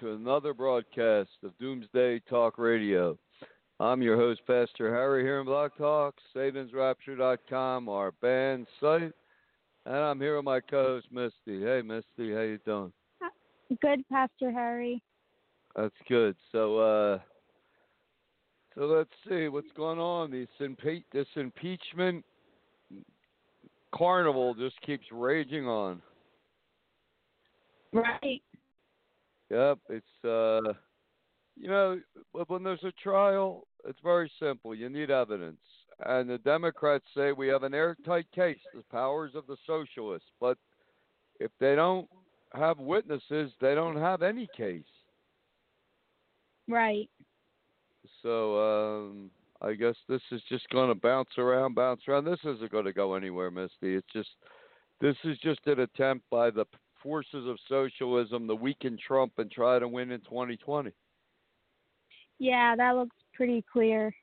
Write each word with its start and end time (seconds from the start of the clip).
To 0.00 0.12
another 0.14 0.54
broadcast 0.54 1.28
of 1.44 1.56
Doomsday 1.58 2.20
Talk 2.20 2.56
Radio. 2.56 3.18
I'm 3.80 4.00
your 4.00 4.16
host, 4.16 4.40
Pastor 4.46 4.94
Harry, 4.94 5.22
here 5.22 5.40
in 5.40 5.44
Blog 5.44 5.72
Talk, 5.76 6.14
SatansRapture.com, 6.34 7.86
our 7.86 8.12
band 8.22 8.66
site, 8.80 9.12
and 9.84 9.94
I'm 9.94 10.18
here 10.18 10.36
with 10.36 10.46
my 10.46 10.60
co-host, 10.60 11.08
Misty. 11.12 11.62
Hey, 11.62 11.82
Misty, 11.84 12.32
how 12.32 12.40
you 12.40 12.58
doing? 12.64 12.92
Good, 13.82 14.08
Pastor 14.10 14.50
Harry. 14.50 15.02
That's 15.76 15.92
good. 16.08 16.34
So, 16.50 16.78
uh, 16.78 17.18
so 18.74 18.86
let's 18.86 19.10
see 19.28 19.48
what's 19.48 19.72
going 19.76 19.98
on. 19.98 20.30
This, 20.30 20.48
impe- 20.62 21.04
this 21.12 21.28
impeachment 21.36 22.24
carnival 23.94 24.54
just 24.54 24.80
keeps 24.80 25.04
raging 25.12 25.66
on. 25.66 26.00
Right. 27.92 28.40
Yep, 29.50 29.78
it's 29.88 30.24
uh, 30.24 30.72
you 31.56 31.68
know, 31.68 32.00
wh- 32.32 32.48
when 32.48 32.62
there's 32.62 32.84
a 32.84 32.92
trial, 32.92 33.66
it's 33.86 33.98
very 34.02 34.30
simple. 34.40 34.74
You 34.74 34.88
need 34.88 35.10
evidence, 35.10 35.60
and 36.06 36.30
the 36.30 36.38
Democrats 36.38 37.04
say 37.16 37.32
we 37.32 37.48
have 37.48 37.64
an 37.64 37.74
airtight 37.74 38.26
case, 38.32 38.58
the 38.74 38.82
powers 38.90 39.32
of 39.34 39.46
the 39.46 39.56
socialists. 39.66 40.28
But 40.40 40.56
if 41.40 41.50
they 41.58 41.74
don't 41.74 42.08
have 42.54 42.78
witnesses, 42.78 43.52
they 43.60 43.74
don't 43.74 43.96
have 43.96 44.22
any 44.22 44.48
case. 44.56 44.82
Right. 46.68 47.10
So 48.22 49.08
um, 49.08 49.30
I 49.60 49.74
guess 49.74 49.96
this 50.08 50.22
is 50.30 50.42
just 50.48 50.68
going 50.70 50.88
to 50.88 50.94
bounce 50.94 51.30
around, 51.38 51.74
bounce 51.74 52.02
around. 52.06 52.24
This 52.24 52.40
isn't 52.44 52.70
going 52.70 52.84
to 52.84 52.92
go 52.92 53.14
anywhere, 53.14 53.50
Misty. 53.50 53.94
It's 53.96 54.06
just 54.12 54.28
this 55.00 55.16
is 55.24 55.38
just 55.38 55.60
an 55.66 55.80
attempt 55.80 56.28
by 56.30 56.50
the 56.50 56.66
forces 57.02 57.46
of 57.46 57.56
socialism 57.68 58.46
to 58.48 58.54
weaken 58.54 58.98
Trump 59.06 59.32
and 59.38 59.50
try 59.50 59.78
to 59.78 59.88
win 59.88 60.10
in 60.10 60.20
2020. 60.20 60.90
Yeah, 62.38 62.74
that 62.76 62.96
looks 62.96 63.16
pretty 63.34 63.64
clear. 63.70 64.14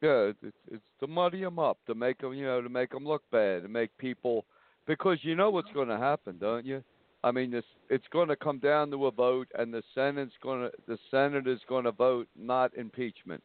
Yeah, 0.00 0.30
it's, 0.42 0.56
it's 0.70 0.82
to 1.00 1.06
muddy 1.06 1.40
them 1.40 1.58
up, 1.58 1.78
to 1.86 1.94
make 1.94 2.20
them, 2.20 2.32
you 2.32 2.46
know, 2.46 2.62
to 2.62 2.68
make 2.68 2.90
them 2.90 3.04
look 3.04 3.22
bad, 3.32 3.62
to 3.62 3.68
make 3.68 3.96
people, 3.98 4.44
because 4.86 5.18
you 5.22 5.34
know 5.34 5.50
what's 5.50 5.72
going 5.72 5.88
to 5.88 5.98
happen, 5.98 6.38
don't 6.38 6.64
you? 6.64 6.82
I 7.24 7.32
mean, 7.32 7.50
this 7.50 7.64
it's 7.90 8.06
going 8.12 8.28
to 8.28 8.36
come 8.36 8.60
down 8.60 8.90
to 8.92 9.06
a 9.06 9.10
vote, 9.10 9.48
and 9.58 9.74
the 9.74 9.82
Senate's 9.94 10.32
going 10.40 10.62
to, 10.62 10.72
the 10.86 10.98
Senate 11.10 11.48
is 11.48 11.60
going 11.68 11.84
to 11.84 11.92
vote 11.92 12.28
not 12.38 12.72
impeachment, 12.76 13.42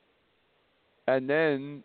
and 1.08 1.28
then 1.28 1.84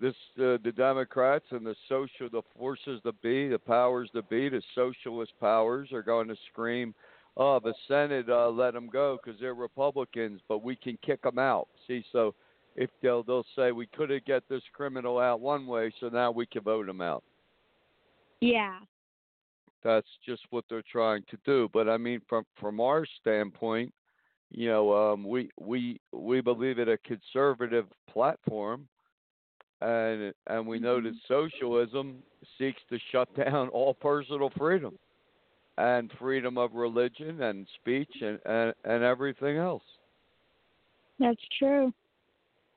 this, 0.00 0.14
uh, 0.38 0.58
the 0.64 0.72
Democrats 0.76 1.46
and 1.50 1.66
the 1.66 1.76
social, 1.88 2.28
the 2.30 2.42
forces 2.56 3.00
that 3.04 3.20
be, 3.22 3.48
the 3.48 3.58
powers 3.58 4.10
that 4.14 4.28
be, 4.28 4.48
the 4.48 4.62
socialist 4.74 5.32
powers 5.40 5.92
are 5.92 6.02
going 6.02 6.28
to 6.28 6.36
scream, 6.50 6.94
"Oh, 7.36 7.60
the 7.60 7.74
Senate, 7.88 8.28
uh, 8.28 8.50
let 8.50 8.74
them 8.74 8.88
go 8.88 9.18
because 9.22 9.40
they're 9.40 9.54
Republicans, 9.54 10.40
but 10.48 10.62
we 10.62 10.76
can 10.76 10.98
kick 11.04 11.22
them 11.22 11.38
out." 11.38 11.68
See, 11.86 12.04
so 12.12 12.34
if 12.76 12.90
they'll 13.02 13.22
they'll 13.22 13.46
say 13.56 13.72
we 13.72 13.86
could 13.86 14.10
have 14.10 14.24
get 14.24 14.48
this 14.48 14.62
criminal 14.72 15.18
out 15.18 15.40
one 15.40 15.66
way, 15.66 15.92
so 16.00 16.08
now 16.08 16.30
we 16.30 16.46
can 16.46 16.62
vote 16.62 16.88
him 16.88 17.00
out. 17.00 17.22
Yeah. 18.40 18.78
That's 19.82 20.08
just 20.26 20.42
what 20.50 20.64
they're 20.68 20.82
trying 20.90 21.24
to 21.30 21.38
do. 21.44 21.68
But 21.72 21.88
I 21.88 21.96
mean, 21.98 22.20
from 22.28 22.44
from 22.60 22.80
our 22.80 23.06
standpoint, 23.20 23.92
you 24.50 24.68
know, 24.68 25.12
um, 25.12 25.24
we 25.24 25.50
we 25.60 26.00
we 26.12 26.40
believe 26.40 26.78
in 26.78 26.88
a 26.88 26.98
conservative 26.98 27.86
platform, 28.10 28.88
and 29.80 30.32
and 30.46 30.66
we 30.66 30.78
know 30.78 31.00
that 31.00 31.14
socialism 31.28 32.22
seeks 32.58 32.80
to 32.90 32.98
shut 33.10 33.28
down 33.36 33.68
all 33.68 33.94
personal 33.94 34.50
freedom, 34.56 34.98
and 35.78 36.10
freedom 36.18 36.56
of 36.58 36.74
religion 36.74 37.42
and 37.42 37.66
speech 37.80 38.10
and 38.20 38.38
and, 38.46 38.74
and 38.84 39.02
everything 39.02 39.56
else. 39.56 39.82
That's 41.18 41.40
true. 41.58 41.92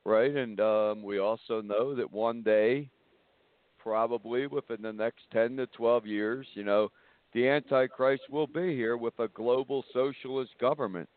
right? 0.04 0.34
And 0.34 0.60
um, 0.60 1.02
we 1.02 1.18
also 1.18 1.60
know 1.60 1.94
that 1.94 2.10
one 2.10 2.42
day, 2.42 2.88
probably 3.78 4.46
within 4.46 4.82
the 4.82 4.92
next 4.92 5.22
10 5.32 5.56
to 5.56 5.66
12 5.68 6.06
years, 6.06 6.46
you 6.54 6.64
know, 6.64 6.88
the 7.34 7.48
Antichrist 7.48 8.22
will 8.30 8.46
be 8.46 8.74
here 8.74 8.96
with 8.96 9.18
a 9.18 9.28
global 9.28 9.84
socialist 9.92 10.52
government. 10.60 11.08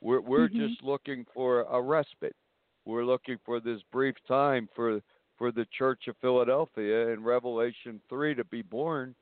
We're, 0.00 0.20
we're 0.20 0.48
Mhm. 0.48 0.56
just 0.56 0.82
looking 0.82 1.24
for 1.34 1.62
a 1.62 1.80
respite. 1.80 2.36
We're 2.84 3.04
looking 3.04 3.38
for 3.44 3.60
this 3.60 3.80
brief 3.90 4.14
time 4.28 4.68
for, 4.74 5.00
for 5.38 5.52
the 5.52 5.66
Church 5.76 6.08
of 6.08 6.16
Philadelphia 6.20 7.08
in 7.08 7.22
Revelation 7.22 8.00
3 8.08 8.34
to 8.34 8.44
be 8.44 8.62
born, 8.62 9.14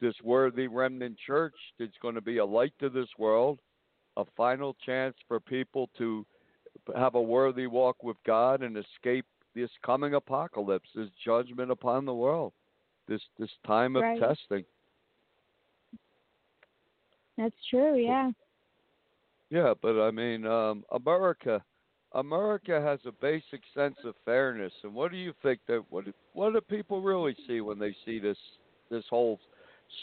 this 0.00 0.14
worthy 0.22 0.68
remnant 0.68 1.16
church 1.26 1.54
that's 1.78 1.96
going 2.00 2.14
to 2.14 2.20
be 2.20 2.38
a 2.38 2.44
light 2.44 2.72
to 2.80 2.88
this 2.88 3.08
world, 3.18 3.58
a 4.16 4.24
final 4.36 4.76
chance 4.84 5.14
for 5.26 5.40
people 5.40 5.90
to 5.98 6.24
have 6.96 7.14
a 7.14 7.20
worthy 7.22 7.66
walk 7.66 8.02
with 8.02 8.16
God 8.24 8.62
and 8.62 8.76
escape 8.76 9.26
this 9.54 9.70
coming 9.84 10.14
apocalypse, 10.14 10.88
this 10.94 11.08
judgment 11.24 11.70
upon 11.70 12.04
the 12.04 12.14
world, 12.14 12.52
this 13.08 13.22
this 13.38 13.50
time 13.66 13.96
of 13.96 14.02
Right. 14.02 14.20
testing. 14.20 14.64
That's 17.36 17.54
true. 17.70 17.96
Yeah. 17.96 18.32
Yeah, 19.50 19.74
but 19.80 20.00
I 20.00 20.10
mean, 20.10 20.46
um, 20.46 20.84
America, 20.90 21.64
America 22.12 22.80
has 22.80 23.00
a 23.06 23.12
basic 23.12 23.60
sense 23.74 23.96
of 24.04 24.14
fairness, 24.24 24.72
and 24.82 24.94
what 24.94 25.10
do 25.10 25.18
you 25.18 25.32
think 25.42 25.60
that 25.68 25.84
what 25.90 26.04
what 26.32 26.52
do 26.54 26.60
people 26.60 27.02
really 27.02 27.36
see 27.46 27.60
when 27.60 27.78
they 27.78 27.94
see 28.04 28.18
this 28.18 28.38
this 28.90 29.04
whole 29.10 29.38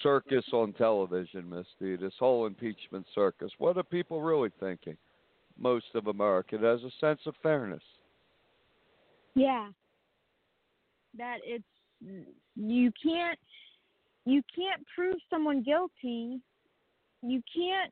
circus 0.04 0.46
on 0.54 0.74
television, 0.74 1.50
Misty? 1.50 1.96
This 1.96 2.14
whole 2.20 2.46
impeachment 2.46 3.06
circus. 3.16 3.52
What 3.58 3.78
are 3.78 3.84
people 3.84 4.22
really 4.22 4.52
thinking? 4.60 4.98
Most 5.58 5.86
of 5.96 6.08
America 6.08 6.58
has 6.58 6.82
a 6.84 6.92
sense 7.00 7.22
of 7.26 7.34
fairness. 7.42 7.84
Yeah. 9.34 9.70
That 11.18 11.38
it's 11.44 11.64
you 12.56 12.92
can't 13.02 13.40
you 14.26 14.44
can't 14.56 14.86
prove 14.96 15.16
someone 15.30 15.64
guilty. 15.64 16.40
You 17.22 17.42
can't 17.56 17.92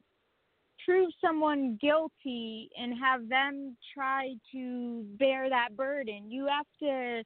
prove 0.86 1.10
someone 1.22 1.78
guilty 1.82 2.70
and 2.78 2.94
have 3.00 3.28
them 3.30 3.76
try 3.94 4.36
to 4.52 5.06
bear 5.20 5.50
that 5.50 5.76
burden. 5.76 6.30
You 6.30 6.48
have 6.48 6.66
to 6.80 7.24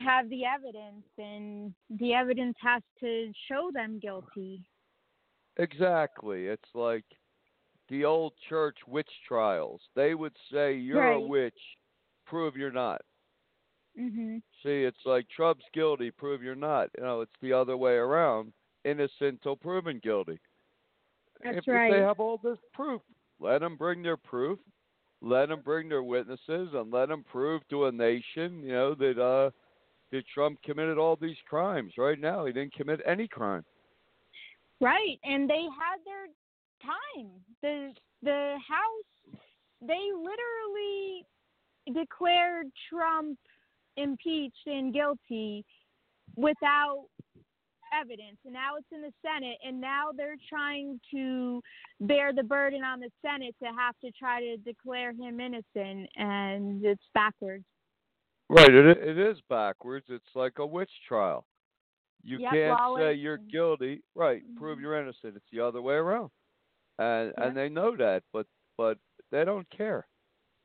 have 0.00 0.28
the 0.30 0.44
evidence 0.44 1.04
and 1.18 1.74
the 1.98 2.14
evidence 2.14 2.56
has 2.62 2.82
to 3.00 3.32
show 3.48 3.70
them 3.72 3.98
guilty. 4.00 4.62
Exactly. 5.56 6.46
It's 6.46 6.74
like 6.74 7.04
the 7.88 8.04
old 8.04 8.32
church 8.48 8.78
witch 8.86 9.10
trials. 9.26 9.80
They 9.94 10.14
would 10.14 10.36
say 10.52 10.74
you're 10.74 11.02
a 11.02 11.20
witch, 11.20 11.60
prove 12.24 12.56
you're 12.56 12.70
not. 12.70 13.02
Mhm. 13.98 14.42
See, 14.62 14.84
it's 14.84 15.04
like 15.04 15.28
Trump's 15.28 15.68
guilty, 15.72 16.10
prove 16.10 16.42
you're 16.42 16.54
not. 16.54 16.90
You 16.96 17.04
know, 17.04 17.20
it's 17.20 17.38
the 17.40 17.52
other 17.52 17.76
way 17.76 17.94
around. 17.94 18.52
Innocent 18.84 19.42
till 19.42 19.56
proven 19.56 19.98
guilty. 19.98 20.38
That's 21.42 21.58
if, 21.58 21.68
right. 21.68 21.92
they 21.92 22.00
have 22.00 22.20
all 22.20 22.38
this 22.42 22.58
proof, 22.72 23.00
let 23.38 23.60
them 23.60 23.76
bring 23.76 24.02
their 24.02 24.16
proof, 24.16 24.58
let 25.22 25.48
them 25.48 25.60
bring 25.64 25.88
their 25.88 26.02
witnesses 26.02 26.68
and 26.72 26.92
let 26.92 27.08
them 27.08 27.24
prove 27.30 27.62
to 27.70 27.86
a 27.86 27.92
nation, 27.92 28.62
you 28.62 28.72
know, 28.72 28.94
that 28.94 29.18
uh 29.18 29.50
that 30.12 30.24
Trump 30.34 30.60
committed 30.62 30.98
all 30.98 31.16
these 31.16 31.36
crimes. 31.48 31.92
Right 31.96 32.18
now, 32.18 32.44
he 32.44 32.52
didn't 32.52 32.74
commit 32.74 33.00
any 33.06 33.28
crime. 33.28 33.64
Right, 34.80 35.20
and 35.24 35.48
they 35.48 35.62
had 35.62 35.98
their 36.04 36.26
time. 36.82 37.30
The 37.62 37.92
the 38.22 38.56
House 38.66 39.36
they 39.80 40.08
literally 40.14 41.24
declared 41.94 42.66
Trump 42.88 43.38
impeached 43.96 44.66
and 44.66 44.92
guilty 44.92 45.64
without 46.36 47.06
evidence 47.98 48.38
and 48.44 48.52
now 48.54 48.76
it's 48.76 48.86
in 48.92 49.02
the 49.02 49.12
Senate 49.22 49.58
and 49.64 49.80
now 49.80 50.10
they're 50.16 50.36
trying 50.48 51.00
to 51.10 51.60
bear 52.00 52.32
the 52.32 52.42
burden 52.42 52.82
on 52.84 53.00
the 53.00 53.10
Senate 53.22 53.54
to 53.62 53.68
have 53.76 53.98
to 54.00 54.10
try 54.12 54.40
to 54.40 54.56
declare 54.58 55.12
him 55.12 55.40
innocent 55.40 56.08
and 56.16 56.84
it's 56.84 57.04
backwards. 57.14 57.64
Right, 58.48 58.72
it 58.72 58.98
it 58.98 59.18
is 59.18 59.38
backwards. 59.48 60.06
It's 60.08 60.34
like 60.34 60.58
a 60.58 60.66
witch 60.66 60.90
trial. 61.06 61.46
You 62.22 62.38
Yep, 62.38 62.52
can't 62.52 62.80
well, 62.80 62.96
say 62.96 63.14
you're 63.14 63.38
guilty, 63.38 64.02
right? 64.14 64.42
Prove 64.56 64.78
Mhm. 64.78 64.82
you're 64.82 65.00
innocent. 65.00 65.36
It's 65.36 65.50
the 65.52 65.60
other 65.60 65.80
way 65.80 65.94
around, 65.94 66.30
and 66.98 67.32
Yeah. 67.38 67.46
and 67.46 67.56
they 67.56 67.68
know 67.68 67.96
that, 67.96 68.24
but 68.32 68.46
but 68.76 68.98
they 69.30 69.44
don't 69.44 69.68
care, 69.70 70.06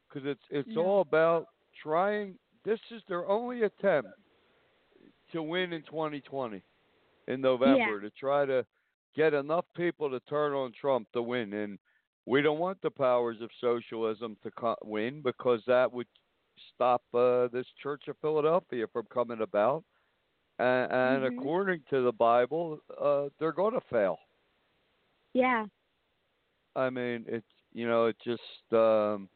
because 0.10 0.26
it's 0.28 0.44
it's 0.50 0.76
all 0.76 1.02
about 1.02 1.48
trying. 1.82 2.40
This 2.64 2.80
is 2.90 3.04
their 3.08 3.28
only 3.28 3.62
attempt 3.64 4.10
to 5.32 5.44
win 5.44 5.72
in 5.72 5.84
2020, 5.84 6.64
in 7.28 7.42
November, 7.42 8.00
to 8.02 8.10
try 8.12 8.46
to 8.46 8.66
get 9.16 9.34
enough 9.34 9.66
people 9.76 10.10
to 10.10 10.20
turn 10.22 10.54
on 10.54 10.72
Trump 10.74 11.08
to 11.14 11.22
win, 11.22 11.54
and 11.54 11.80
we 12.26 12.42
don't 12.42 12.60
want 12.60 12.82
the 12.82 12.90
powers 12.92 13.42
of 13.42 13.50
socialism 13.62 14.36
to 14.44 14.52
co- 14.52 14.76
win 14.84 15.22
because 15.22 15.62
that 15.68 15.92
would 15.92 16.08
stop 16.74 17.02
uh, 17.14 17.48
this 17.48 17.68
Church 17.82 18.08
of 18.08 18.18
Philadelphia 18.22 18.88
from 18.92 19.06
coming 19.14 19.42
about. 19.42 19.84
And, 20.60 20.92
and 20.92 21.24
Mhm. 21.24 21.28
according 21.28 21.84
to 21.90 22.02
the 22.02 22.12
Bible, 22.14 22.80
uh, 23.00 23.30
they're 23.40 23.52
going 23.52 23.74
to 23.74 23.82
fail. 23.82 24.20
Yeah. 25.34 25.66
I 26.76 26.90
mean, 26.90 27.26
it's 27.28 27.46
you 27.74 27.88
know, 27.88 28.06
it 28.06 28.18
just 28.24 28.74
um, 28.74 29.30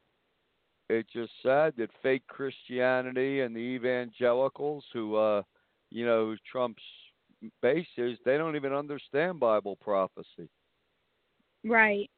it's 0.89 1.12
just 1.12 1.31
sad 1.44 1.75
that 1.77 1.89
fake 2.01 2.25
Christianity 2.27 3.41
and 3.41 3.56
the 3.56 3.59
evangelicals, 3.59 4.86
who 4.94 5.15
uh, 5.15 5.44
you 5.89 6.06
know, 6.06 6.36
Trump's 6.50 6.83
base 7.62 7.88
is, 7.97 8.18
they 8.25 8.38
don't 8.38 8.56
even 8.56 8.74
understand 8.74 9.39
Bible 9.39 9.75
prophecy, 9.77 10.50
Right. 11.63 12.09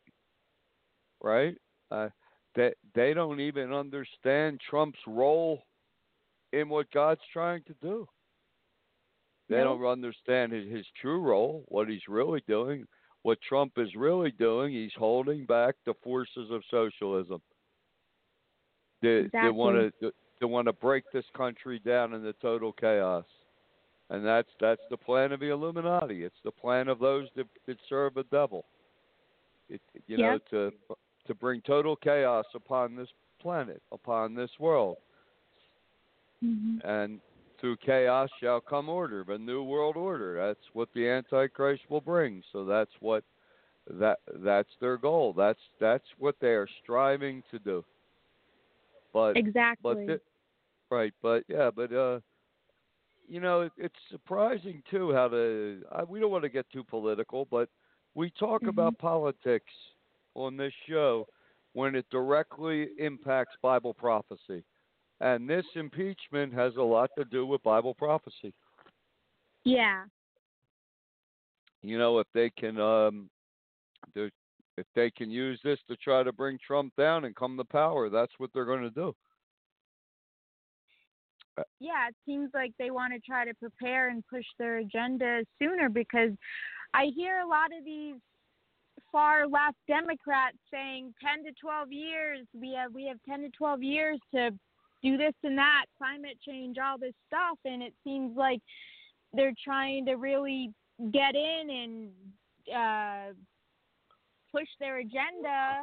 right? 1.22 1.58
Uh, 1.90 2.10
they 2.56 2.74
they 2.94 3.14
don't 3.14 3.40
even 3.40 3.74
understand 3.74 4.60
Trump's 4.70 5.00
role 5.08 5.64
in 6.54 6.70
what 6.70 6.92
God's 6.92 7.22
trying 7.32 7.64
to 7.64 7.74
do. 7.82 8.08
They 9.50 9.58
don't 9.58 9.86
understand 9.86 10.54
his, 10.54 10.70
his 10.70 10.86
true 11.02 11.20
role, 11.22 11.66
what 11.68 11.90
he's 11.90 12.08
really 12.08 12.42
doing, 12.48 12.86
what 13.24 13.38
Trump 13.42 13.74
is 13.78 13.94
really 13.96 14.32
doing. 14.32 14.74
He's 14.74 14.94
holding 14.98 15.46
back 15.46 15.76
the 15.86 15.94
forces 16.04 16.50
of 16.52 16.64
socialism. 16.72 17.42
They 19.02 19.28
they 19.34 19.50
want 19.50 19.94
to 20.02 20.12
they 20.40 20.46
want 20.46 20.68
to 20.68 20.74
break 20.74 21.04
this 21.12 21.26
country 21.36 21.80
down 21.80 22.14
into 22.14 22.34
total 22.42 22.72
chaos, 22.72 23.26
and 24.12 24.26
that's 24.26 24.50
that's 24.60 24.82
the 24.92 24.98
plan 24.98 25.32
of 25.32 25.40
the 25.40 25.50
Illuminati. 25.50 26.24
It's 26.24 26.36
the 26.44 26.52
plan 26.52 26.88
of 26.90 27.00
those 27.00 27.28
that, 27.36 27.48
that 27.68 27.78
serve 27.90 28.16
the 28.16 28.26
devil. 28.26 28.66
It, 29.70 29.82
you 30.08 30.18
know 30.18 30.40
to 30.52 30.72
to 31.28 31.36
bring 31.36 31.62
total 31.62 31.96
chaos 31.96 32.46
upon 32.56 32.96
this 32.96 33.10
planet, 33.42 33.82
upon 33.92 34.36
this 34.36 34.52
world 34.60 34.98
hmm 36.42 36.80
and 36.84 37.20
through 37.60 37.78
chaos 37.78 38.30
shall 38.40 38.60
come 38.60 38.90
order, 38.90 39.24
the 39.28 39.38
new 39.38 39.64
world 39.64 39.96
order. 39.96 40.36
That's 40.48 40.66
what 40.74 40.90
the 40.96 41.08
Antichrist 41.08 41.84
will 41.90 42.02
bring. 42.02 42.44
So 42.52 42.66
that's 42.66 42.92
what 43.00 43.24
that 43.90 44.20
that's 44.38 44.70
their 44.80 44.98
goal. 44.98 45.34
That's 45.34 45.60
that's 45.80 46.06
what 46.18 46.36
they 46.42 46.50
are 46.50 46.68
striving 46.84 47.44
to 47.52 47.60
do. 47.60 47.86
But 49.14 49.38
Exactly. 49.38 49.78
but 49.84 49.98
thi- 50.08 50.26
right, 50.90 51.14
but 51.22 51.44
yeah, 51.48 51.70
but 51.76 51.94
uh, 51.94 52.20
you 53.28 53.40
know, 53.40 53.70
it's 53.78 53.96
surprising 54.10 54.84
too 54.90 55.14
how 55.14 55.28
to. 55.30 55.84
I, 55.92 56.04
we 56.04 56.20
don't 56.20 56.32
want 56.32 56.44
to 56.44 56.50
get 56.50 56.70
too 56.72 56.84
political, 56.84 57.46
but 57.46 57.70
we 58.16 58.30
talk 58.32 58.64
Mhm. 58.64 58.70
about 58.70 58.98
politics 58.98 59.72
on 60.36 60.58
this 60.58 60.74
show 60.88 61.28
when 61.74 61.96
it 61.96 62.10
directly 62.10 62.90
impacts 62.98 63.56
Bible 63.62 63.94
prophecy. 63.94 64.64
And 65.22 65.48
this 65.50 65.66
impeachment 65.76 66.54
has 66.54 66.76
a 66.78 66.82
lot 66.82 67.12
to 67.18 67.26
do 67.26 67.46
with 67.46 67.62
Bible 67.64 67.94
prophecy. 67.94 68.54
yeah. 69.64 70.06
You 71.84 71.98
know, 71.98 72.20
if 72.20 72.28
they 72.34 72.50
can, 72.50 72.80
um, 72.80 73.30
if 74.16 74.88
they 74.96 75.12
can 75.12 75.30
use 75.30 75.60
this 75.64 75.80
to 75.88 75.96
try 75.98 76.24
to 76.24 76.32
bring 76.32 76.58
Trump 76.60 76.96
down 76.96 77.26
and 77.26 77.36
come 77.36 77.58
to 77.58 77.64
power, 77.64 78.10
that's 78.10 78.34
what 78.38 78.52
they're 78.54 78.66
going 78.66 78.82
to 78.84 78.90
do. 78.90 79.16
Yeah, 81.80 82.08
it 82.08 82.16
seems 82.26 82.50
like 82.54 82.72
they 82.80 82.92
want 82.92 83.14
to 83.14 83.20
try 83.20 83.46
to 83.46 83.54
prepare 83.56 84.10
and 84.10 84.24
push 84.28 84.46
their 84.58 84.78
agenda 84.78 85.44
sooner 85.62 85.90
because 85.90 86.32
I 86.94 87.08
hear 87.16 87.40
a 87.40 87.48
lot 87.48 87.72
of 87.78 87.84
these 87.86 88.16
far 89.12 89.48
left 89.48 89.78
Democrats 89.88 90.58
saying 90.72 91.14
10 91.22 91.44
to 91.46 91.52
12 91.60 91.92
years 91.92 92.48
we 92.54 92.74
have 92.74 92.94
we 92.94 93.06
have 93.06 93.18
10 93.28 93.42
to 93.42 93.50
12 93.50 93.84
years 93.84 94.20
to 94.34 94.52
do 95.04 95.18
this 95.18 95.34
and 95.44 95.58
that 95.58 95.86
climate 95.98 96.38
change 96.46 96.78
all 96.78 96.98
this 96.98 97.14
stuff 97.28 97.58
and 97.66 97.82
it 97.84 97.94
seems 98.06 98.38
like 98.38 98.62
they're 99.34 99.54
trying 99.64 100.06
to 100.06 100.16
really 100.16 100.72
get 101.12 101.36
in 101.36 101.70
and 101.70 102.10
uh 102.74 103.34
push 104.52 104.68
their 104.80 104.98
agenda 105.00 105.82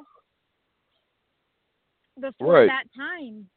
before 2.21 2.53
Right. 2.55 2.67
that 2.69 2.85
time. 2.97 3.49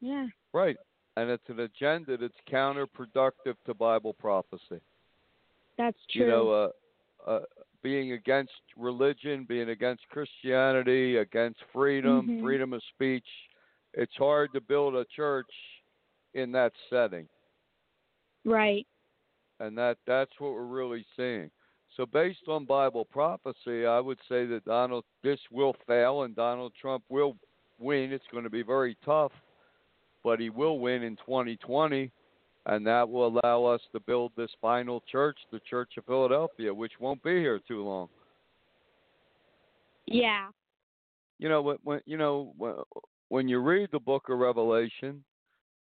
Yeah. 0.00 0.26
Right. 0.52 0.76
And 1.16 1.28
it's 1.30 1.48
an 1.48 1.60
agenda 1.60 2.16
that's 2.16 2.32
counterproductive 2.50 3.54
to 3.66 3.74
Bible 3.74 4.14
prophecy. 4.14 4.80
That's 5.76 5.98
true. 6.10 6.22
You 6.22 6.28
know, 6.28 6.50
uh, 6.50 6.70
uh, 7.26 7.40
being 7.82 8.12
against 8.12 8.52
religion, 8.76 9.44
being 9.48 9.70
against 9.70 10.06
Christianity, 10.08 11.16
against 11.16 11.60
freedom, 11.72 12.28
Mhm. 12.28 12.40
freedom 12.40 12.72
of 12.72 12.82
speech. 12.94 13.26
It's 13.94 14.14
hard 14.16 14.52
to 14.52 14.60
build 14.60 14.94
a 14.94 15.04
church 15.06 15.50
in 16.34 16.52
that 16.52 16.72
setting. 16.88 17.28
right. 18.44 18.86
and 19.58 19.76
that 19.76 19.98
that's 20.06 20.32
what 20.40 20.52
we're 20.52 20.62
really 20.62 21.04
seeing. 21.16 21.50
So 21.96 22.06
based 22.06 22.48
on 22.48 22.64
Bible 22.64 23.04
prophecy, 23.04 23.84
I 23.84 24.00
would 24.00 24.18
say 24.28 24.46
that 24.46 24.64
Donald 24.64 25.04
this 25.22 25.38
will 25.50 25.74
fail 25.86 26.22
and 26.22 26.34
Donald 26.34 26.72
Trump 26.80 27.04
will 27.10 27.36
win. 27.78 28.12
It's 28.12 28.26
going 28.32 28.44
to 28.44 28.50
be 28.50 28.62
very 28.62 28.96
tough, 29.04 29.32
but 30.22 30.40
he 30.40 30.50
will 30.50 30.78
win 30.78 31.02
in 31.02 31.16
2020 31.16 32.10
and 32.66 32.86
that 32.86 33.08
will 33.08 33.26
allow 33.26 33.64
us 33.64 33.80
to 33.92 34.00
build 34.00 34.32
this 34.36 34.50
final 34.60 35.02
church, 35.10 35.38
the 35.50 35.60
Church 35.60 35.92
of 35.96 36.04
Philadelphia, 36.04 36.72
which 36.72 36.92
won't 37.00 37.22
be 37.22 37.38
here 37.38 37.60
too 37.66 37.82
long. 37.82 38.08
Yeah. 40.06 40.48
You 41.38 41.48
know 41.48 41.62
when, 41.62 41.76
when 41.84 42.00
you 42.04 42.18
know 42.18 42.52
when, 42.58 42.74
when 43.28 43.48
you 43.48 43.60
read 43.60 43.88
the 43.92 44.00
book 44.00 44.28
of 44.28 44.38
Revelation 44.38 45.24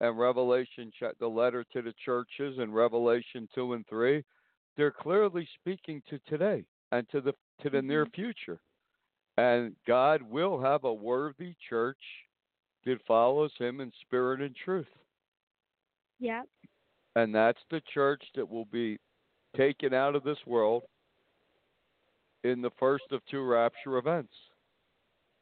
and 0.00 0.18
Revelation 0.18 0.90
the 1.20 1.26
letter 1.26 1.64
to 1.72 1.82
the 1.82 1.92
churches 2.04 2.56
and 2.58 2.74
Revelation 2.74 3.48
2 3.54 3.74
and 3.74 3.86
3 3.86 4.24
they're 4.76 4.90
clearly 4.90 5.46
speaking 5.60 6.02
to 6.08 6.18
today 6.26 6.64
and 6.92 7.08
to 7.10 7.20
the 7.20 7.34
to 7.62 7.70
the 7.70 7.82
near 7.82 8.06
mm-hmm. 8.06 8.22
future. 8.22 8.60
And 9.38 9.74
God 9.86 10.22
will 10.22 10.60
have 10.60 10.84
a 10.84 10.92
worthy 10.92 11.54
church 11.68 11.98
that 12.86 12.98
follows 13.06 13.52
him 13.58 13.80
in 13.80 13.92
spirit 14.00 14.40
and 14.40 14.54
truth. 14.54 14.86
Yep. 16.20 16.46
And 17.16 17.34
that's 17.34 17.60
the 17.70 17.82
church 17.92 18.22
that 18.34 18.48
will 18.48 18.64
be 18.66 18.98
taken 19.56 19.92
out 19.92 20.14
of 20.16 20.24
this 20.24 20.38
world 20.46 20.82
in 22.44 22.62
the 22.62 22.70
first 22.78 23.04
of 23.10 23.20
two 23.30 23.44
rapture 23.44 23.98
events. 23.98 24.32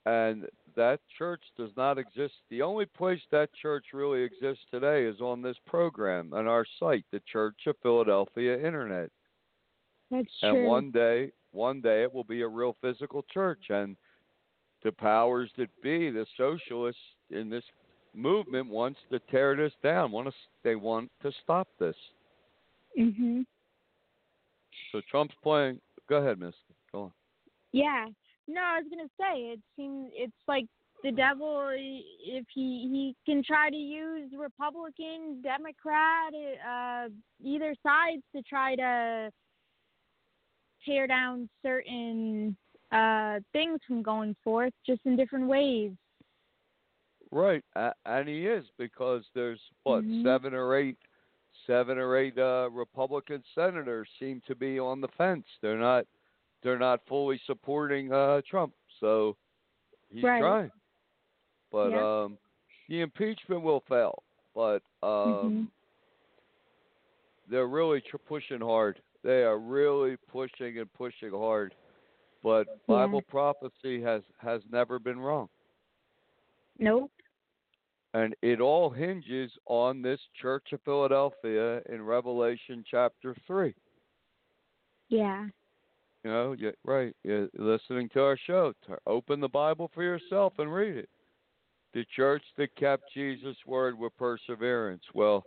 And 0.07 0.47
that 0.77 1.01
church 1.19 1.43
does 1.59 1.71
not 1.77 1.99
exist. 1.99 2.35
The 2.49 2.63
only 2.63 2.87
place 2.87 3.21
that 3.31 3.51
church 3.61 3.87
really 3.93 4.23
exists 4.23 4.65
today 4.71 5.05
is 5.05 5.21
on 5.21 5.43
this 5.43 5.57
program 5.67 6.33
on 6.33 6.47
our 6.47 6.65
site, 6.79 7.05
the 7.13 7.21
Church 7.31 7.57
of 7.67 7.77
Philadelphia 7.83 8.55
Internet. 8.57 9.11
That's 10.11 10.29
And 10.43 10.55
true. 10.55 10.67
one 10.67 10.91
day, 10.91 11.33
one 11.53 11.81
day 11.81 12.03
it 12.03 12.13
will 12.13 12.25
be 12.25 12.43
a 12.43 12.49
real 12.49 12.77
physical 12.81 13.25
church. 13.33 13.67
And 13.69 13.97
the 14.83 14.93
powers 14.93 15.51
that 15.59 15.69
be, 15.83 16.11
the 16.11 16.27
socialists 16.37 17.01
in 17.31 17.51
this 17.51 17.65
movement, 18.15 18.69
wants 18.69 18.99
to 19.11 19.19
tear 19.31 19.57
this 19.57 19.73
down. 19.83 20.13
Want 20.13 20.29
to, 20.29 20.35
they 20.63 20.75
want 20.75 21.11
to 21.23 21.33
stop 21.43 21.69
this. 21.79 21.97
Mhm. 22.99 23.47
So 24.93 25.01
Trump's 25.11 25.35
playing. 25.43 25.81
Go 26.09 26.17
ahead, 26.17 26.39
Miss. 26.39 26.55
Go 26.93 27.03
on. 27.03 27.13
Yeah. 27.73 28.09
No, 28.49 28.61
I 28.63 28.81
was 28.81 28.89
gonna 28.91 29.09
say 29.19 29.53
it 29.53 29.61
seems 29.77 30.11
it's 30.15 30.33
like 30.49 30.67
the 31.03 31.13
devil 31.13 31.71
if 31.73 32.45
he 32.53 32.89
he 32.91 33.17
can 33.25 33.43
try 33.43 33.71
to 33.71 33.77
use 33.77 34.31
republican 34.37 35.41
democrat 35.43 36.33
uh 36.69 37.09
either 37.43 37.75
sides 37.83 38.23
to 38.35 38.43
try 38.43 38.75
to 38.77 39.31
tear 40.85 41.07
down 41.07 41.49
certain 41.63 42.55
uh 42.93 43.41
things 43.53 43.81
from 43.87 44.03
going 44.03 44.37
forth 44.45 44.75
just 44.85 45.01
in 45.07 45.17
different 45.17 45.47
ways 45.47 45.93
Right, 47.33 47.65
and 48.07 48.29
he 48.29 48.47
is 48.47 48.65
because 48.77 49.25
there's 49.35 49.61
what 49.85 50.03
Mhm. 50.05 50.23
seven 50.25 50.53
or 50.53 50.75
eight, 50.75 50.99
seven 51.67 51.97
or 51.97 52.17
eight 52.17 52.37
uh, 52.37 52.69
Republican 52.73 53.45
senators 53.55 54.09
seem 54.19 54.41
to 54.43 54.57
be 54.57 54.81
on 54.81 55.01
the 55.01 55.09
fence. 55.09 55.47
They're 55.61 55.79
not, 55.79 56.07
they're 56.63 56.79
not 56.79 57.07
fully 57.07 57.39
supporting 57.47 58.13
uh, 58.13 58.43
Trump. 58.43 58.75
So 58.99 59.37
he's 60.11 60.25
Right. 60.25 60.41
trying, 60.41 60.73
but 61.71 61.93
Yeah. 61.93 62.23
um, 62.25 62.39
the 62.89 63.01
impeachment 63.03 63.63
will 63.63 63.81
fail. 63.81 64.25
But 64.53 64.83
um, 65.03 65.09
Mhm. 65.09 65.71
they're 67.47 67.69
really 67.69 68.01
tr- 68.01 68.17
pushing 68.19 68.61
hard. 68.61 69.01
They 69.23 69.45
are 69.45 69.59
really 69.59 70.17
pushing 70.17 70.79
and 70.79 70.93
pushing 70.95 71.31
hard. 71.31 71.77
But 72.43 72.67
Yeah. 72.67 72.75
Bible 72.89 73.23
prophecy 73.23 74.01
has 74.03 74.25
has 74.39 74.63
never 74.69 74.99
been 74.99 75.21
wrong. 75.21 75.49
nope 76.79 77.13
And 78.13 78.35
it 78.43 78.61
all 78.61 78.91
hinges 78.91 79.53
on 79.67 80.03
this 80.03 80.21
Church 80.41 80.73
of 80.73 80.81
Philadelphia 80.83 81.81
in 81.89 82.03
Revelation 82.03 82.85
chapter 82.91 83.37
3. 83.47 83.75
yeah 85.09 85.47
You 86.25 86.31
know, 86.31 86.53
you, 86.53 86.73
right. 86.85 87.15
You're 87.23 87.49
listening 87.57 88.09
to 88.11 88.23
our 88.23 88.37
show. 88.37 88.73
Open 89.07 89.41
the 89.41 89.49
Bible 89.49 89.91
for 89.95 90.03
yourself 90.03 90.55
and 90.59 90.73
read 90.73 90.97
it. 90.97 91.09
The 91.95 92.05
church 92.15 92.43
that 92.57 92.75
kept 92.77 93.05
Jesus' 93.15 93.57
word 93.67 93.99
with 93.99 94.17
perseverance. 94.17 95.05
Well, 95.15 95.45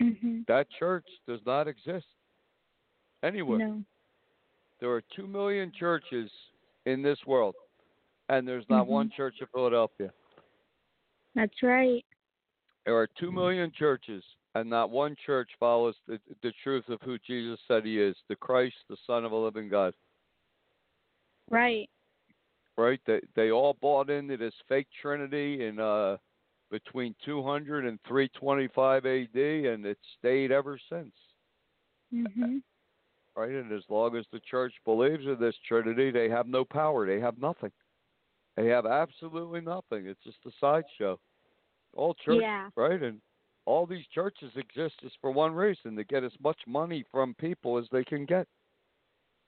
mhm 0.00 0.46
that 0.46 0.68
church 0.78 1.06
does 1.26 1.40
not 1.44 1.68
exist 1.68 2.06
anywhere. 3.22 3.58
no 3.58 3.82
There 4.80 4.90
are 4.90 5.02
2 5.14 5.26
million 5.26 5.72
churches 5.78 6.30
in 6.86 7.02
this 7.02 7.18
world, 7.26 7.54
and 8.28 8.46
there's 8.46 8.68
not 8.68 8.86
Mhm. 8.86 8.90
one 8.90 9.10
church 9.10 9.40
of 9.40 9.50
Philadelphia. 9.50 10.12
That's 11.36 11.62
right 11.62 12.04
There 12.84 12.96
are 12.96 13.08
two 13.20 13.30
million 13.30 13.70
churches, 13.78 14.24
and 14.56 14.68
not 14.68 14.90
one 14.90 15.14
church 15.24 15.50
follows 15.60 15.94
the, 16.08 16.18
the 16.42 16.52
truth 16.64 16.88
of 16.88 17.00
who 17.02 17.18
Jesus 17.18 17.60
said 17.68 17.84
he 17.84 18.00
is 18.00 18.16
the 18.28 18.36
Christ, 18.36 18.76
the 18.88 18.96
Son 19.06 19.24
of 19.24 19.30
a 19.32 19.36
living 19.36 19.68
God. 19.68 19.94
right 21.50 21.88
Right? 22.78 23.00
They, 23.06 23.20
they 23.34 23.50
all 23.50 23.76
bought 23.80 24.10
into 24.10 24.36
this 24.36 24.54
fake 24.68 24.88
Trinity 25.00 25.66
in 25.66 25.78
uh, 25.80 26.16
between 26.70 27.14
200 27.24 27.86
and 27.86 27.98
325 28.06 29.06
AD, 29.06 29.36
and 29.72 29.86
it's 29.86 30.00
stayed 30.18 30.50
ever 30.50 30.78
since. 30.90 31.12
mhm 32.12 32.60
Right? 33.36 33.50
And 33.50 33.70
as 33.72 33.82
long 33.90 34.16
as 34.16 34.24
the 34.32 34.40
church 34.40 34.72
believes 34.86 35.24
in 35.26 35.36
this 35.38 35.54
Trinity, 35.68 36.10
they 36.10 36.28
have 36.30 36.46
no 36.46 36.64
power. 36.64 37.06
They 37.06 37.20
have 37.20 37.38
nothing. 37.38 37.70
They 38.56 38.66
have 38.68 38.86
absolutely 38.86 39.60
nothing. 39.60 40.06
It's 40.06 40.22
just 40.24 40.38
a 40.46 40.50
sideshow. 40.60 41.18
All 41.94 42.14
church, 42.14 42.42
yeah 42.42 42.68
right? 42.76 43.02
And 43.02 43.20
all 43.64 43.86
these 43.86 44.04
churches 44.14 44.50
exist 44.56 44.94
just 45.02 45.16
for 45.20 45.30
one 45.30 45.52
reason 45.52 45.96
to 45.96 46.04
get 46.04 46.24
as 46.24 46.32
much 46.42 46.58
money 46.66 47.04
from 47.10 47.34
people 47.34 47.78
as 47.78 47.86
they 47.90 48.04
can 48.04 48.24
get. 48.24 48.46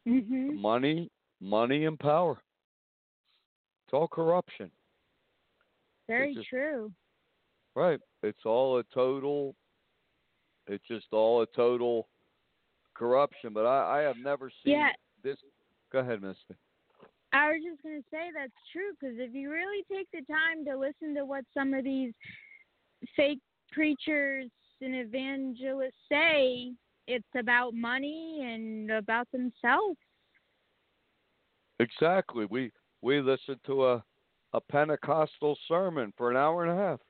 mhm 0.06 0.54
Money, 0.56 1.10
money, 1.40 1.84
and 1.84 1.98
power. 1.98 2.38
It's 3.86 3.94
all 3.94 4.08
corruption, 4.08 4.70
very 6.08 6.34
just- 6.34 6.48
true 6.48 6.92
right? 7.74 8.00
It's 8.22 8.44
all 8.44 8.78
a 8.78 8.84
total. 8.92 9.54
It's 10.66 10.84
just 10.88 11.06
all 11.12 11.42
a 11.42 11.46
total 11.54 12.08
corruption. 12.94 13.52
But 13.52 13.66
I, 13.66 14.00
I 14.00 14.02
have 14.02 14.16
never 14.16 14.50
seen 14.64 14.72
yeah 14.74 14.90
this. 15.22 15.36
Go 15.92 16.00
ahead, 16.00 16.20
Misty. 16.20 16.54
I 17.32 17.48
was 17.48 17.62
just 17.62 17.82
going 17.82 18.00
to 18.00 18.08
say 18.10 18.30
that's 18.34 18.52
true 18.72 18.92
because 18.98 19.16
if 19.18 19.34
you 19.34 19.50
really 19.50 19.84
take 19.90 20.08
the 20.12 20.24
time 20.32 20.64
to 20.64 20.78
listen 20.78 21.14
to 21.14 21.24
what 21.24 21.44
some 21.52 21.74
of 21.74 21.84
these 21.84 22.12
fake 23.16 23.40
preachers 23.70 24.50
and 24.80 24.94
evangelists 24.94 25.92
say, 26.10 26.72
it's 27.06 27.28
about 27.38 27.74
money 27.74 28.40
and 28.42 28.90
about 28.90 29.30
themselves. 29.32 29.98
Exactly. 31.80 32.46
We 32.46 32.72
we 33.02 33.20
listened 33.20 33.60
to 33.66 33.86
a 33.86 34.04
a 34.54 34.60
Pentecostal 34.60 35.58
sermon 35.68 36.12
for 36.16 36.30
an 36.30 36.36
hour 36.36 36.64
and 36.64 36.72
a 36.72 36.82
half, 36.82 37.00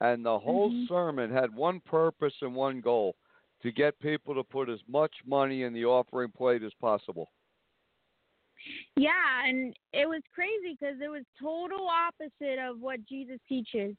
and 0.00 0.24
the 0.24 0.38
whole 0.38 0.70
Mhm. 0.70 0.88
sermon 0.88 1.30
had 1.30 1.54
one 1.54 1.80
purpose 1.80 2.34
and 2.42 2.54
one 2.54 2.80
goal: 2.80 3.16
to 3.60 3.70
get 3.70 3.98
people 4.00 4.34
to 4.34 4.42
put 4.42 4.68
as 4.68 4.80
much 4.88 5.14
money 5.24 5.62
in 5.62 5.72
the 5.72 5.84
offering 5.84 6.32
plate 6.32 6.62
as 6.64 6.74
possible. 6.74 7.30
Yeah, 8.96 9.46
and 9.46 9.74
it 9.92 10.08
was 10.08 10.22
crazy 10.34 10.76
because 10.78 10.96
it 11.02 11.08
was 11.08 11.24
total 11.40 11.88
opposite 11.88 12.58
of 12.58 12.80
what 12.80 13.04
Jesus 13.06 13.38
teaches. 13.48 13.96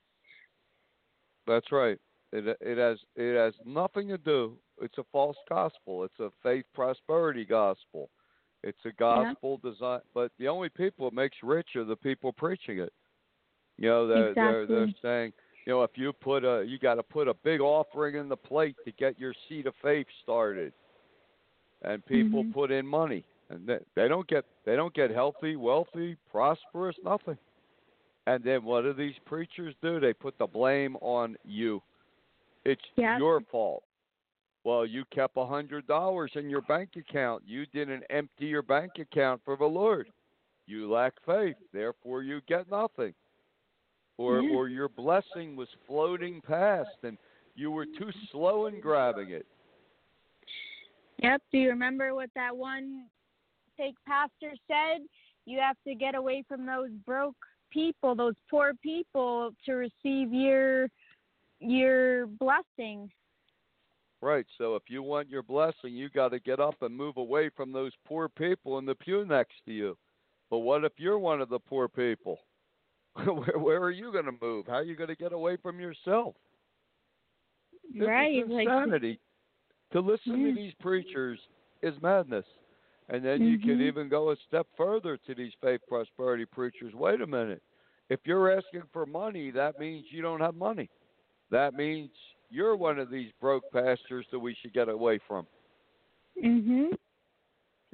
That's 1.48 1.72
right. 1.72 2.00
It 2.32 2.58
it 2.62 2.78
has 2.78 2.98
it 3.16 3.36
has 3.36 3.54
nothing 3.66 4.08
to 4.10 4.18
do. 4.18 4.58
It's 4.82 4.98
a 4.98 5.04
false 5.12 5.38
gospel. 5.50 6.04
It's 6.04 6.20
a 6.20 6.30
faith 6.42 6.66
prosperity 6.74 7.46
gospel. 7.46 8.10
It's 8.64 8.80
a 8.86 8.92
gospel 8.94 9.60
design, 9.64 10.00
but 10.14 10.32
the 10.40 10.48
only 10.48 10.70
people 10.70 11.08
it 11.08 11.14
makes 11.14 11.38
rich 11.44 11.76
are 11.76 11.84
the 11.84 11.98
people 11.98 12.32
preaching 12.32 12.80
it. 12.80 12.94
You 13.78 13.90
know, 13.90 14.08
they're 14.08 14.34
they're 14.34 14.66
they're 14.66 14.90
saying, 15.02 15.34
you 15.66 15.74
know, 15.74 15.84
if 15.84 15.92
you 15.96 16.14
put 16.14 16.46
a 16.46 16.64
you 16.66 16.80
got 16.80 16.96
to 16.96 17.04
put 17.04 17.28
a 17.28 17.34
big 17.34 17.60
offering 17.60 18.16
in 18.16 18.30
the 18.30 18.38
plate 18.38 18.78
to 18.86 18.92
get 18.94 19.20
your 19.20 19.34
seed 19.48 19.68
of 19.68 19.74
faith 19.82 20.08
started, 20.22 20.74
and 21.82 22.06
people 22.06 22.44
Mhm. 22.44 22.54
put 22.54 22.72
in 22.72 22.88
money, 22.88 23.26
and 23.54 23.68
they, 23.68 23.78
they 23.96 24.08
don't 24.08 24.28
get 24.28 24.46
they 24.66 24.76
don't 24.76 24.94
get 24.94 25.12
healthy, 25.12 25.56
wealthy, 25.56 26.18
prosperous, 26.32 26.96
nothing. 27.04 27.38
And 28.26 28.44
then 28.44 28.64
what 28.64 28.82
do 28.82 28.94
these 28.94 29.16
preachers 29.26 29.76
do? 29.82 30.00
They 30.00 30.14
put 30.14 30.38
the 30.38 30.48
blame 30.48 30.96
on 31.02 31.36
you. 31.44 31.82
It's 32.66 32.82
your 32.96 33.42
fault. 33.52 33.84
Well, 34.64 34.86
you 34.86 35.04
kept 35.14 35.36
a 35.36 35.46
hundred 35.46 35.88
dollars 35.88 36.32
in 36.36 36.50
your 36.50 36.62
bank 36.62 36.92
account. 36.98 37.44
You 37.46 37.66
didn't 37.68 38.04
empty 38.10 38.46
your 38.46 38.62
bank 38.62 38.94
account 38.98 39.42
for 39.44 39.58
the 39.58 39.66
Lord. 39.66 40.08
You 40.66 40.90
lack 40.90 41.14
faith, 41.26 41.58
therefore 41.74 42.24
you 42.24 42.40
get 42.48 42.72
nothing. 42.72 43.14
Or 44.18 44.42
Yeah. 44.42 44.56
or 44.56 44.70
your 44.70 44.88
blessing 44.88 45.56
was 45.56 45.68
floating 45.86 46.40
past 46.42 46.98
and 47.04 47.18
you 47.56 47.72
were 47.72 47.86
too 47.86 48.12
slow 48.32 48.68
in 48.68 48.80
grabbing 48.80 49.32
it. 49.32 49.46
Yep. 51.18 51.42
Do 51.52 51.58
you 51.58 51.70
remember 51.70 52.16
what 52.16 52.30
that 52.36 52.56
one 52.56 53.06
pastor 54.08 54.54
said? 54.68 55.02
You 55.46 55.60
have 55.60 55.78
to 55.88 55.96
get 55.96 56.16
away 56.16 56.44
from 56.48 56.66
those 56.66 56.90
broke 57.06 57.36
people, 57.72 58.16
those 58.16 58.36
poor 58.50 58.74
people, 58.82 59.52
to 59.66 59.74
receive 59.74 60.34
your 60.34 60.88
your 61.60 62.28
blessing. 62.28 63.10
Right. 64.22 64.46
So 64.58 64.76
if 64.76 64.84
you 64.88 65.04
want 65.04 65.30
your 65.30 65.44
blessing, 65.44 65.94
you 65.94 66.10
got 66.10 66.30
to 66.30 66.40
get 66.40 66.60
up 66.60 66.76
and 66.82 66.96
move 66.96 67.18
away 67.18 67.50
from 67.56 67.74
those 67.74 67.92
poor 68.06 68.30
people 68.30 68.78
in 68.80 68.86
the 68.86 68.96
pew 68.96 69.26
next 69.26 69.56
to 69.66 69.74
you. 69.74 69.98
But 70.50 70.60
what 70.60 70.86
if 70.86 70.94
you're 70.98 71.20
one 71.20 71.42
of 71.42 71.50
the 71.50 71.60
poor 71.60 71.88
people? 71.88 72.40
where, 73.26 73.60
where 73.60 73.82
are 73.82 73.92
you 73.92 74.12
going 74.12 74.26
to 74.26 74.34
move? 74.42 74.66
How 74.68 74.76
are 74.76 74.84
you 74.84 74.96
going 74.96 75.10
to 75.10 75.16
get 75.16 75.34
away 75.34 75.58
from 75.58 75.80
yourself? 75.80 76.36
This 77.94 78.08
right. 78.08 78.34
is 78.34 78.50
Like 78.50 78.68
insanity. 78.68 79.20
to 79.92 80.00
listen 80.00 80.42
to 80.42 80.56
these 80.56 80.74
preachers 80.80 81.40
is 81.82 81.94
madness. 82.02 82.46
And 83.10 83.24
then 83.24 83.42
you 83.42 83.60
can 83.60 83.80
Mhm. 83.80 83.82
even 83.82 84.10
go 84.10 84.32
a 84.32 84.36
step 84.38 84.68
further 84.78 85.18
to 85.18 85.36
these 85.36 85.54
faith 85.56 85.82
prosperity 85.88 86.46
preachers. 86.46 86.94
Wait 86.94 87.22
a 87.22 87.28
minute. 87.28 87.62
If 88.10 88.26
you're 88.26 88.52
asking 88.52 88.84
for 88.94 89.06
money, 89.06 89.52
that 89.52 89.80
means 89.80 90.12
you 90.12 90.22
don't 90.22 90.40
have 90.40 90.56
money. 90.56 90.90
That 91.50 91.74
means 91.74 92.12
you're 92.50 92.76
one 92.76 93.00
of 93.00 93.10
these 93.10 93.32
broke 93.42 93.70
pastors 93.72 94.26
that 94.32 94.40
we 94.40 94.54
should 94.56 94.74
get 94.74 94.90
away 94.90 95.18
from. 95.20 95.48
mhm. 96.42 96.98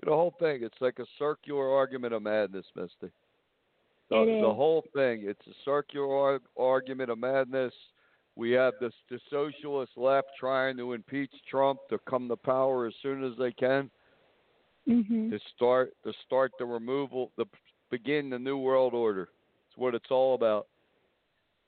The 0.04 0.12
whole 0.12 0.32
thing, 0.32 0.63
it's 0.63 0.80
like 0.80 1.00
a 1.00 1.06
circular 1.18 1.70
argument 1.70 2.13
of 2.13 2.22
madness, 2.22 2.66
Misty. 2.75 3.12
The, 4.10 4.39
the 4.42 4.54
whole 4.54 4.82
thing, 4.94 5.24
it's 5.24 5.46
a 5.46 5.54
circular 5.66 6.16
arg- 6.16 6.48
argument 6.58 7.12
of 7.12 7.20
madness. 7.20 7.74
We 8.36 8.51
have 8.51 8.74
this 8.80 8.94
the 9.10 9.20
socialist 9.30 9.98
left 9.98 10.30
trying 10.39 10.78
to 10.78 10.94
impeach 10.94 11.34
Trump 11.50 11.80
to 11.89 12.00
come 12.00 12.28
to 12.30 12.38
power 12.38 12.86
as 12.88 12.96
soon 13.01 13.24
as 13.24 13.38
they 13.38 13.51
can 13.51 13.92
Mhm. 14.89 15.29
to 15.29 15.39
start 15.55 15.93
to 16.03 16.13
start 16.25 16.51
the 16.58 16.65
removal, 16.65 17.31
to 17.38 17.48
begin 17.89 18.29
the 18.29 18.39
new 18.39 18.58
world 18.58 18.93
order. 18.93 19.29
It's 19.67 19.77
what 19.77 19.96
it's 19.96 20.12
all 20.12 20.34
about. 20.34 20.67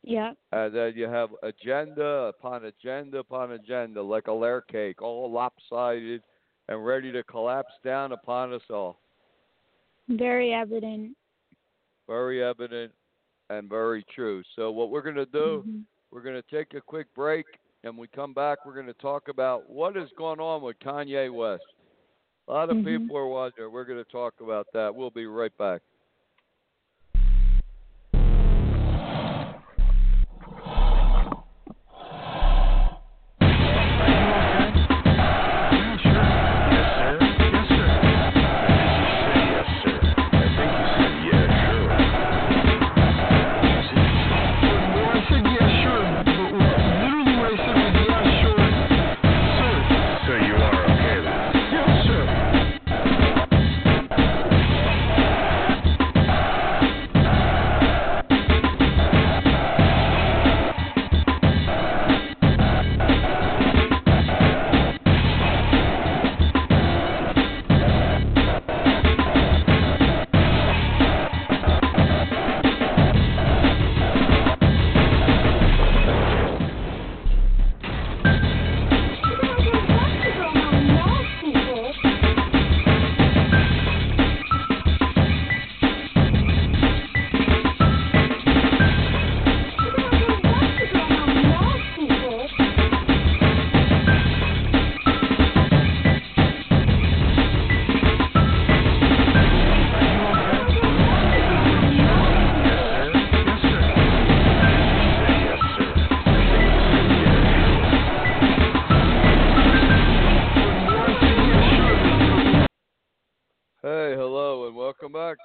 Yeah. 0.03 0.33
And 0.51 0.73
then 0.73 0.93
you 0.95 1.07
have 1.07 1.29
agenda 1.43 2.33
upon 2.35 2.65
agenda 2.65 3.19
upon 3.19 3.51
agenda, 3.51 4.01
like 4.01 4.27
a 4.27 4.33
layer 4.33 4.61
cake, 4.61 5.01
all 5.01 5.31
lopsided 5.31 6.23
and 6.67 6.85
ready 6.85 7.11
to 7.11 7.23
collapse 7.23 7.73
down 7.83 8.11
upon 8.11 8.53
us 8.53 8.67
all. 8.69 8.99
Very 10.07 10.53
evident. 10.53 11.15
very 12.07 12.43
evident 12.43 12.91
and 13.49 13.69
very 13.69 14.03
true. 14.13 14.43
So 14.55 14.69
what 14.69 14.89
we're 14.89 15.01
going 15.03 15.15
to 15.15 15.25
do, 15.27 15.63
Mhm. 15.65 15.85
we're 16.11 16.21
going 16.21 16.41
to 16.41 16.49
take 16.49 16.73
a 16.73 16.81
quick 16.81 17.13
break, 17.13 17.45
and 17.83 17.93
when 17.93 18.01
we 18.01 18.07
come 18.09 18.33
back, 18.33 18.65
we're 18.65 18.73
going 18.73 18.87
to 18.87 18.93
talk 18.95 19.29
about 19.29 19.69
what 19.69 19.95
is 19.95 20.11
going 20.13 20.41
on 20.41 20.61
with 20.61 20.77
Kanye 20.79 21.31
West. 21.31 21.63
A 22.48 22.53
lot 22.53 22.69
of 22.69 22.77
Mhm. 22.77 22.86
people 22.86 23.17
are 23.17 23.27
wondering. 23.27 23.71
We're 23.71 23.86
going 23.86 24.03
to 24.03 24.12
talk 24.12 24.41
about 24.41 24.67
that. 24.74 24.93
We'll 24.93 25.10
be 25.12 25.25
right 25.25 25.55
back. 25.57 25.81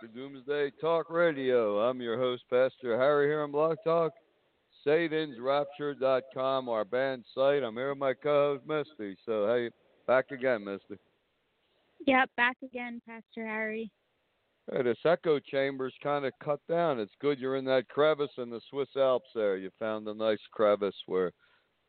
To 0.03 0.09
Doomsday 0.09 0.73
Talk 0.79 1.09
Radio. 1.09 1.79
I'm 1.81 2.03
your 2.03 2.19
host, 2.19 2.43
Pastor 2.51 2.99
Harry 2.99 3.29
here 3.29 3.43
on 3.43 3.51
Blog 3.51 3.79
Talk, 3.83 4.13
SatansRapture.com, 4.87 6.69
our 6.69 6.85
band 6.85 7.25
site. 7.35 7.63
I'm 7.63 7.75
here 7.77 7.89
with 7.89 7.99
my 7.99 8.13
co-host, 8.13 8.67
Misty. 8.67 9.17
So, 9.25 9.47
hey, 9.47 9.71
back 10.07 10.33
again, 10.33 10.65
Misty. 10.65 11.01
Yep, 12.07 12.29
back 12.37 12.59
again, 12.63 13.01
Pastor 13.09 13.47
Harry. 13.47 13.91
Hey, 14.71 14.83
this 14.83 14.99
echo 15.07 15.39
chamber's 15.39 15.95
kind 16.03 16.27
of 16.27 16.35
cut 16.45 16.61
down. 16.69 17.01
It's 17.01 17.15
good 17.23 17.39
you're 17.39 17.57
in 17.57 17.65
that 17.65 17.89
crevice 17.89 18.29
in 18.37 18.51
the 18.51 18.61
Swiss 18.69 18.91
Alps 18.99 19.31
there. 19.35 19.57
You 19.57 19.71
found 19.79 20.07
a 20.09 20.15
nice 20.15 20.43
crevice 20.53 20.97
where 21.07 21.33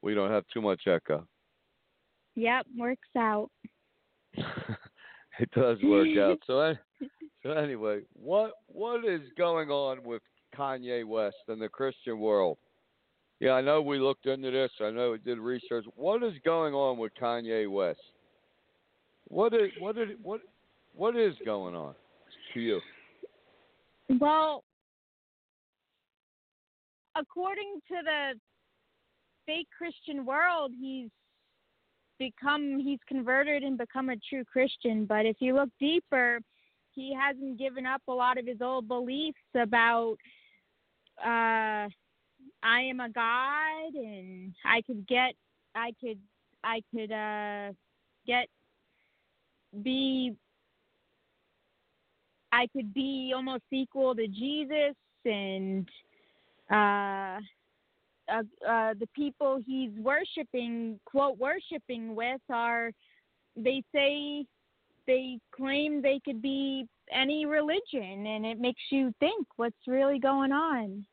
we 0.02 0.14
don't 0.14 0.32
have 0.32 0.46
too 0.54 0.62
much 0.62 0.84
echo. 0.88 1.28
Yep, 2.36 2.68
works 2.78 3.10
out. 3.17 3.50
it 4.34 5.52
does 5.54 5.78
work 5.84 6.08
out. 6.17 6.39
So, 6.48 6.74
anyway, 7.56 8.02
what 8.14 8.54
what 8.68 9.06
is 9.06 9.22
going 9.38 9.70
on 9.70 10.04
with 10.04 10.22
Kanye 10.56 11.06
West 11.06 11.38
and 11.48 11.62
the 11.62 11.70
Christian 11.70 12.20
world? 12.20 12.58
Yeah, 13.40 13.52
I 13.52 13.62
know 13.62 13.82
we 13.82 14.00
looked 14.00 14.26
into 14.26 14.50
this. 14.50 14.72
I 14.82 14.90
know 14.90 15.12
we 15.12 15.20
did 15.20 15.38
research. 15.38 15.86
What 15.96 16.24
is 16.24 16.34
going 16.44 16.74
on 16.74 16.98
with 16.98 17.12
Kanye 17.22 17.70
West? 17.72 18.00
What 19.28 19.54
is 19.54 19.72
what 19.80 19.98
is 19.98 20.10
what 20.24 20.42
what 20.96 21.16
is 21.16 21.36
going 21.46 21.76
on 21.76 21.94
to 22.54 22.60
you? 22.60 22.82
Well, 24.20 24.64
according 27.16 27.82
to 27.90 27.96
the 28.04 28.40
fake 29.46 29.68
Christian 29.78 30.26
world, 30.26 30.72
he's 30.80 31.10
become 32.18 32.80
he's 32.80 33.00
converted 33.08 33.64
and 33.64 33.78
become 33.78 34.10
a 34.10 34.16
true 34.30 34.44
Christian. 34.44 35.06
But 35.06 35.26
if 35.26 35.38
you 35.40 35.56
look 35.56 35.70
deeper, 35.80 36.40
he 36.98 37.14
hasn't 37.14 37.58
given 37.58 37.86
up 37.86 38.02
a 38.08 38.12
lot 38.12 38.38
of 38.38 38.46
his 38.46 38.62
old 38.62 38.88
beliefs 38.88 39.38
about 39.56 40.18
uh 41.24 41.88
I 42.64 42.82
am 42.82 43.00
a 43.00 43.10
god 43.10 43.94
and 43.94 44.54
I 44.66 44.82
could 44.82 45.08
get 45.08 45.36
I 45.76 45.94
could 46.02 46.20
I 46.64 46.82
could 46.94 47.12
uh 47.12 47.74
get 48.26 48.48
be 49.84 50.36
I 52.52 52.68
could 52.74 52.94
be 52.94 53.34
almost 53.36 53.64
equal 53.72 54.16
to 54.16 54.28
Jesus 54.28 54.96
and 55.26 55.88
uh, 56.72 57.40
uh, 58.30 58.44
uh, 58.68 58.94
the 59.00 59.08
people 59.16 59.62
he's 59.66 59.92
worshiping, 60.00 61.00
quote, 61.06 61.38
worshiping 61.38 62.16
with 62.16 62.42
are, 62.50 62.92
they 63.56 63.84
say, 63.94 64.46
they 65.08 65.39
claim 65.56 66.02
they 66.02 66.20
could 66.24 66.41
be 66.41 66.88
any 67.12 67.46
religion, 67.46 68.28
and 68.28 68.46
it 68.46 68.60
makes 68.60 68.82
you 68.91 69.13
think 69.20 69.48
what's 69.56 69.88
really 69.88 70.20
going 70.20 70.52
on. 70.52 71.06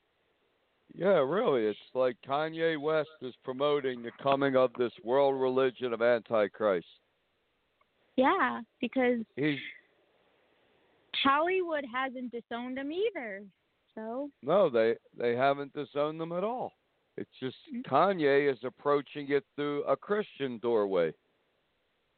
Yeah, 0.95 1.19
really. 1.21 1.63
It's 1.65 1.79
like 1.95 2.17
Kanye 2.27 2.81
West 2.81 3.09
is 3.23 3.35
promoting 3.45 4.03
the 4.03 4.13
coming 4.23 4.55
of 4.57 4.71
this 4.79 4.93
world 5.03 5.41
religion 5.41 5.93
of 5.93 6.03
Antichrist. 6.03 6.87
Yeah, 8.17 8.61
because 8.81 9.21
He's 9.35 9.59
Hollywood 11.23 11.85
hasn't 11.93 12.33
disowned 12.33 12.79
him 12.79 12.93
either. 12.93 13.43
So, 13.95 14.31
no, 14.43 14.69
they 14.71 14.95
they 15.17 15.35
haven't 15.37 15.73
disowned 15.73 16.21
them 16.21 16.33
at 16.33 16.45
all. 16.45 16.73
It's 17.17 17.31
just 17.41 17.57
Mm. 17.73 17.85
Kanye 17.85 18.53
is 18.53 18.59
approaching 18.65 19.31
it 19.31 19.45
through 19.57 19.85
a 19.85 19.97
Christian 19.97 20.59
doorway. 20.59 21.13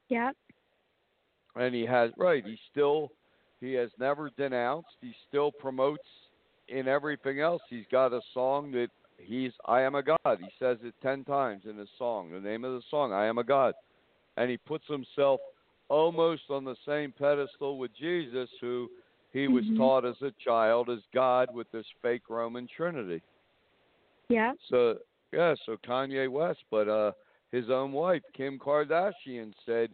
yep. 0.08 0.36
And 1.56 1.74
he 1.74 1.84
has 1.84 2.10
right 2.16 2.44
he 2.44 2.58
still 2.70 3.10
he 3.60 3.72
has 3.72 3.90
never 3.98 4.30
denounced 4.36 4.88
he 5.00 5.14
still 5.28 5.50
promotes 5.52 6.04
in 6.68 6.88
everything 6.88 7.40
else 7.40 7.62
he's 7.68 7.84
got 7.90 8.12
a 8.12 8.20
song 8.34 8.70
that 8.70 8.88
he's 9.18 9.52
i 9.66 9.80
am 9.80 9.94
a 9.94 10.02
god 10.02 10.38
he 10.38 10.50
says 10.58 10.78
it 10.82 10.94
10 11.02 11.24
times 11.24 11.62
in 11.68 11.76
his 11.76 11.88
song 11.98 12.30
the 12.30 12.40
name 12.40 12.64
of 12.64 12.72
the 12.72 12.82
song 12.90 13.12
i 13.12 13.24
am 13.26 13.38
a 13.38 13.44
god 13.44 13.74
and 14.36 14.50
he 14.50 14.56
puts 14.58 14.84
himself 14.86 15.40
almost 15.88 16.42
on 16.50 16.64
the 16.64 16.76
same 16.86 17.12
pedestal 17.18 17.78
with 17.78 17.94
jesus 17.94 18.50
who 18.60 18.88
he 19.32 19.48
was 19.48 19.64
Mhm. 19.64 19.76
taught 19.76 20.04
as 20.04 20.20
a 20.22 20.32
child 20.42 20.90
as 20.90 21.00
god 21.14 21.52
with 21.54 21.70
this 21.70 21.86
fake 22.02 22.28
roman 22.28 22.66
trinity 22.66 23.22
Yep. 24.28 24.56
so 24.68 24.98
yeah, 25.32 25.54
so 25.64 25.76
Kanye 25.86 26.30
West, 26.30 26.60
but 26.70 26.88
uh 26.88 27.12
his 27.52 27.70
own 27.70 27.92
wife, 27.92 28.22
Kim 28.36 28.58
Kardashian, 28.58 29.52
said 29.64 29.90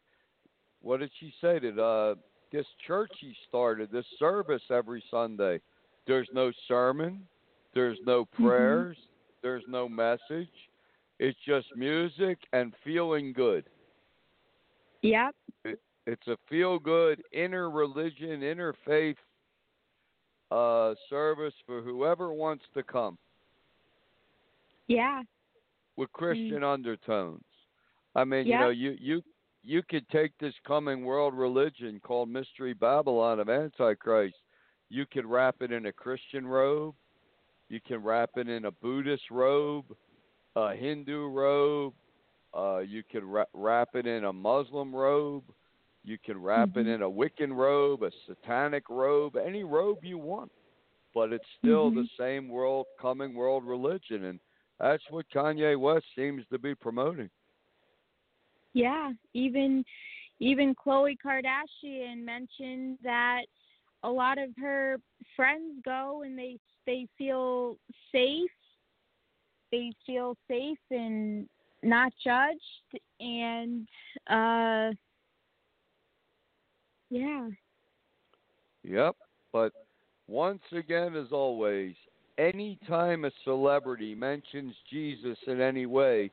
what 0.83 1.01
did 1.01 1.11
she 1.19 1.33
say? 1.41 1.59
That 1.59 1.81
uh 1.81 2.15
this 2.53 2.67
church 2.87 3.11
he 3.21 3.35
started, 3.49 3.91
this 3.91 4.05
service 4.19 4.63
every 4.71 5.03
Sunday, 5.11 5.61
there's 6.07 6.29
no 6.35 6.53
sermon, 6.69 7.27
there's 7.75 7.99
no 8.05 8.25
prayers, 8.27 8.99
there's 9.43 9.65
no 9.69 9.89
message. 9.89 10.51
It's 11.19 11.39
just 11.47 11.67
music 11.77 12.39
and 12.53 12.75
feeling 12.85 13.33
good. 13.33 13.65
Yep. 15.03 15.35
It's 15.65 16.27
a 16.27 16.37
feel 16.51 16.79
good 16.79 17.23
inner 17.33 17.71
religion, 17.71 18.41
interfaith 18.41 19.17
uh 20.51 20.95
service 21.09 21.55
for 21.65 21.81
whoever 21.81 22.33
wants 22.33 22.65
to 22.75 22.83
come. 22.83 23.17
Yeah. 24.89 25.23
with 25.97 26.13
Christian 26.13 26.65
undertones. 26.65 27.45
I 28.15 28.25
mean, 28.25 28.47
you 28.47 28.59
know, 28.59 28.71
you 28.71 28.97
you 29.01 29.23
you 29.63 29.83
could 29.83 30.09
take 30.09 30.33
this 30.39 30.55
coming 30.67 31.05
world 31.05 31.35
religion 31.35 32.01
called 32.01 32.29
Mystery 32.29 32.73
Babylon 32.73 33.41
of 33.41 33.49
Antichrist. 33.49 34.37
You 34.89 35.07
could 35.07 35.25
wrap 35.25 35.57
it 35.61 35.73
in 35.73 35.87
a 35.87 35.93
Christian 35.93 36.47
robe. 36.47 36.95
You 37.69 37.81
can 37.81 38.03
wrap 38.03 38.31
it 38.37 38.49
in 38.49 38.67
a 38.67 38.71
Buddhist 38.71 39.31
robe, 39.31 39.97
a 40.57 40.75
Hindu 40.75 41.29
robe. 41.29 41.95
Uh, 42.53 42.79
you 42.79 43.03
could 43.11 43.25
ra- 43.25 43.45
wrap 43.55 43.95
it 43.95 44.07
in 44.07 44.25
a 44.25 44.33
Muslim 44.33 44.95
robe. 44.95 45.45
You 46.05 46.19
can 46.19 46.43
wrap 46.43 46.77
it 46.77 46.87
Mhm. 46.87 46.95
in 46.95 47.03
a 47.03 47.11
Wiccan 47.11 47.57
robe, 47.57 48.03
a 48.03 48.11
satanic 48.27 48.91
robe, 48.91 49.37
any 49.37 49.65
robe 49.65 50.05
you 50.05 50.19
want. 50.19 50.53
but 51.15 51.31
it's 51.31 51.45
still 51.59 51.91
Mhm. 51.91 51.95
the 51.97 52.09
same 52.17 52.49
world 52.49 52.87
coming 52.99 53.35
world 53.35 53.65
religion, 53.65 54.25
and 54.25 54.41
that's 54.79 55.11
what 55.11 55.29
Kanye 55.29 55.79
West 55.79 56.07
seems 56.15 56.43
to 56.49 56.59
be 56.59 56.75
promoting. 56.75 57.29
Yeah, 58.75 59.13
even 59.35 59.85
even 60.41 60.75
Khloe 60.75 61.17
Kardashian 61.25 62.25
mentioned 62.25 62.99
that 63.05 63.43
a 64.03 64.11
lot 64.11 64.39
of 64.39 64.51
her 64.59 64.97
friends 65.37 65.81
go 65.85 66.23
and 66.25 66.39
they 66.39 66.59
they 66.87 67.07
feel 67.17 67.77
safe. 68.11 68.51
They 69.71 69.93
feel 70.05 70.37
safe 70.49 70.79
and 70.91 71.49
not 71.83 72.13
judged 72.25 73.03
and 73.21 73.87
uh 74.29 74.95
yeah. 77.11 77.49
Yep. 78.85 79.17
But 79.53 79.73
once 80.29 80.63
again, 80.73 81.15
as 81.15 81.31
always, 81.31 81.95
anytime 82.39 83.25
a 83.25 83.31
celebrity 83.45 84.15
mentions 84.15 84.75
Jesus 84.91 85.37
in 85.47 85.61
any 85.61 85.87
way, 85.87 86.31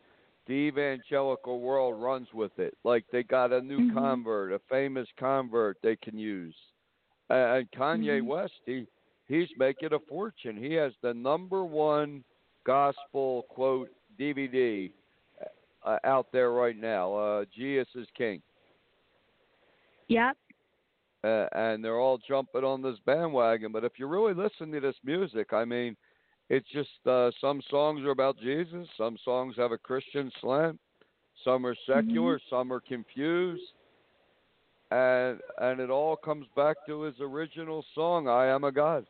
the 0.49 0.55
evangelical 0.55 1.61
world 1.61 2.01
runs 2.01 2.27
with 2.33 2.57
it. 2.57 2.75
Like 2.83 3.05
they 3.11 3.21
got 3.21 3.53
a 3.53 3.61
new 3.61 3.81
Mhm. 3.81 3.93
convert, 3.93 4.51
a 4.51 4.57
famous 4.67 5.07
convert 5.15 5.79
they 5.83 5.95
can 5.95 6.17
use. 6.17 6.57
Uh, 7.29 7.33
and 7.59 7.71
Kanye 7.71 8.19
Mhm. 8.19 8.25
West, 8.25 8.59
he 8.65 8.87
he's 9.27 9.55
making 9.57 9.93
a 9.93 9.99
fortune. 9.99 10.57
He 10.57 10.73
has 10.73 10.97
the 11.01 11.13
number 11.13 11.63
one 11.63 12.23
gospel 12.63 13.43
quote 13.43 13.91
DVD 14.17 14.91
uh, 15.83 15.99
out 16.03 16.31
there 16.31 16.51
right 16.51 16.75
now. 16.75 17.13
Uh, 17.13 17.45
Jesus 17.45 17.95
is 17.95 18.09
King 18.15 18.41
Yep. 20.07 20.35
uh, 21.23 21.47
and 21.51 21.85
they're 21.85 21.99
all 21.99 22.17
jumping 22.17 22.63
on 22.63 22.81
this 22.81 22.97
bandwagon. 23.05 23.71
But 23.71 23.83
if 23.83 23.99
you 23.99 24.07
really 24.07 24.33
listen 24.33 24.71
to 24.71 24.79
this 24.79 24.97
music, 25.03 25.53
I 25.53 25.63
mean, 25.63 25.95
it's 26.49 26.67
just 26.71 26.89
uh, 27.05 27.31
some 27.39 27.61
songs 27.69 28.01
are 28.01 28.11
about 28.11 28.39
Jesus, 28.39 28.87
some 28.97 29.17
songs 29.23 29.55
have 29.57 29.71
a 29.71 29.77
Christian 29.77 30.31
slant, 30.41 30.79
some 31.43 31.65
are 31.65 31.75
secular, 31.85 32.39
some 32.49 32.73
are 32.73 32.79
confused, 32.79 33.63
and 34.91 35.39
and 35.59 35.79
it 35.79 35.89
all 35.89 36.15
comes 36.15 36.47
back 36.55 36.77
to 36.87 37.03
his 37.03 37.15
original 37.21 37.85
song, 37.93 38.27
"I 38.27 38.47
Am 38.47 38.63
a 38.63 38.71
God." 38.71 39.05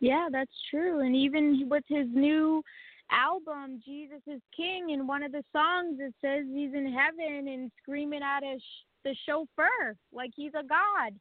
Yeah, 0.00 0.28
that's 0.30 0.50
true. 0.70 1.00
And 1.00 1.14
even 1.14 1.68
with 1.68 1.84
his 1.88 2.06
new 2.12 2.62
album, 3.10 3.80
Jesus 3.84 4.20
is 4.26 4.40
King, 4.56 4.90
in 4.90 5.06
one 5.06 5.22
of 5.22 5.32
the 5.32 5.44
songs 5.52 5.98
it 6.00 6.14
says 6.20 6.44
he's 6.52 6.74
in 6.74 6.92
heaven 6.92 7.48
and 7.48 7.70
screaming 7.82 8.22
at 8.22 8.42
his 8.42 8.62
the 9.04 9.14
chauffeur 9.26 9.96
like 10.12 10.30
he's 10.34 10.54
a 10.54 10.62
god. 10.62 11.12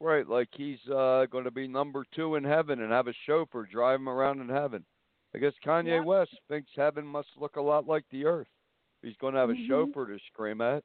Right, 0.00 0.28
like 0.28 0.48
he's 0.52 0.78
uh, 0.88 1.26
going 1.30 1.44
to 1.44 1.50
be 1.50 1.66
number 1.66 2.04
two 2.14 2.36
in 2.36 2.44
heaven 2.44 2.82
and 2.82 2.92
have 2.92 3.08
a 3.08 3.14
chauffeur 3.26 3.66
drive 3.66 3.98
him 3.98 4.08
around 4.08 4.40
in 4.40 4.48
heaven. 4.48 4.84
I 5.34 5.38
guess 5.38 5.52
Kanye. 5.64 6.04
West 6.04 6.30
thinks 6.48 6.70
heaven 6.76 7.04
must 7.04 7.28
look 7.36 7.56
a 7.56 7.60
lot 7.60 7.86
like 7.86 8.04
the 8.10 8.24
earth. 8.24 8.46
He's 9.02 9.16
going 9.16 9.34
to 9.34 9.40
have 9.40 9.50
Mhm. 9.50 9.64
a 9.64 9.66
chauffeur 9.66 10.06
to 10.06 10.18
scream 10.32 10.60
at. 10.60 10.84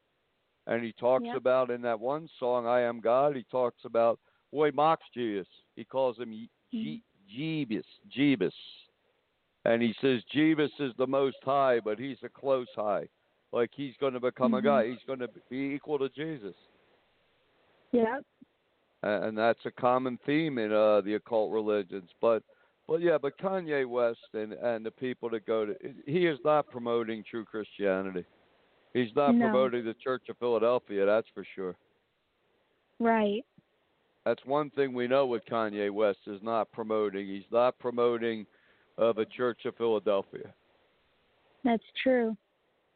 And 0.66 0.84
he 0.84 0.94
talks 0.94 1.28
about 1.36 1.70
in 1.70 1.82
that 1.84 2.00
one 2.00 2.28
song, 2.40 2.66
I 2.66 2.82
Am 2.82 3.02
God, 3.02 3.36
he 3.36 3.44
talks 3.44 3.86
about, 3.86 4.20
boy, 4.52 4.72
mocks 4.72 5.06
Jesus. 5.14 5.48
He 5.76 5.86
calls 5.86 6.18
him 6.18 6.32
Ye- 6.32 6.50
Je- 6.72 7.04
Jebus, 7.30 7.86
Jebus. 8.10 8.54
And 9.66 9.82
he 9.82 9.94
says 10.02 10.24
Jebus 10.34 10.72
is 10.80 10.94
the 10.98 11.08
most 11.08 11.38
high, 11.44 11.80
but 11.80 12.00
he's 12.00 12.22
a 12.24 12.30
close 12.30 12.70
high. 12.76 13.08
Like 13.52 13.72
he's 13.76 13.96
going 13.98 14.14
to 14.14 14.20
become 14.20 14.56
a 14.56 14.60
Mhm. 14.60 14.64
guy. 14.64 14.88
He's 14.88 15.04
going 15.04 15.20
to 15.20 15.30
be 15.50 15.74
equal 15.76 16.00
to 16.00 16.10
Jesus 16.10 16.56
Yep. 17.94 18.26
And 19.04 19.38
that's 19.38 19.66
a 19.66 19.72
common 19.72 20.18
theme 20.26 20.58
in 20.58 20.72
uh, 20.72 21.02
the 21.02 21.16
occult 21.16 21.52
religions. 21.52 22.10
But 22.22 22.44
but 22.88 23.02
yeah, 23.02 23.18
but 23.22 23.38
Kanye 23.38 23.88
West 23.88 24.20
and 24.34 24.54
and 24.54 24.86
the 24.86 24.92
people 24.92 25.30
that 25.32 25.46
go 25.46 25.66
to 25.66 25.76
he 26.06 26.26
is 26.26 26.40
not 26.44 26.68
promoting 26.68 27.24
true 27.30 27.46
Christianity. 27.46 28.26
He's 28.94 29.14
not 29.16 29.36
No. 29.36 29.50
promoting 29.50 29.86
the 29.86 29.96
Church 29.96 30.24
of 30.30 30.38
Philadelphia. 30.38 31.06
That's 31.06 31.28
for 31.34 31.46
sure. 31.56 31.76
Right. 33.00 33.44
That's 34.26 34.46
one 34.46 34.70
thing 34.70 34.94
we 34.94 35.08
know 35.08 35.26
with 35.26 35.44
Kanye 35.46 35.92
West 35.92 36.20
is 36.28 36.42
not 36.42 36.72
promoting. 36.72 37.28
He's 37.28 37.52
not 37.52 37.78
promoting 37.80 38.46
of 38.98 39.18
a 39.18 39.26
Church 39.26 39.66
of 39.66 39.76
Philadelphia. 39.76 40.54
That's 41.64 41.84
true. 42.02 42.38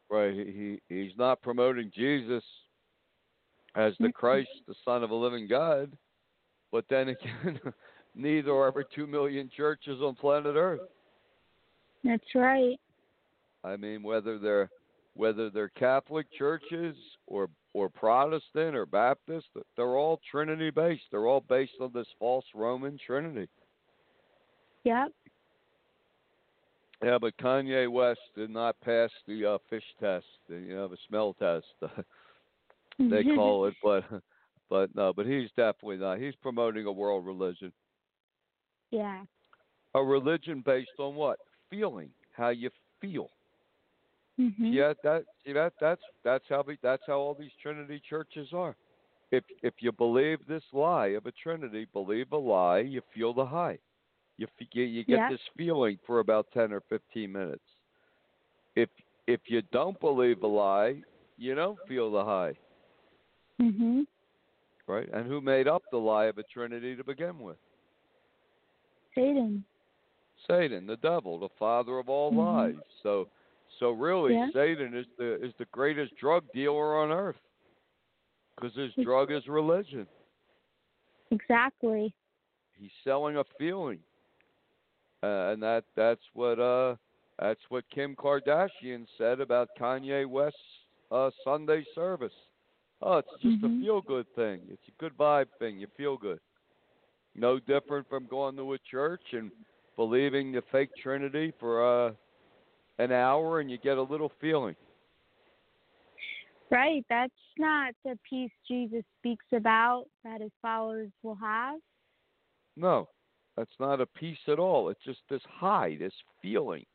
Right. 0.09 0.33
He, 0.33 0.79
he 0.89 0.95
he's 0.95 1.17
not 1.17 1.41
promoting 1.41 1.91
Jesus 1.93 2.43
as 3.77 3.93
the 3.99 4.11
Christ, 4.11 4.49
the 4.67 4.75
Son 4.83 5.03
of 5.03 5.11
a 5.11 5.15
living 5.15 5.47
God. 5.47 5.91
But 6.71 6.85
then 6.89 7.09
again, 7.09 7.59
neither 8.15 8.51
are 8.51 8.67
ever 8.67 8.83
two 8.83 9.07
million 9.07 9.49
churches 9.55 10.01
on 10.01 10.15
planet 10.15 10.55
Earth. 10.57 10.81
That's 12.03 12.35
right. 12.35 12.77
I 13.63 13.77
mean, 13.77 14.03
whether 14.03 14.37
they're 14.37 14.69
whether 15.13 15.49
they're 15.49 15.69
Catholic 15.69 16.27
churches 16.37 16.95
or 17.27 17.49
or 17.73 17.89
Protestant 17.89 18.75
or 18.75 18.85
Baptist, 18.85 19.47
they're 19.75 19.95
all 19.95 20.19
Trinity 20.29 20.71
based. 20.71 21.03
They're 21.11 21.27
all 21.27 21.43
based 21.47 21.73
on 21.79 21.91
this 21.93 22.07
false 22.19 22.45
Roman 22.55 22.97
Trinity. 23.05 23.47
Yep. 24.83 25.11
Yeah, 27.03 27.17
but 27.19 27.37
Kanye 27.37 27.91
West 27.91 28.21
did 28.35 28.49
not 28.49 28.79
pass 28.81 29.11
the 29.27 29.45
uh, 29.45 29.57
fish 29.69 29.83
test, 29.99 30.25
the, 30.49 30.55
you 30.55 30.73
know, 30.73 30.87
the 30.87 30.97
smell 31.07 31.33
test. 31.33 31.65
they 32.99 33.23
call 33.35 33.65
it, 33.65 33.73
but 33.83 34.03
but 34.69 34.93
no, 34.95 35.13
but 35.13 35.25
he's 35.25 35.49
definitely 35.55 35.97
not. 35.97 36.19
He's 36.19 36.35
promoting 36.41 36.85
a 36.85 36.91
world 36.91 37.25
religion, 37.25 37.71
yeah. 38.91 39.23
a 39.95 40.03
religion 40.03 40.61
based 40.65 40.91
on 40.99 41.15
what 41.15 41.39
feeling, 41.69 42.09
how 42.35 42.49
you 42.49 42.69
feel. 43.01 43.29
hmm 44.37 44.73
Yeah, 44.73 44.93
that 45.03 45.23
see 45.45 45.53
that 45.53 45.73
that's 45.79 46.01
that's 46.23 46.45
how 46.49 46.63
we, 46.65 46.77
that's 46.81 47.03
how 47.07 47.17
all 47.17 47.33
these 47.33 47.51
Trinity 47.61 48.01
churches 48.07 48.49
are. 48.53 48.75
If 49.31 49.43
if 49.63 49.73
you 49.79 49.91
believe 49.91 50.39
this 50.47 50.63
lie 50.73 51.07
of 51.07 51.25
a 51.25 51.31
Trinity, 51.31 51.87
believe 51.93 52.31
a 52.31 52.37
lie, 52.37 52.79
you 52.79 53.01
feel 53.13 53.33
the 53.33 53.45
high. 53.45 53.77
You 54.37 54.47
you, 54.73 54.83
you 54.83 55.03
get 55.03 55.17
Yeah. 55.17 55.29
this 55.29 55.41
feeling 55.57 55.97
for 56.05 56.19
about 56.19 56.47
ten 56.53 56.71
or 56.71 56.81
fifteen 56.89 57.31
minutes. 57.31 57.63
If 58.75 58.89
if 59.27 59.41
you 59.47 59.61
don't 59.71 59.99
believe 59.99 60.43
a 60.43 60.47
lie, 60.47 61.01
you 61.37 61.55
don't 61.55 61.79
feel 61.87 62.11
the 62.11 62.23
high, 62.23 62.53
Mhm. 63.59 64.05
right? 64.87 65.09
And 65.11 65.27
who 65.27 65.41
made 65.41 65.67
up 65.67 65.83
the 65.91 65.97
lie 65.97 66.25
of 66.25 66.37
a 66.37 66.43
Trinity 66.43 66.95
to 66.95 67.03
begin 67.03 67.39
with? 67.39 67.57
Satan. 69.13 69.65
Satan, 70.47 70.85
the 70.85 70.97
devil, 70.97 71.39
the 71.39 71.49
father 71.59 71.97
of 71.97 72.07
all 72.09 72.31
Mhm. 72.31 72.37
lies. 72.37 72.83
So 73.01 73.27
so 73.79 73.91
really 73.91 74.33
Yeah. 74.33 74.49
Satan 74.51 74.93
is 74.93 75.07
the 75.17 75.43
is 75.43 75.53
the 75.55 75.65
greatest 75.65 76.15
drug 76.15 76.49
dealer 76.53 76.95
on 76.97 77.11
earth. 77.11 77.39
Cuz 78.55 78.73
his 78.75 78.93
drug 78.95 79.31
is 79.31 79.47
religion. 79.47 80.07
Exactly. 81.31 82.13
He's 82.79 82.93
selling 83.03 83.37
a 83.37 83.43
feeling. 83.43 84.01
Uh, 85.23 85.51
and 85.51 85.61
that 85.63 85.83
that's 85.95 86.23
what 86.33 86.59
uh 86.59 86.95
that's 87.39 87.69
what 87.69 87.87
Kim 87.89 88.15
Kardashian 88.15 89.07
said 89.17 89.41
about 89.41 89.75
Kanye 89.75 90.25
West's 90.25 90.85
uh 91.11 91.31
Sunday 91.43 91.83
service. 91.95 92.33
Oh, 93.01 93.17
it's 93.17 93.29
just 93.41 93.61
Mhm. 93.61 93.79
a 93.79 93.81
feel 93.81 94.01
good 94.01 94.27
thing. 94.33 94.67
It's 94.69 94.87
a 94.87 94.91
good 94.93 95.15
vibe 95.17 95.49
thing. 95.59 95.79
You 95.79 95.87
feel 95.87 96.17
good. 96.17 96.39
No 97.35 97.59
different 97.59 98.07
from 98.09 98.25
going 98.25 98.55
to 98.55 98.73
a 98.73 98.79
church 98.79 99.33
and 99.33 99.51
believing 99.95 100.51
the 100.51 100.61
fake 100.63 100.95
Trinity 100.95 101.51
for 101.59 101.83
uh 101.83 102.13
an 102.99 103.11
hour 103.11 103.59
and 103.59 103.69
you 103.69 103.77
get 103.77 103.97
a 103.97 104.01
little 104.01 104.29
feeling. 104.41 104.75
Right. 106.69 107.05
That's 107.09 107.31
not 107.57 107.93
the 108.03 108.17
peace 108.27 108.51
Jesus 108.67 109.03
speaks 109.19 109.45
about 109.53 110.05
that 110.23 110.41
his 110.41 110.51
followers 110.61 111.11
will 111.23 111.35
have. 111.35 111.79
No, 112.75 113.07
that's 113.55 113.79
not 113.79 114.01
a 114.01 114.05
peace 114.05 114.37
at 114.47 114.59
all. 114.59 114.89
It's 114.89 115.03
just 115.03 115.21
this 115.29 115.41
high, 115.49 115.95
this 115.97 116.13
feeling, 116.41 116.85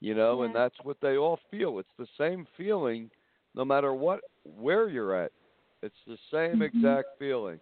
you 0.00 0.14
know, 0.14 0.42
and 0.42 0.54
that's 0.54 0.76
what 0.82 0.98
they 1.00 1.16
all 1.16 1.38
feel. 1.50 1.78
It's 1.78 1.88
the 1.98 2.06
same 2.18 2.46
feeling, 2.56 3.10
no 3.54 3.64
matter 3.64 3.92
what, 3.92 4.20
where 4.44 4.88
you're 4.88 5.14
at. 5.14 5.32
It's 5.82 6.04
the 6.06 6.18
same 6.30 6.60
Mhm. 6.60 6.62
exact 6.62 7.18
feeling. 7.18 7.60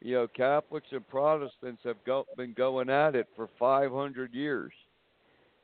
You 0.00 0.14
know, 0.14 0.28
Catholics 0.28 0.92
and 0.92 1.06
Protestants 1.08 1.82
have 1.84 2.02
go, 2.04 2.26
been 2.36 2.52
going 2.52 2.90
at 2.90 3.14
it 3.14 3.28
for 3.34 3.48
500 3.58 4.34
years. 4.34 4.72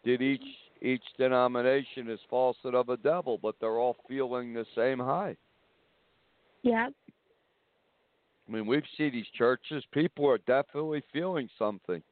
Did 0.04 0.22
each 0.22 0.58
each 0.80 1.04
denomination 1.16 2.10
is 2.10 2.18
falsehood 2.28 2.74
of 2.74 2.88
a 2.88 2.96
devil, 2.96 3.38
but 3.38 3.54
they're 3.60 3.78
all 3.78 3.96
feeling 4.08 4.52
the 4.52 4.66
same 4.74 4.98
high. 4.98 5.36
Yeah. 6.62 6.88
I 8.48 8.50
mean, 8.50 8.66
we've 8.66 8.82
seen 8.96 9.12
these 9.12 9.28
churches. 9.38 9.84
People 9.92 10.28
are 10.28 10.38
definitely 10.38 11.02
feeling 11.12 11.48
something, 11.56 12.02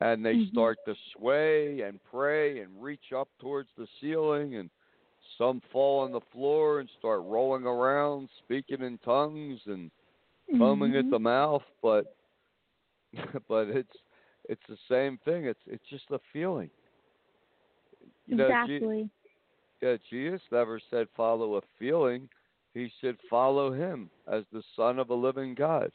and 0.00 0.24
they 0.24 0.36
Mhm. 0.36 0.52
start 0.52 0.78
to 0.86 0.94
sway 1.12 1.80
and 1.80 2.02
pray 2.04 2.60
and 2.60 2.80
reach 2.80 3.12
up 3.12 3.28
towards 3.40 3.70
the 3.76 3.88
ceiling, 4.00 4.54
and 4.54 4.70
some 5.38 5.60
fall 5.72 6.00
on 6.00 6.12
the 6.12 6.20
floor 6.32 6.80
and 6.80 6.88
start 6.98 7.22
rolling 7.24 7.64
around, 7.64 8.28
speaking 8.44 8.82
in 8.82 8.98
tongues 8.98 9.60
and 9.66 9.90
foaming 10.58 10.96
at 10.96 11.06
Mhm. 11.06 11.10
the 11.10 11.18
mouth. 11.18 11.62
But 11.82 12.14
but 13.48 13.68
it's 13.68 13.96
it's 14.48 14.62
the 14.68 14.78
same 14.88 15.18
thing. 15.24 15.46
It's 15.46 15.60
it's 15.66 15.84
just 15.88 16.10
a 16.10 16.20
feeling. 16.32 16.70
You 18.26 18.36
know, 18.36 18.48
Je- 18.66 18.76
exactly. 18.76 19.10
yeah, 19.80 19.96
Jesus 20.10 20.40
never 20.50 20.80
said 20.90 21.08
follow 21.16 21.56
a 21.56 21.62
feeling. 21.78 22.28
He 22.74 22.90
said 23.00 23.16
follow 23.30 23.72
him 23.72 24.10
as 24.30 24.44
the 24.52 24.62
Son 24.74 24.98
of 24.98 25.10
a 25.10 25.14
living 25.14 25.54
God. 25.54 25.90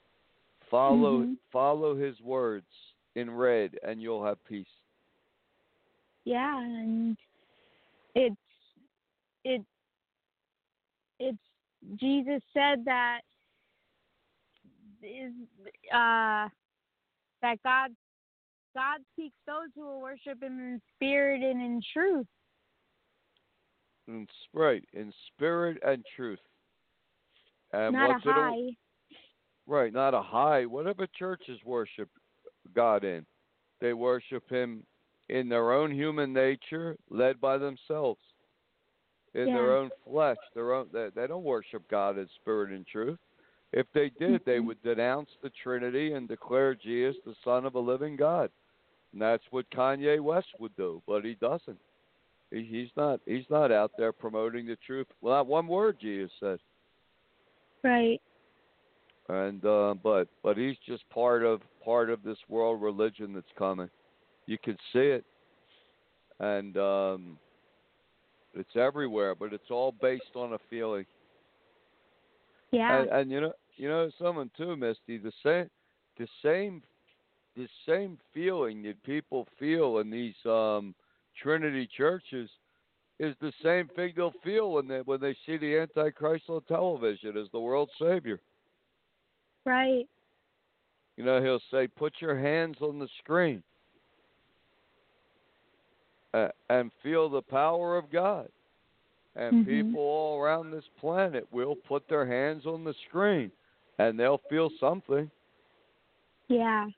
Follow 0.69 1.25
Mhm. 1.25 1.37
follow 1.51 1.95
his 1.95 2.19
words 2.21 2.65
in 3.15 3.29
red 3.29 3.77
and 3.83 4.01
you'll 4.01 4.23
have 4.23 4.43
peace. 4.45 4.65
Yeah, 6.23 6.59
and 6.59 7.17
it's 8.15 8.35
it 9.43 9.61
it's 11.19 11.37
Jesus 11.99 12.41
said 12.53 12.85
that 12.85 13.21
is 15.03 15.33
uh 15.93 16.47
that 17.41 17.57
God 17.63 17.91
God 18.75 19.01
seeks 19.15 19.35
those 19.45 19.69
who 19.75 19.81
will 19.81 20.01
worship 20.01 20.41
him 20.41 20.59
in 20.59 20.81
spirit 20.95 21.41
and 21.41 21.61
in 21.61 21.81
truth. 21.93 22.27
In, 24.07 24.27
right, 24.53 24.83
in 24.93 25.11
spirit 25.27 25.77
and 25.85 26.05
truth. 26.15 26.39
And 27.73 27.93
not 27.93 28.09
a 28.09 28.13
what's 28.13 28.25
it 28.25 28.29
all- 28.29 28.33
high. 28.35 28.75
Right, 29.67 29.93
not 29.93 30.13
a 30.13 30.21
high. 30.21 30.65
Whatever 30.65 31.05
churches 31.17 31.59
worship 31.63 32.09
God 32.73 33.03
in, 33.03 33.25
they 33.79 33.93
worship 33.93 34.49
Him 34.49 34.83
in 35.29 35.49
their 35.49 35.71
own 35.71 35.91
human 35.91 36.33
nature, 36.33 36.97
led 37.09 37.39
by 37.39 37.57
themselves, 37.57 38.19
in 39.33 39.45
their 39.45 39.77
own 39.77 39.89
flesh. 40.05 40.37
Their 40.53 40.73
own. 40.73 40.87
They, 40.91 41.09
they 41.15 41.27
don't 41.27 41.43
worship 41.43 41.87
God 41.89 42.17
as 42.19 42.27
spirit 42.41 42.71
and 42.71 42.85
truth. 42.85 43.19
If 43.73 43.87
they 43.93 44.09
did, 44.19 44.43
they 44.45 44.57
Mhm. 44.57 44.65
would 44.65 44.83
denounce 44.83 45.29
the 45.41 45.49
Trinity 45.63 46.13
and 46.13 46.27
declare 46.27 46.75
Jesus 46.75 47.15
the 47.25 47.35
Son 47.43 47.65
of 47.65 47.75
a 47.75 47.79
living 47.79 48.17
God. 48.17 48.51
And 49.13 49.21
that's 49.21 49.43
what 49.51 49.69
Kanye 49.69 50.19
West 50.19 50.47
would 50.59 50.75
do, 50.75 51.01
but 51.07 51.23
he 51.23 51.35
doesn't. 51.35 51.79
He, 52.51 52.63
he's 52.63 52.89
not. 52.97 53.21
He's 53.25 53.49
not 53.49 53.71
out 53.71 53.91
there 53.97 54.11
promoting 54.11 54.65
the 54.65 54.77
truth. 54.85 55.07
Well, 55.21 55.35
not 55.35 55.47
one 55.47 55.67
word 55.67 55.97
Jesus 55.99 56.31
said 56.39 56.59
Right. 57.83 58.21
and 59.29 59.63
uh, 59.65 59.95
but 60.03 60.27
but 60.43 60.57
he's 60.57 60.75
just 60.85 61.09
part 61.09 61.43
of 61.43 61.61
part 61.83 62.09
of 62.09 62.23
this 62.23 62.37
world 62.49 62.81
religion 62.81 63.33
that's 63.33 63.51
coming. 63.57 63.89
You 64.45 64.57
can 64.57 64.77
see 64.91 64.99
it, 64.99 65.25
and 66.39 66.75
um, 66.77 67.37
it's 68.53 68.75
everywhere. 68.75 69.35
But 69.35 69.53
it's 69.53 69.71
all 69.71 69.93
based 70.01 70.35
on 70.35 70.53
a 70.53 70.57
feeling. 70.69 71.05
Yeah. 72.71 73.01
And, 73.01 73.09
and 73.09 73.31
you 73.31 73.41
know, 73.41 73.53
you 73.77 73.89
know, 73.89 74.09
someone 74.21 74.49
too, 74.57 74.75
Misty. 74.75 75.17
The 75.17 75.31
same, 75.43 75.69
the 76.17 76.27
same, 76.43 76.81
the 77.55 77.67
same 77.87 78.17
feeling 78.33 78.83
that 78.83 79.01
people 79.03 79.47
feel 79.59 79.99
in 79.99 80.09
these 80.09 80.35
um, 80.45 80.95
Trinity 81.41 81.87
churches 81.97 82.49
is 83.19 83.35
the 83.39 83.53
same 83.63 83.87
thing 83.95 84.13
they'll 84.15 84.33
feel 84.43 84.71
when 84.71 84.87
they 84.87 84.99
when 84.99 85.21
they 85.21 85.35
see 85.45 85.57
the 85.57 85.77
Antichrist 85.77 86.45
on 86.49 86.61
television 86.67 87.37
as 87.37 87.47
the 87.51 87.59
world 87.59 87.89
savior. 87.99 88.39
right. 89.65 90.07
You 91.17 91.25
know, 91.25 91.41
he'll 91.41 91.61
say, 91.69 91.87
"Put 91.87 92.13
your 92.19 92.37
hands 92.39 92.77
on 92.81 92.97
the 92.97 93.09
screen 93.19 93.61
uh, 96.33 96.49
and 96.69 96.91
feel 97.03 97.29
the 97.29 97.41
power 97.41 97.97
of 97.97 98.09
God." 98.09 98.49
And 99.35 99.65
Mhm. 99.65 99.65
people 99.65 100.01
all 100.01 100.41
around 100.41 100.71
this 100.71 100.87
planet 100.99 101.51
will 101.51 101.75
put 101.75 102.07
their 102.07 102.25
hands 102.25 102.65
on 102.65 102.83
the 102.83 102.93
screen, 103.05 103.51
and 103.97 104.19
they'll 104.19 104.41
feel 104.49 104.69
something. 104.71 105.31
Yeah. 106.49 106.89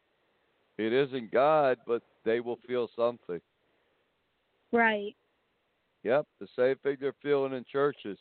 It 0.78 0.92
isn't 0.92 1.32
God, 1.32 1.80
but 1.86 2.02
they 2.24 2.40
will 2.40 2.56
feel 2.68 2.88
something. 2.96 3.42
Right. 4.72 5.16
Yep, 6.02 6.28
the 6.40 6.48
same 6.48 6.76
thing 6.78 6.98
they're 7.00 7.14
feeling 7.14 7.54
in 7.54 7.64
churches. 7.66 8.20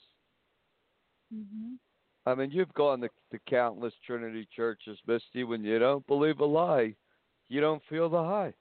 Mhm. 1.35 1.79
I 2.27 2.35
mean, 2.35 2.51
you've 2.51 2.73
gone 2.75 3.01
to, 3.01 3.09
to 3.31 3.39
countless 3.49 3.95
Trinity 4.07 4.47
churches, 4.55 4.99
Misty. 5.07 5.43
When 5.45 5.65
you 5.65 5.79
don't 5.79 6.07
believe 6.07 6.41
a 6.41 6.45
lie, 6.45 6.95
you 7.49 7.61
don't 7.61 7.83
feel 7.85 8.09
the 8.09 8.23
high. 8.23 8.55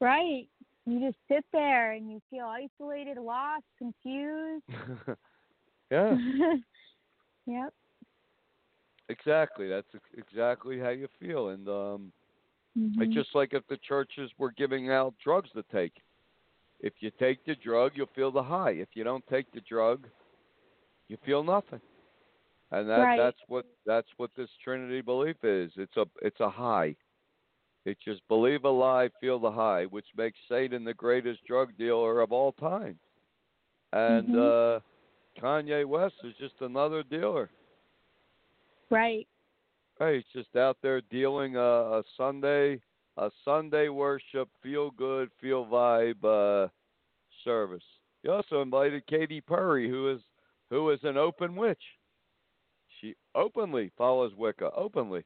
Right. 0.00 0.48
You 0.86 1.00
just 1.00 1.18
sit 1.28 1.44
there 1.52 1.92
and 1.92 2.10
you 2.10 2.20
feel 2.30 2.46
isolated, 2.46 3.18
lost, 3.18 3.64
confused. 3.78 4.64
yeah, 5.90 6.16
yep. 7.46 7.72
exactly. 9.08 9.68
That's 9.68 9.88
exactly 10.16 10.78
how 10.78 10.90
you 10.90 11.08
feel. 11.18 11.48
And 11.50 11.68
um, 11.68 12.12
Mhm. 12.76 12.94
it's 13.00 13.12
just 13.12 13.34
like 13.34 13.52
if 13.52 13.66
the 13.68 13.78
churches 13.78 14.30
were 14.38 14.52
giving 14.52 14.90
out 14.90 15.14
drugs 15.22 15.50
to 15.54 15.62
take. 15.72 15.92
If 16.80 16.94
you 17.00 17.10
take 17.18 17.44
the 17.44 17.54
drug, 17.56 17.92
you'll 17.94 18.08
feel 18.14 18.30
the 18.30 18.42
high. 18.42 18.70
If 18.72 18.88
you 18.94 19.04
don't 19.04 19.26
take 19.28 19.50
the 19.52 19.60
drug, 19.60 20.06
you 21.08 21.16
feel 21.24 21.42
nothing. 21.42 21.80
And 22.70 22.88
that 22.88 23.00
Right. 23.00 23.16
that's 23.16 23.38
what 23.48 23.64
that's 23.86 24.08
what 24.16 24.30
this 24.36 24.48
Trinity 24.62 25.00
belief 25.00 25.36
is. 25.42 25.72
It's 25.76 25.96
a 25.96 26.06
it's 26.22 26.40
a 26.40 26.48
high. 26.50 26.96
It's 27.84 28.02
just 28.04 28.26
believe 28.28 28.64
a 28.64 28.68
lie, 28.68 29.08
feel 29.20 29.38
the 29.38 29.50
high, 29.50 29.84
which 29.86 30.06
makes 30.16 30.38
Satan 30.48 30.84
the 30.84 30.94
greatest 30.94 31.44
drug 31.46 31.76
dealer 31.78 32.20
of 32.20 32.32
all 32.32 32.52
time. 32.52 32.98
And 33.92 34.28
Mhm. 34.28 34.76
uh 34.76 34.80
Kanye 35.40 35.86
West 35.86 36.16
is 36.24 36.34
just 36.36 36.60
another 36.60 37.02
dealer. 37.02 37.50
right. 38.90 39.26
Hey, 39.98 40.16
he's 40.16 40.42
just 40.42 40.56
out 40.56 40.76
there 40.82 41.00
dealing 41.02 41.56
a, 41.56 41.60
a 41.60 42.04
Sunday 42.16 42.80
a 43.16 43.30
Sunday 43.44 43.88
worship, 43.88 44.48
feel 44.62 44.90
good, 44.92 45.30
feel 45.40 45.66
vibe 45.66 46.24
uh, 46.24 46.68
service. 47.44 47.84
He 48.22 48.28
also 48.28 48.62
invited 48.62 49.06
Katy 49.06 49.40
Perry, 49.40 49.88
who 49.88 50.10
is 50.10 50.20
who 50.70 50.90
is 50.90 51.00
an 51.04 51.16
open 51.16 51.56
witch. 51.56 51.82
She 53.00 53.14
openly 53.34 53.90
follows 53.96 54.32
Wicca, 54.36 54.70
openly. 54.74 55.24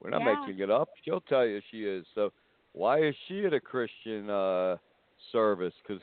We're 0.00 0.10
not 0.10 0.20
Yeah. 0.22 0.34
making 0.40 0.62
it 0.62 0.70
up. 0.70 0.88
She'll 1.02 1.20
tell 1.22 1.46
you 1.46 1.60
she 1.70 1.84
is. 1.84 2.06
So 2.14 2.32
why 2.72 3.02
is 3.02 3.14
she 3.26 3.44
at 3.46 3.52
a 3.54 3.60
Christian 3.60 4.28
uh, 4.28 4.76
service? 5.32 5.74
Because 5.86 6.02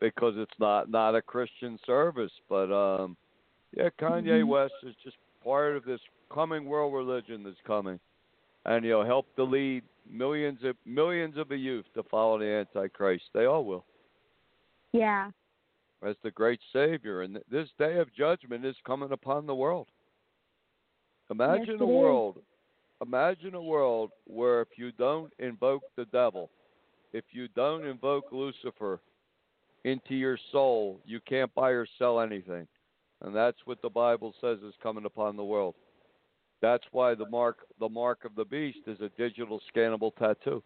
because 0.00 0.34
it's 0.36 0.58
not 0.58 0.90
not 0.90 1.14
a 1.14 1.22
Christian 1.22 1.78
service. 1.86 2.32
But 2.48 2.70
um, 2.72 3.16
yeah, 3.76 3.88
Kanye 3.98 4.42
Mhm. 4.42 4.48
West 4.48 4.74
is 4.82 4.94
just 5.02 5.16
part 5.42 5.76
of 5.76 5.84
this 5.84 6.00
coming 6.30 6.64
world 6.66 6.92
religion 6.94 7.42
that's 7.42 7.60
coming, 7.62 7.98
and 8.66 8.84
he'll 8.84 9.04
help 9.04 9.34
to 9.36 9.44
lead 9.44 9.84
millions 10.06 10.62
of 10.64 10.76
millions 10.84 11.36
of 11.36 11.48
the 11.48 11.56
youth 11.56 11.86
to 11.94 12.02
follow 12.04 12.38
the 12.38 12.44
Antichrist. 12.46 13.24
They 13.32 13.46
all 13.46 13.64
will, 13.64 13.84
Yeah. 14.92 15.30
as 16.02 16.16
the 16.22 16.30
great 16.30 16.60
Savior. 16.72 17.22
And 17.22 17.42
this 17.48 17.70
day 17.78 17.98
of 17.98 18.12
judgment 18.12 18.64
is 18.64 18.76
coming 18.82 19.12
upon 19.12 19.46
the 19.46 19.54
world. 19.54 19.88
Imagine 21.30 21.66
Yes, 21.66 21.80
a 21.80 21.84
it 21.84 21.88
is. 21.88 21.88
world. 21.88 22.42
Imagine 23.02 23.54
a 23.54 23.62
world 23.62 24.10
where 24.26 24.60
if 24.62 24.68
you 24.76 24.92
don't 24.92 25.32
invoke 25.38 25.82
the 25.96 26.04
devil, 26.06 26.50
if 27.12 27.24
you 27.32 27.48
don't 27.48 27.84
invoke 27.84 28.30
Lucifer 28.32 29.00
into 29.84 30.14
your 30.14 30.38
soul, 30.52 31.00
you 31.04 31.20
can't 31.20 31.54
buy 31.54 31.70
or 31.70 31.86
sell 31.98 32.20
anything. 32.20 32.66
And 33.22 33.34
that's 33.34 33.58
what 33.64 33.80
the 33.82 33.90
Bible 33.90 34.34
says 34.40 34.58
is 34.60 34.74
coming 34.82 35.04
upon 35.04 35.36
the 35.36 35.44
world. 35.44 35.74
That's 36.60 36.84
why 36.92 37.14
the 37.14 37.28
mark 37.28 37.58
the 37.78 37.88
mark 37.88 38.24
of 38.24 38.34
the 38.34 38.44
beast 38.44 38.78
is 38.86 39.00
a 39.00 39.10
digital 39.18 39.60
scannable 39.74 40.14
tattoo. 40.16 40.62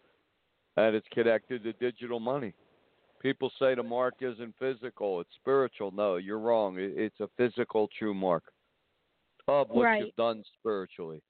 And 0.77 0.95
it's 0.95 1.07
connected 1.11 1.63
to 1.63 1.73
digital 1.73 2.19
money. 2.19 2.53
People 3.21 3.51
say 3.59 3.75
the 3.75 3.83
mark 3.83 4.15
isn't 4.21 4.55
physical, 4.59 5.19
it's 5.19 5.35
spiritual. 5.35 5.91
No, 5.91 6.15
you're 6.15 6.39
wrong. 6.39 6.77
It's 6.77 7.19
a 7.19 7.27
physical 7.37 7.89
true 7.97 8.13
mark 8.13 8.43
of 9.47 9.69
what 9.69 9.83
Right. 9.83 10.05
you've 10.05 10.15
done 10.15 10.43
spiritually. 10.59 11.21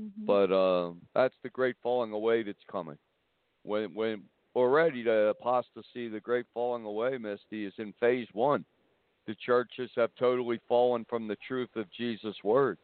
Mhm. 0.00 0.26
But 0.26 0.52
um, 0.52 1.02
that's 1.14 1.36
the 1.42 1.50
great 1.50 1.76
falling 1.82 2.12
away 2.12 2.42
that's 2.42 2.64
coming. 2.70 2.98
When 3.62 3.92
when 3.94 4.28
already 4.54 5.02
the 5.02 5.28
apostasy, 5.38 6.08
the 6.08 6.20
great 6.20 6.46
falling 6.54 6.84
away, 6.84 7.18
Misty, 7.18 7.64
is 7.66 7.74
in 7.78 7.92
phase 7.94 8.28
one. 8.32 8.64
The 9.26 9.34
churches 9.36 9.90
have 9.96 10.14
totally 10.16 10.58
fallen 10.66 11.04
from 11.04 11.28
the 11.28 11.36
truth 11.46 11.74
of 11.76 11.90
Jesus' 11.92 12.42
words. 12.42 12.80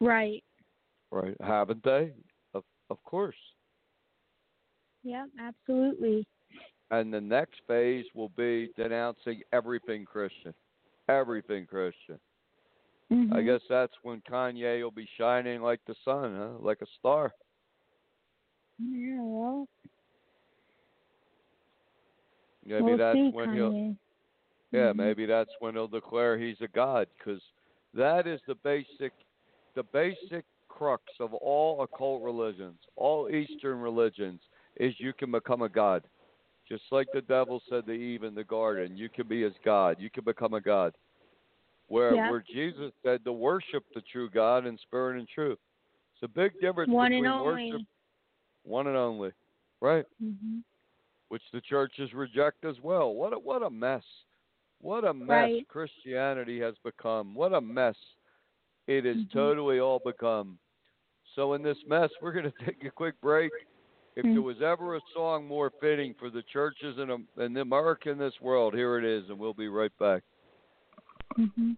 right. 0.00 0.44
Right. 1.10 1.36
Haven't 1.40 1.82
they? 1.82 2.12
Of 2.54 2.64
of 2.90 3.02
course. 3.04 3.36
Yeah, 5.02 5.26
absolutely. 5.40 6.26
And 6.90 7.12
the 7.12 7.20
next 7.20 7.60
phase 7.66 8.04
will 8.14 8.28
be 8.30 8.70
denouncing 8.76 9.42
everything 9.52 10.04
Christian. 10.04 10.54
Everything 11.08 11.66
Christian. 11.66 12.18
I 13.10 13.14
Mhm. 13.14 13.44
guess 13.44 13.60
that's 13.68 13.94
when 14.02 14.20
Kanye 14.22 14.82
will 14.82 14.90
be 14.90 15.08
shining 15.16 15.62
like 15.62 15.80
the 15.86 15.94
sun, 16.04 16.36
huh? 16.36 16.58
Like 16.60 16.82
a 16.82 16.86
star. 16.98 17.32
Yeah, 18.78 19.20
well, 19.20 19.68
Maybe 22.66 22.82
we'll 22.82 22.98
that's 22.98 23.16
see, 23.16 23.30
when 23.30 23.54
he'll 23.54 23.72
Kanye. 23.72 23.96
Yeah, 24.72 24.92
Mhm. 24.92 24.96
maybe 24.96 25.26
that's 25.26 25.50
when 25.60 25.74
he'll 25.74 25.88
declare 25.88 26.36
he's 26.38 26.60
a 26.60 26.68
god, 26.68 27.08
because 27.16 27.42
that 27.94 28.26
is 28.26 28.40
the 28.46 28.54
basic, 28.56 29.12
the 29.74 29.82
basic 29.82 30.44
crux 30.68 31.02
of 31.20 31.32
all 31.34 31.82
occult 31.82 32.22
religions, 32.22 32.78
all 32.96 33.30
Eastern 33.30 33.80
religions, 33.80 34.40
is 34.76 34.94
you 35.00 35.12
can 35.14 35.30
become 35.30 35.62
a 35.62 35.68
god. 35.68 36.04
Just 36.68 36.84
like 36.92 37.10
the 37.12 37.22
devil 37.22 37.62
said 37.70 37.86
to 37.86 37.92
Eve 37.92 38.24
in 38.24 38.34
the 38.34 38.44
garden, 38.44 38.96
you 38.96 39.08
can 39.08 39.26
be 39.26 39.42
his 39.42 39.54
God. 39.64 39.96
You 39.98 40.10
can 40.10 40.24
become 40.24 40.52
a 40.52 40.60
God. 40.60 40.94
Where 41.88 42.14
Yeah. 42.14 42.30
where 42.30 42.44
Jesus 42.52 42.92
said 43.02 43.24
to 43.24 43.32
worship 43.32 43.84
the 43.94 44.02
true 44.02 44.28
God 44.30 44.66
in 44.66 44.78
spirit 44.78 45.18
and 45.18 45.28
truth. 45.28 45.58
It's 46.14 46.22
a 46.22 46.28
big 46.28 46.52
difference 46.60 46.90
One 46.92 47.10
between 47.10 47.24
and 47.26 47.34
only. 47.40 47.70
worship 47.70 47.86
one 48.64 48.86
and 48.86 48.96
only. 48.96 49.32
Right? 49.80 50.04
hmm 50.20 50.58
Which 51.28 51.42
the 51.52 51.60
churches 51.62 52.12
reject 52.12 52.64
as 52.64 52.76
well. 52.82 53.14
What 53.14 53.32
a 53.32 53.38
what 53.38 53.62
a 53.62 53.70
mess. 53.70 54.04
What 54.80 55.04
a 55.04 55.12
mess 55.14 55.28
Right. 55.28 55.68
Christianity 55.68 56.60
has 56.60 56.74
become. 56.84 57.34
What 57.34 57.52
a 57.52 57.60
mess 57.60 57.96
it 58.86 59.04
has 59.04 59.16
Mhm. 59.16 59.32
totally 59.32 59.80
all 59.80 59.98
become. 59.98 60.58
So 61.34 61.54
in 61.54 61.62
this 61.62 61.78
mess, 61.86 62.10
we're 62.20 62.32
going 62.32 62.50
to 62.52 62.64
take 62.64 62.84
a 62.84 62.90
quick 62.90 63.20
break. 63.20 63.52
If 64.16 64.26
Mm. 64.26 64.32
there 64.34 64.42
was 64.42 64.60
ever 64.62 64.96
a 64.96 65.00
song 65.14 65.46
more 65.46 65.70
fitting 65.80 66.14
for 66.18 66.28
the 66.28 66.42
churches 66.42 66.98
in, 66.98 67.10
Am- 67.10 67.28
in 67.38 67.56
America 67.58 68.10
in 68.10 68.18
this 68.18 68.34
world, 68.40 68.74
here 68.74 68.98
it 68.98 69.04
is, 69.04 69.28
and 69.30 69.38
we'll 69.38 69.54
be 69.54 69.68
right 69.68 69.96
back. 69.98 70.22
Hmm 71.36 71.72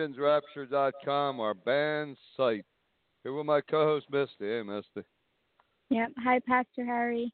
SatansRapture.com, 0.00 1.40
our 1.40 1.54
band 1.54 2.16
site. 2.36 2.64
Here 3.22 3.32
with 3.34 3.46
my 3.46 3.60
co-host, 3.60 4.06
Misty. 4.10 4.32
Hey, 4.40 4.62
Misty. 4.62 5.06
Yep. 5.90 6.12
Hi, 6.24 6.40
Pastor 6.46 6.84
Harry. 6.84 7.32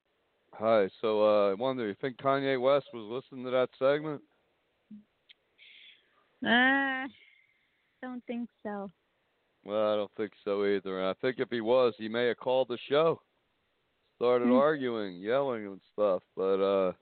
Hi. 0.55 0.88
So, 1.00 1.22
uh, 1.22 1.50
I 1.50 1.55
wonder, 1.55 1.87
you 1.87 1.94
think 2.00 2.16
Kanye 2.16 2.61
West 2.61 2.87
was 2.92 3.22
listening 3.22 3.44
to 3.44 3.50
that 3.50 3.68
segment? 3.79 4.20
Uh, 6.44 7.07
don't 8.02 8.24
think 8.26 8.48
so. 8.62 8.90
Well, 9.64 9.92
I 9.92 9.96
don't 9.96 10.11
think 10.16 10.33
so 10.44 10.64
either. 10.64 11.00
And 11.00 11.09
I 11.09 11.14
think 11.20 11.37
if 11.38 11.50
he 11.50 11.61
was, 11.61 11.94
he 11.98 12.09
may 12.09 12.26
have 12.26 12.37
called 12.38 12.68
the 12.68 12.79
show, 12.88 13.20
started 14.16 14.46
Hmm. 14.46 14.55
arguing, 14.55 15.16
yelling, 15.16 15.66
and 15.66 15.81
stuff. 15.92 16.22
But 16.37 16.61
uh, 16.61 16.92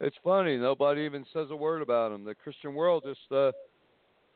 it's 0.00 0.16
funny. 0.24 0.56
Nobody 0.56 1.02
even 1.02 1.24
says 1.32 1.48
a 1.50 1.56
word 1.56 1.82
about 1.82 2.12
him. 2.12 2.24
The 2.24 2.34
Christian 2.34 2.74
world 2.74 3.04
just, 3.06 3.32
uh, 3.32 3.52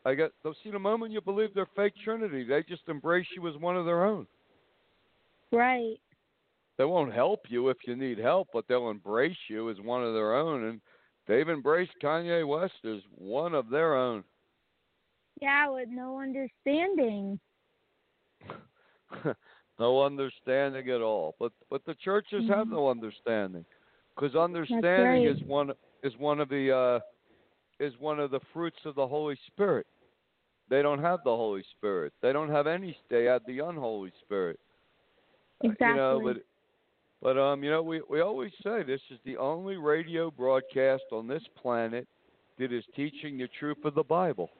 I. 0.04 0.14
They'll 0.14 0.54
see 0.62 0.70
the 0.70 0.78
moment 0.78 1.12
you 1.12 1.20
believe 1.20 1.54
their 1.54 1.68
fake 1.76 1.94
Trinity, 2.04 2.44
they 2.44 2.62
just 2.62 2.88
embrace 2.88 3.26
you 3.36 3.48
as 3.48 3.56
one 3.56 3.76
of 3.76 3.84
their 3.84 4.04
own. 4.04 4.26
Right. 5.52 5.98
They 6.78 6.84
won't 6.84 7.12
help 7.12 7.40
you 7.48 7.68
if 7.68 7.76
you 7.86 7.94
need 7.94 8.18
help, 8.18 8.48
but 8.52 8.64
they'll 8.66 8.90
embrace 8.90 9.36
you 9.48 9.70
as 9.70 9.78
one 9.80 10.02
of 10.02 10.14
their 10.14 10.34
own. 10.34 10.64
And 10.64 10.80
they've 11.28 11.48
embraced 11.48 11.92
Kanye 12.02 12.46
West 12.46 12.84
as 12.84 13.00
one 13.16 13.54
of 13.54 13.68
their 13.68 13.94
own. 13.94 14.24
Yeah, 15.40 15.68
with 15.70 15.88
no 15.90 16.20
understanding. 16.20 17.38
no 19.78 20.02
understanding 20.02 20.88
at 20.88 21.00
all. 21.02 21.34
But 21.38 21.52
but 21.70 21.84
the 21.84 21.94
churches 21.94 22.48
have 22.48 22.66
Mhm. 22.66 22.72
no 22.72 22.88
understanding, 22.88 23.64
because 24.14 24.34
understanding 24.36 25.26
right. 25.26 25.26
is 25.26 25.42
one 25.44 25.72
is 26.02 26.16
one 26.16 26.40
of 26.40 26.48
the 26.48 26.70
uh, 26.70 27.00
is 27.80 27.98
one 27.98 28.20
of 28.20 28.30
the 28.30 28.40
fruits 28.52 28.84
of 28.84 28.94
the 28.94 29.06
Holy 29.06 29.36
Spirit. 29.46 29.86
They 30.72 30.80
don't 30.80 31.00
have 31.02 31.20
the 31.22 31.36
Holy 31.36 31.62
Spirit. 31.76 32.14
They 32.22 32.32
don't 32.32 32.48
have 32.48 32.66
any. 32.66 32.96
They 33.10 33.24
have 33.24 33.42
the 33.46 33.58
unholy 33.58 34.10
Spirit. 34.24 34.58
Uh, 35.62 35.68
Exactly. 35.68 35.88
You 35.88 35.96
know, 35.96 36.20
but 36.24 36.36
but 37.20 37.38
um, 37.38 37.62
you 37.62 37.70
know, 37.70 37.82
we 37.82 38.00
we 38.08 38.22
always 38.22 38.52
say 38.64 38.82
this 38.82 39.02
is 39.10 39.18
the 39.26 39.36
only 39.36 39.76
radio 39.76 40.30
broadcast 40.30 41.02
on 41.12 41.28
this 41.28 41.42
planet 41.60 42.08
that 42.58 42.72
is 42.72 42.84
teaching 42.96 43.36
the 43.36 43.48
truth 43.58 43.84
of 43.84 43.94
the 43.94 44.02
Bible, 44.02 44.50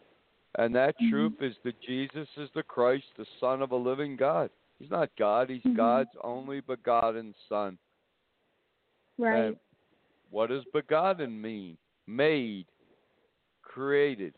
and 0.59 0.75
that 0.75 0.97
Mhm. 1.01 1.09
truth 1.09 1.41
is 1.41 1.57
that 1.65 1.81
Jesus 1.81 2.29
is 2.37 2.51
the 2.55 2.63
Christ, 2.63 3.07
the 3.17 3.25
Son 3.41 3.63
of 3.63 3.73
a 3.73 3.77
living 3.77 4.15
God. 4.15 4.51
He's 4.79 4.91
not 4.91 5.09
God. 5.17 5.49
He's 5.49 5.63
Mhm. 5.63 5.77
God's 5.77 6.15
only 6.23 6.61
begotten 6.61 7.35
Son. 7.49 7.79
Right. 9.17 9.45
And 9.45 9.57
what 10.29 10.51
does 10.51 10.65
begotten 10.75 11.41
mean? 11.41 11.79
Made, 12.07 12.67
created, 13.63 14.35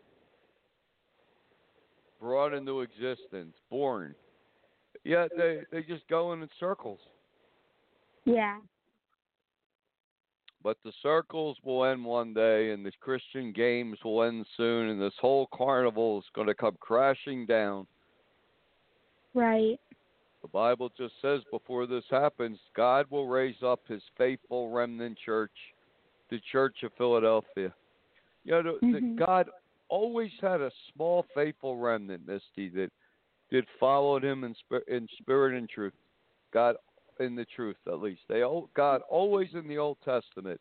brought 2.25 2.55
into 2.55 2.81
existence, 2.81 3.55
born. 3.71 4.15
Yeah, 5.05 5.27
they 5.37 5.61
they 5.71 5.83
just 5.83 6.09
go 6.09 6.33
in 6.33 6.49
circles. 6.59 6.99
Yeah. 8.25 8.61
But 10.63 10.79
the 10.83 10.93
circles 11.03 11.59
will 11.63 11.85
end 11.85 12.03
one 12.03 12.33
day, 12.33 12.71
and 12.71 12.87
the 12.87 12.93
Christian 12.99 13.53
games 13.53 13.99
will 14.03 14.23
end 14.23 14.47
soon, 14.57 14.89
and 14.89 15.03
this 15.03 15.13
whole 15.21 15.47
carnival 15.53 16.19
is 16.19 16.25
going 16.35 16.47
to 16.47 16.55
come 16.55 16.79
crashing 16.81 17.45
down. 17.45 17.87
Right. 19.35 19.79
The 20.41 20.49
Bible 20.49 20.91
just 20.97 21.13
says 21.21 21.43
before 21.51 21.87
this 21.87 22.05
happens, 22.11 22.59
God 22.75 23.05
will 23.11 23.27
raise 23.29 23.63
up 23.63 23.81
his 23.87 24.01
faithful 24.17 24.71
remnant 24.71 25.19
church, 25.23 25.53
the 26.31 26.41
Church 26.51 26.77
of 26.85 26.93
Philadelphia. 26.97 27.75
You 28.45 28.53
know, 28.53 28.63
the, 28.63 28.79
the. 28.81 28.99
Mm-hmm. 28.99 29.17
God 29.17 29.51
always 29.89 30.33
had 30.41 30.61
a 30.61 30.71
small 30.93 31.27
faithful 31.35 31.77
remnant, 31.77 32.27
Misty, 32.27 32.69
that 32.71 32.91
that 33.51 33.65
followed 33.79 34.25
him 34.25 34.45
in, 34.45 34.55
sp- 34.59 34.89
in 34.89 35.07
spirit 35.21 35.57
and 35.57 35.69
truth. 35.69 35.93
God 36.53 36.77
in 37.21 37.37
the 37.37 37.47
truth, 37.55 37.77
at 37.87 38.01
least. 38.01 38.23
They 38.29 38.43
al- 38.43 38.71
God 38.75 39.03
always 39.09 39.49
in 39.55 39.69
the 39.69 39.79
Old 39.79 39.99
Testament 40.05 40.61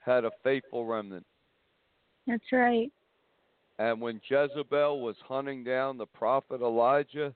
had 0.00 0.24
a 0.24 0.30
faithful 0.42 0.84
remnant. 0.86 1.24
That's 2.26 2.52
right. 2.52 2.90
And 3.78 4.00
when 4.00 4.20
Jezebel 4.28 5.00
was 5.00 5.16
hunting 5.28 5.62
down 5.62 5.98
the 5.98 6.06
prophet 6.06 6.60
Elijah, 6.60 7.34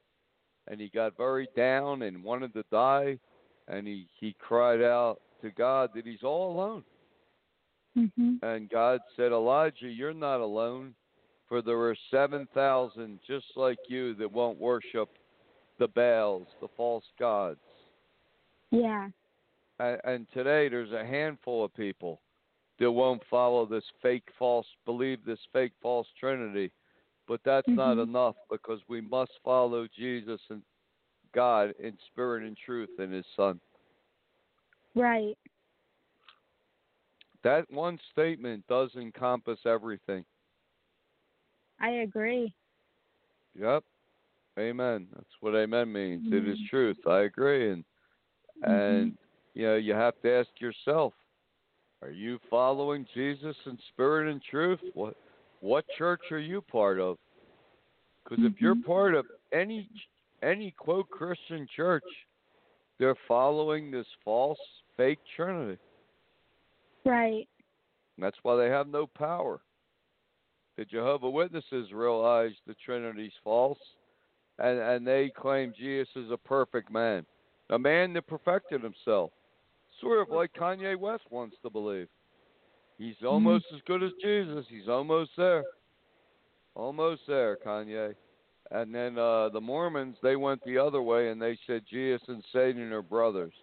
and 0.66 0.80
he 0.80 0.88
got 0.88 1.16
very 1.16 1.48
down 1.56 2.02
and 2.02 2.24
wanted 2.24 2.52
to 2.54 2.64
die, 2.72 3.18
and 3.68 3.86
he, 3.86 4.08
he 4.18 4.34
cried 4.38 4.82
out 4.82 5.20
to 5.42 5.50
God 5.50 5.90
that 5.94 6.06
he's 6.06 6.22
all 6.22 6.52
alone. 6.52 6.84
Mhm. 7.96 8.42
And 8.42 8.70
God 8.70 9.00
said, 9.16 9.32
Elijah, 9.32 9.88
you're 9.88 10.14
not 10.14 10.40
alone, 10.40 10.94
for 11.50 11.60
there 11.60 11.80
are 11.80 11.96
7,000 12.12 13.18
just 13.26 13.46
like 13.56 13.78
you 13.88 14.14
that 14.14 14.30
won't 14.32 14.58
worship 14.58 15.08
the 15.80 15.88
Baals, 15.88 16.46
the 16.60 16.68
false 16.76 17.04
gods. 17.18 17.58
Yeah. 18.70 19.08
And, 19.80 20.00
and 20.04 20.26
today 20.32 20.68
there's 20.68 20.92
a 20.92 21.04
handful 21.04 21.64
of 21.64 21.74
people 21.74 22.20
that 22.78 22.90
won't 22.90 23.22
follow 23.28 23.66
this 23.66 23.84
fake 24.00 24.28
false, 24.38 24.66
believe 24.86 25.18
this 25.26 25.40
fake 25.52 25.72
false 25.82 26.06
Trinity. 26.18 26.70
But 27.26 27.40
that's 27.44 27.68
not 27.68 27.96
Mhm. 27.96 28.04
enough 28.04 28.36
because 28.48 28.80
we 28.88 29.00
must 29.00 29.32
follow 29.44 29.88
Jesus 29.88 30.40
and 30.50 30.62
God 31.32 31.74
in 31.80 31.98
spirit 32.06 32.44
and 32.44 32.56
truth 32.56 32.90
and 32.98 33.12
His 33.12 33.26
Son. 33.34 33.60
Right. 34.94 35.36
That 37.42 37.68
one 37.72 37.98
statement 38.12 38.64
does 38.68 38.94
encompass 38.94 39.58
everything. 39.66 40.24
I 41.80 41.90
agree. 41.90 42.52
Yep. 43.58 43.84
Amen. 44.58 45.06
That's 45.14 45.34
what 45.40 45.54
amen 45.54 45.92
means. 45.92 46.24
It 46.32 46.46
is 46.46 46.58
Mhm. 46.58 46.68
truth. 46.68 47.06
I 47.06 47.20
agree. 47.20 47.70
And 47.70 47.84
and 48.62 49.18
you 49.54 49.66
know, 49.66 49.76
you 49.76 49.94
have 49.94 50.20
to 50.20 50.30
ask 50.30 50.60
yourself, 50.60 51.14
are 52.02 52.10
you 52.10 52.38
following 52.50 53.06
Jesus 53.14 53.56
in 53.66 53.78
spirit 53.88 54.30
and 54.30 54.42
truth? 54.42 54.80
What 54.94 55.16
what 55.60 55.86
church 55.88 56.30
are 56.30 56.38
you 56.38 56.60
part 56.60 56.98
of? 56.98 57.18
Because 58.24 58.44
if 58.44 58.60
you're 58.60 58.74
Mhm. 58.74 58.84
part 58.84 59.14
of 59.14 59.26
any 59.52 59.88
any 60.42 60.72
quote 60.72 61.08
Christian 61.10 61.66
church, 61.66 62.26
they're 62.98 63.14
following 63.26 63.90
this 63.90 64.06
false 64.24 64.60
fake 64.96 65.20
Trinity. 65.36 65.80
Right. 67.04 67.48
That's 68.18 68.38
why 68.42 68.56
they 68.56 68.68
have 68.68 68.88
no 68.88 69.06
power. 69.06 69.62
The 70.76 70.84
Jehovah 70.84 71.28
Witnesses 71.28 71.92
realize 71.92 72.52
the 72.66 72.74
Trinity's 72.84 73.32
false, 73.44 73.78
and 74.58 74.78
and 74.78 75.06
they 75.06 75.30
claim 75.30 75.72
Jesus 75.76 76.08
is 76.16 76.30
a 76.30 76.36
perfect 76.38 76.90
man, 76.90 77.26
a 77.70 77.78
man 77.78 78.12
that 78.14 78.26
perfected 78.26 78.82
himself, 78.82 79.30
sort 80.00 80.20
of 80.20 80.30
like 80.30 80.52
Kanye 80.54 80.96
West 80.98 81.24
wants 81.30 81.56
to 81.62 81.70
believe. 81.70 82.08
He's 82.98 83.16
almost 83.26 83.64
as 83.74 83.80
good 83.86 84.02
as 84.02 84.12
Jesus. 84.22 84.66
He's 84.68 84.88
almost 84.88 85.30
there, 85.36 85.64
almost 86.74 87.22
there, 87.26 87.56
Kanye. 87.64 88.14
And 88.70 88.94
then 88.94 89.18
uh, 89.18 89.48
the 89.48 89.60
Mormons 89.60 90.16
they 90.22 90.36
went 90.36 90.62
the 90.64 90.78
other 90.78 91.02
way 91.02 91.30
and 91.30 91.42
they 91.42 91.58
said 91.66 91.82
Jesus 91.90 92.22
and 92.28 92.44
Satan 92.52 92.92
are 92.92 93.02
brothers, 93.02 93.54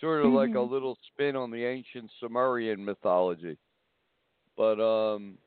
sort 0.00 0.24
of 0.24 0.32
like 0.32 0.50
a 0.50 0.58
Mhm. 0.58 0.70
little 0.70 0.98
spin 1.06 1.36
on 1.36 1.50
the 1.50 1.64
ancient 1.64 2.10
Sumerian 2.20 2.84
mythology. 2.84 3.56
But 4.56 4.80
um, 4.80 5.38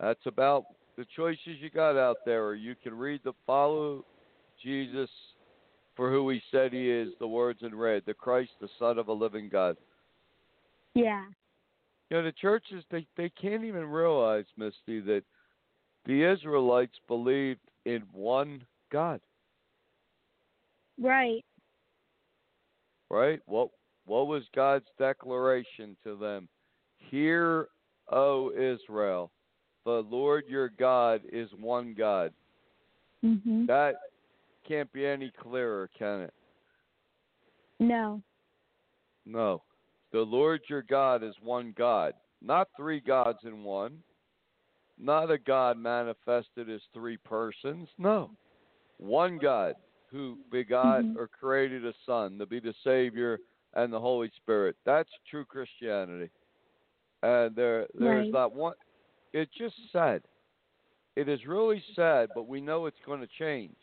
that's 0.00 0.26
about 0.26 0.64
the 0.96 1.06
choices 1.16 1.58
you 1.60 1.70
got 1.70 1.96
out 1.96 2.18
there. 2.24 2.44
Or 2.44 2.54
you 2.54 2.74
can 2.82 2.96
read 2.96 3.20
the 3.24 3.32
follow 3.46 4.04
Jesus 4.62 5.10
for 5.96 6.10
who 6.10 6.28
he 6.30 6.42
said 6.50 6.72
he 6.72 6.90
is, 6.90 7.10
the 7.20 7.26
words 7.26 7.60
in 7.62 7.74
red, 7.74 8.02
the 8.06 8.14
Christ, 8.14 8.50
the 8.60 8.68
Son 8.78 8.98
of 8.98 9.08
a 9.08 9.12
living 9.12 9.48
God. 9.48 9.76
Yeah. 10.94 11.24
You 12.10 12.18
know, 12.18 12.22
the 12.24 12.32
churches 12.32 12.84
they 12.90 13.06
they 13.16 13.30
can't 13.30 13.64
even 13.64 13.86
realize, 13.86 14.44
Misty, 14.56 15.00
that 15.00 15.22
the 16.04 16.22
Israelites 16.22 16.96
believed 17.08 17.60
in 17.86 18.02
one 18.12 18.64
God, 18.92 19.20
Right. 21.00 21.44
right? 23.10 23.40
What 23.46 23.70
what 24.06 24.26
was 24.26 24.44
God's 24.54 24.86
declaration 24.98 25.96
to 26.04 26.16
them? 26.16 26.48
Hear, 26.98 27.68
O 28.10 28.50
Israel, 28.52 29.30
the 29.84 30.02
Lord 30.10 30.44
your 30.48 30.68
God 30.70 31.22
is 31.30 31.52
one 31.54 31.94
God. 31.94 32.32
Mhm. 33.22 33.66
That 33.66 33.96
can't 34.64 34.90
be 34.92 35.06
any 35.06 35.30
clearer, 35.30 35.88
can 35.96 36.22
it? 36.22 36.34
No. 37.80 38.22
No. 39.26 39.62
The 40.12 40.20
Lord 40.20 40.62
your 40.68 40.82
God 40.82 41.22
is 41.22 41.34
one 41.40 41.72
God, 41.72 42.14
not 42.40 42.68
three 42.76 43.00
gods 43.00 43.38
in 43.44 43.64
one, 43.64 44.02
not 44.96 45.30
a 45.30 45.38
God 45.38 45.76
manifested 45.76 46.70
as 46.70 46.80
three 46.92 47.16
persons. 47.16 47.88
No. 47.98 48.30
One 48.98 49.38
God 49.38 49.74
who 50.06 50.38
begot 50.50 51.04
Mhm. 51.04 51.16
or 51.16 51.26
created 51.26 51.84
a 51.84 51.92
Son 52.06 52.38
to 52.38 52.46
be 52.46 52.60
the 52.60 52.74
Savior 52.84 53.40
and 53.72 53.92
the 53.92 53.98
Holy 53.98 54.30
Spirit. 54.30 54.76
That's 54.84 55.10
true 55.28 55.44
Christianity. 55.44 56.30
And 57.22 57.56
there 57.56 57.88
there's 57.94 58.26
Right. 58.26 58.32
not 58.32 58.52
one 58.52 58.74
it's 59.34 59.52
just 59.58 59.74
sad. 59.92 60.22
It 61.16 61.28
is 61.28 61.44
really 61.46 61.82
sad, 61.94 62.30
but 62.34 62.48
we 62.48 62.60
know 62.60 62.86
it's 62.86 62.96
going 63.04 63.20
to 63.20 63.28
change. 63.38 63.76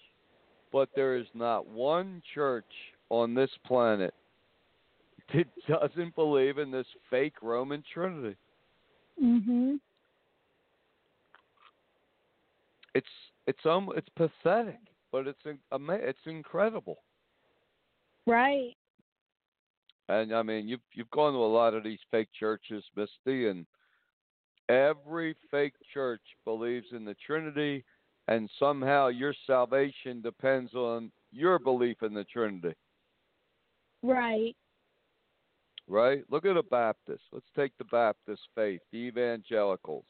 But 0.72 0.90
there 0.96 1.18
is 1.18 1.28
not 1.34 1.68
one 1.68 2.22
church 2.34 2.66
on 3.10 3.36
this 3.36 3.52
planet 3.66 4.14
that 5.34 5.48
doesn't 5.68 6.16
believe 6.16 6.58
in 6.58 6.72
this 6.72 6.88
fake 7.10 7.36
Roman 7.42 7.84
Trinity. 7.94 8.38
Mhm. 9.22 9.80
It's 12.96 13.08
it's 13.48 13.66
um 13.66 13.90
it's 13.96 14.10
pathetic, 14.16 14.80
but 15.12 15.28
it's 15.28 15.40
it's 15.46 16.20
incredible. 16.26 16.98
Right. 18.26 18.76
And 20.10 20.34
I 20.34 20.44
mean, 20.44 20.68
you've 20.68 20.82
you've 20.94 21.12
gone 21.12 21.34
to 21.34 21.40
a 21.40 21.46
lot 21.46 21.74
of 21.74 21.84
these 21.84 22.00
fake 22.10 22.30
churches, 22.38 22.84
Misty, 22.96 23.48
and 23.48 23.66
every 24.72 25.36
fake 25.50 25.74
church 25.94 26.22
believes 26.46 26.88
in 26.92 27.04
the 27.04 27.16
Trinity, 27.26 27.84
and 28.28 28.50
somehow 28.58 29.08
your 29.08 29.34
salvation 29.46 30.22
depends 30.22 30.74
on 30.74 31.12
your 31.32 31.60
belief 31.60 31.98
in 32.02 32.14
the 32.14 32.24
Trinity. 32.24 32.76
Right. 34.04 34.56
right? 35.88 36.24
Look 36.30 36.46
at 36.46 36.56
the 36.56 36.64
Baptists. 36.64 37.28
Let's 37.32 37.46
take 37.56 37.72
the 37.78 37.86
Baptist 37.86 38.42
faith, 38.56 38.82
the 38.92 38.98
evangelicals. 38.98 40.06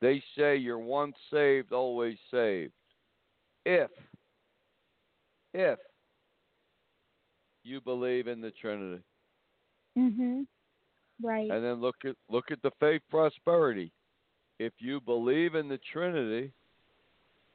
They 0.00 0.22
say 0.36 0.56
you're 0.56 0.78
once 0.78 1.16
saved, 1.30 1.72
always 1.72 2.16
saved. 2.30 2.72
If, 3.66 3.90
if 5.52 5.78
you 7.64 7.80
believe 7.80 8.28
in 8.28 8.40
the 8.40 8.52
Trinity. 8.52 9.02
Mhm. 9.96 10.46
Right. 11.22 11.50
And 11.50 11.64
then 11.64 11.80
look 11.80 11.96
at 12.04 12.14
look 12.30 12.50
at 12.50 12.62
the 12.62 12.70
faith 12.78 13.02
prosperity. 13.10 13.92
If 14.58 14.72
you 14.78 15.00
believe 15.00 15.54
in 15.54 15.68
the 15.68 15.78
Trinity, 15.92 16.52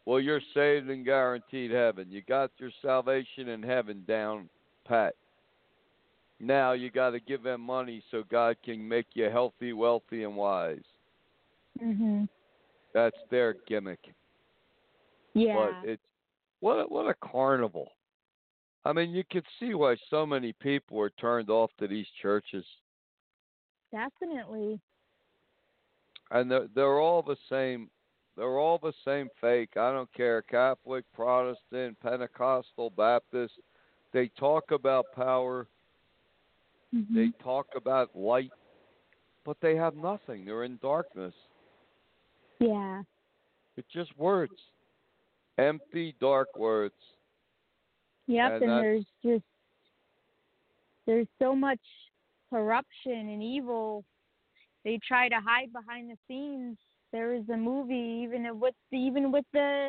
well 0.05 0.19
you're 0.19 0.41
saved 0.53 0.89
and 0.89 1.05
guaranteed 1.05 1.71
heaven. 1.71 2.07
You 2.09 2.21
got 2.21 2.51
your 2.57 2.71
salvation 2.81 3.49
in 3.49 3.63
heaven 3.63 4.03
down 4.07 4.49
pat. 4.85 5.15
Now 6.39 6.73
you 6.73 6.91
got 6.91 7.11
to 7.11 7.19
give 7.19 7.43
them 7.43 7.61
money 7.61 8.03
so 8.11 8.23
God 8.29 8.57
can 8.65 8.85
make 8.85 9.07
you 9.13 9.29
healthy, 9.29 9.71
wealthy, 9.71 10.23
and 10.23 10.35
wise. 10.35 10.83
Mhm. 11.81 12.27
That's 12.93 13.17
their 13.31 13.55
gimmick. 13.67 14.13
Yeah. 15.33 15.55
But 15.81 15.89
it's 15.89 16.03
what 16.59 16.75
a, 16.75 16.83
what 16.83 17.09
a 17.09 17.15
carnival. 17.15 17.89
I 18.85 18.93
mean, 18.93 19.11
you 19.11 19.23
could 19.29 19.45
see 19.59 19.73
why 19.73 19.95
so 20.09 20.25
many 20.25 20.53
people 20.53 20.97
were 20.97 21.09
turned 21.11 21.49
off 21.49 21.71
to 21.79 21.87
these 21.87 22.07
churches, 22.21 22.65
Definitely. 23.93 24.79
and 26.31 26.49
they're 26.49 26.67
they're 26.73 26.99
all 26.99 27.21
the 27.21 27.37
same. 27.47 27.89
They're 28.35 28.57
all 28.57 28.79
the 28.81 28.93
same 29.05 29.29
fake. 29.39 29.77
I 29.77 29.91
don't 29.91 30.11
care, 30.13 30.41
Catholic, 30.41 31.05
Protestant, 31.13 31.99
Pentecostal, 31.99 32.89
Baptist. 32.89 33.53
They 34.11 34.29
talk 34.39 34.71
about 34.71 35.05
power. 35.15 35.67
Mhm. 36.91 37.13
They 37.13 37.29
talk 37.43 37.67
about 37.75 38.15
light, 38.15 38.51
but 39.43 39.57
they 39.61 39.75
have 39.75 39.95
nothing. 39.95 40.43
They're 40.45 40.63
in 40.63 40.77
darkness. 40.81 41.35
Yeah. 42.59 43.03
It's 43.77 43.91
just 43.91 44.17
words, 44.17 44.59
empty, 45.59 46.15
dark 46.19 46.57
words. 46.57 46.95
Yep, 48.25 48.53
And 48.53 48.63
and 48.63 48.71
there's 48.83 49.05
just 49.23 49.45
there's 51.05 51.27
so 51.37 51.55
much 51.55 51.81
corruption 52.53 53.29
and 53.29 53.41
evil. 53.41 54.05
They 54.85 54.99
try 55.07 55.27
to 55.27 55.35
hide 55.35 55.73
behind 55.73 56.11
the 56.11 56.17
scenes. 56.27 56.77
There 57.11 57.33
is 57.33 57.49
a 57.51 57.57
movie, 57.57 58.23
even 58.23 58.59
with 58.59 58.75
even 58.91 59.31
with 59.31 59.45
the 59.53 59.87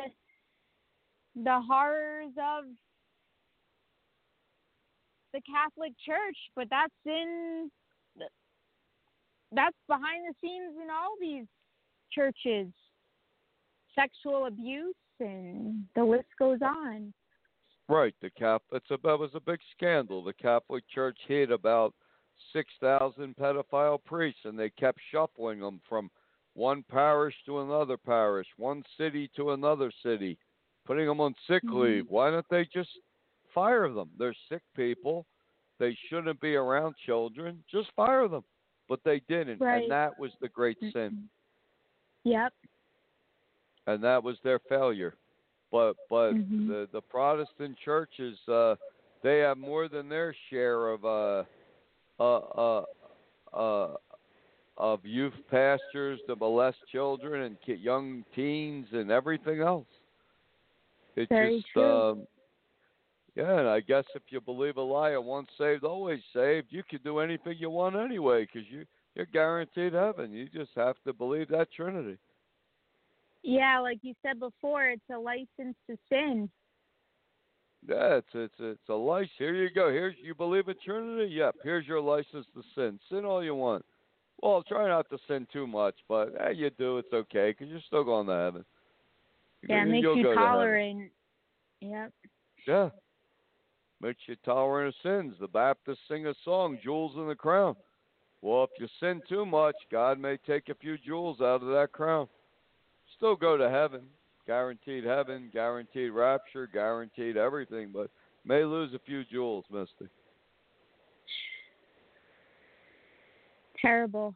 the 1.35 1.61
horrors 1.67 2.31
of 2.37 2.65
the 5.33 5.41
Catholic 5.41 5.93
Church, 6.03 6.37
but 6.55 6.67
that's 6.71 6.93
in 7.05 7.69
that's 9.51 9.77
behind 9.87 10.23
the 10.27 10.33
scenes 10.41 10.73
in 10.81 10.89
all 10.89 11.15
these 11.21 11.45
churches. 12.11 12.73
Sexual 13.93 14.47
abuse 14.47 14.95
and 15.19 15.83
the 15.95 16.03
list 16.03 16.27
goes 16.39 16.59
on. 16.61 17.13
Right, 17.87 18.15
the 18.21 18.31
Cap. 18.31 18.63
It's 18.71 18.89
a, 18.89 18.97
that 19.03 19.19
was 19.19 19.29
a 19.35 19.39
big 19.39 19.59
scandal. 19.77 20.23
The 20.23 20.33
Catholic 20.33 20.83
Church 20.93 21.17
hid 21.27 21.51
about 21.51 21.93
six 22.53 22.71
thousand 22.79 23.35
pedophile 23.37 24.03
priests, 24.03 24.41
and 24.45 24.57
they 24.57 24.69
kept 24.69 24.99
shuffling 25.11 25.59
them 25.59 25.81
from 25.87 26.09
one 26.53 26.83
parish 26.89 27.35
to 27.45 27.59
another 27.59 27.97
parish, 27.97 28.47
one 28.57 28.83
city 28.97 29.29
to 29.35 29.51
another 29.51 29.91
city, 30.03 30.37
putting 30.85 31.05
them 31.05 31.19
on 31.19 31.35
sick 31.47 31.63
Mhm. 31.63 31.81
leave. 31.81 32.09
Why 32.09 32.31
don't 32.31 32.47
they 32.49 32.65
just 32.65 32.99
fire 33.53 33.89
them? 33.89 34.09
They're 34.17 34.35
sick 34.49 34.61
people. 34.75 35.25
They 35.77 35.93
shouldn't 36.07 36.39
be 36.39 36.55
around 36.55 36.95
children. 36.97 37.63
Just 37.67 37.91
fire 37.91 38.27
them. 38.27 38.45
But 38.87 39.03
they 39.03 39.19
didn't, 39.21 39.59
Right. 39.59 39.83
and 39.83 39.91
that 39.91 40.17
was 40.17 40.33
the 40.39 40.47
great 40.47 40.79
sin. 40.93 41.29
Yep. 42.23 42.53
and 43.87 44.03
that 44.03 44.23
was 44.23 44.39
their 44.41 44.59
failure. 44.59 45.15
But 45.71 45.95
but 46.09 46.33
Mhm. 46.33 46.67
the 46.67 46.89
the 46.91 47.01
Protestant 47.01 47.77
churches 47.77 48.37
uh, 48.47 48.75
they 49.21 49.39
have 49.39 49.57
more 49.57 49.87
than 49.87 50.09
their 50.09 50.33
share 50.49 50.89
of 50.89 51.05
uh, 51.05 51.43
uh, 52.19 52.37
uh, 52.37 52.83
uh, 53.53 53.95
of 54.77 55.05
youth 55.05 55.33
pastors 55.49 56.19
to 56.27 56.35
molest 56.35 56.77
children 56.91 57.43
and 57.43 57.57
ki- 57.65 57.75
young 57.75 58.23
teens 58.35 58.87
and 58.91 59.11
everything 59.11 59.61
else. 59.61 59.87
It 61.15 61.29
Very 61.29 61.61
just 61.61 61.73
true. 61.73 61.83
um, 61.83 62.27
yeah, 63.35 63.59
and 63.59 63.67
I 63.67 63.81
guess 63.81 64.05
if 64.15 64.23
you 64.29 64.39
believe 64.39 64.77
a 64.77 64.81
lie, 64.81 65.15
once 65.17 65.49
saved, 65.57 65.83
always 65.83 66.21
saved. 66.33 66.67
You 66.69 66.83
can 66.89 66.99
do 67.03 67.19
anything 67.19 67.55
you 67.59 67.69
want 67.69 67.95
anyway, 67.95 68.45
because 68.45 68.67
you 68.69 68.85
you're 69.13 69.25
guaranteed 69.25 69.93
heaven. 69.93 70.31
You 70.31 70.47
just 70.49 70.71
have 70.75 70.95
to 71.05 71.13
believe 71.13 71.49
that 71.49 71.71
Trinity. 71.71 72.17
Yeah, 73.43 73.79
like 73.79 73.99
you 74.01 74.13
said 74.25 74.39
before, 74.39 74.85
it's 74.85 75.03
a 75.13 75.17
license 75.17 75.75
to 75.89 75.97
sin. 76.09 76.49
Yeah, 77.87 78.17
it's 78.17 78.27
it's 78.33 78.55
it's 78.59 78.89
a 78.89 78.93
license. 78.93 79.31
Here 79.37 79.53
you 79.55 79.69
go. 79.69 79.89
Here's 79.91 80.15
you 80.21 80.33
believe 80.33 80.67
in 80.67 80.75
Trinity. 80.83 81.33
Yep. 81.33 81.55
Here's 81.63 81.87
your 81.87 82.01
license 82.01 82.45
to 82.55 82.63
sin. 82.73 82.99
Sin 83.09 83.25
all 83.25 83.43
you 83.43 83.55
want. 83.55 83.85
Well, 84.41 84.63
try 84.63 84.87
not 84.87 85.09
to 85.09 85.17
sin 85.27 85.47
too 85.53 85.67
much, 85.67 85.95
but 86.09 86.33
hey, 86.39 86.53
you 86.55 86.69
do. 86.71 86.97
It's 86.97 87.13
okay 87.13 87.51
because 87.51 87.69
you're 87.69 87.81
still 87.87 88.03
going 88.03 88.27
to 88.27 88.33
heaven. 88.33 88.65
Yeah, 89.67 89.83
it 89.83 89.85
makes 89.85 90.03
you 90.03 90.23
go 90.23 90.29
to 90.29 90.35
tolerant. 90.35 91.11
Yep. 91.81 92.11
Yeah. 92.67 92.89
Makes 94.01 94.21
you 94.27 94.35
tolerant 94.43 94.89
of 94.89 94.95
sins. 95.03 95.35
The 95.39 95.47
Baptists 95.47 95.99
sing 96.07 96.27
a 96.27 96.33
song, 96.43 96.79
"Jewels 96.83 97.13
in 97.15 97.27
the 97.27 97.35
Crown." 97.35 97.75
Well, 98.41 98.65
if 98.65 98.69
you 98.79 98.87
sin 98.99 99.21
too 99.27 99.45
much, 99.45 99.75
God 99.91 100.19
may 100.19 100.37
take 100.37 100.69
a 100.69 100.75
few 100.75 100.97
jewels 100.97 101.41
out 101.41 101.63
of 101.63 101.69
that 101.69 101.91
crown. 101.91 102.27
Still 103.17 103.35
go 103.35 103.57
to 103.57 103.69
heaven, 103.69 104.01
guaranteed 104.47 105.03
heaven, 105.03 105.49
guaranteed 105.51 106.11
rapture, 106.11 106.67
guaranteed 106.67 107.37
everything, 107.37 107.91
but 107.93 108.09
may 108.45 108.63
lose 108.63 108.93
a 108.93 108.99
few 108.99 109.23
jewels, 109.25 109.65
Misty. 109.71 110.09
Terrible. 113.81 114.33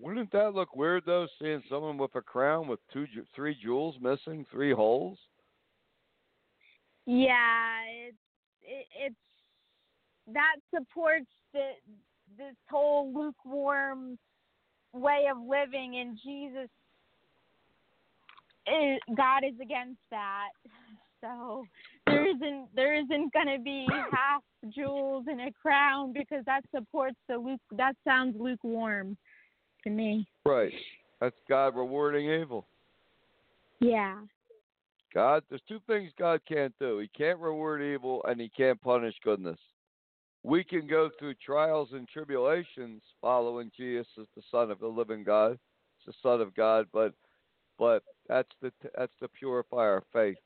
Wouldn't 0.00 0.32
that 0.32 0.54
look 0.54 0.74
weird 0.74 1.04
though, 1.06 1.26
seeing 1.40 1.62
someone 1.68 1.98
with 1.98 2.14
a 2.16 2.20
crown 2.20 2.66
with 2.66 2.80
two, 2.92 3.06
three 3.34 3.56
jewels 3.62 3.96
missing, 4.00 4.44
three 4.50 4.72
holes? 4.72 5.18
Yeah, 7.06 7.80
it's 8.08 8.16
it, 8.62 8.86
it's 9.06 9.14
that 10.32 10.56
supports 10.74 11.26
the 11.52 11.70
this 12.36 12.56
whole 12.68 13.12
lukewarm 13.14 14.18
way 14.92 15.26
of 15.30 15.38
living, 15.38 15.96
and 15.96 16.18
Jesus, 16.24 16.68
is, 18.66 19.00
God 19.16 19.44
is 19.44 19.54
against 19.60 20.00
that. 20.10 20.50
So 21.20 21.64
there 22.06 22.26
isn't 22.28 22.68
there 22.74 22.94
isn't 22.94 23.32
gonna 23.32 23.58
be 23.58 23.86
half 24.10 24.42
jewels 24.68 25.24
in 25.30 25.40
a 25.40 25.50
crown 25.52 26.12
because 26.12 26.44
that 26.44 26.62
supports 26.74 27.16
the 27.28 27.36
luke. 27.36 27.60
That 27.72 27.96
sounds 28.04 28.36
lukewarm 28.38 29.16
to 29.84 29.90
me. 29.90 30.26
Right. 30.44 30.72
That's 31.20 31.36
God 31.48 31.76
rewarding 31.76 32.30
evil. 32.30 32.66
Yeah. 33.80 34.20
God, 35.14 35.44
there's 35.48 35.62
two 35.68 35.80
things 35.86 36.10
God 36.18 36.40
can't 36.46 36.74
do. 36.80 36.98
He 36.98 37.08
can't 37.16 37.38
reward 37.38 37.82
evil, 37.82 38.22
and 38.26 38.40
He 38.40 38.48
can't 38.48 38.80
punish 38.80 39.14
goodness. 39.22 39.58
We 40.42 40.64
can 40.64 40.86
go 40.86 41.08
through 41.18 41.34
trials 41.34 41.90
and 41.92 42.06
tribulations 42.08 43.00
following 43.20 43.70
Jesus 43.76 44.08
as 44.20 44.26
the 44.36 44.42
Son 44.50 44.70
of 44.70 44.80
the 44.80 44.88
living 44.88 45.22
God, 45.22 45.52
as 45.52 45.58
the 46.06 46.12
Son 46.20 46.40
of 46.40 46.54
God, 46.54 46.86
but 46.92 47.14
but 47.78 48.02
that's 48.28 48.48
the 48.62 48.72
that's 48.96 49.12
the 49.20 49.28
purify 49.28 49.78
our 49.78 50.02
faith. 50.12 50.36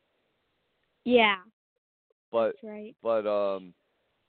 Yeah. 1.04 1.36
But 2.30 2.54
That's 2.62 2.64
right. 2.64 2.96
but 3.02 3.26
um 3.26 3.72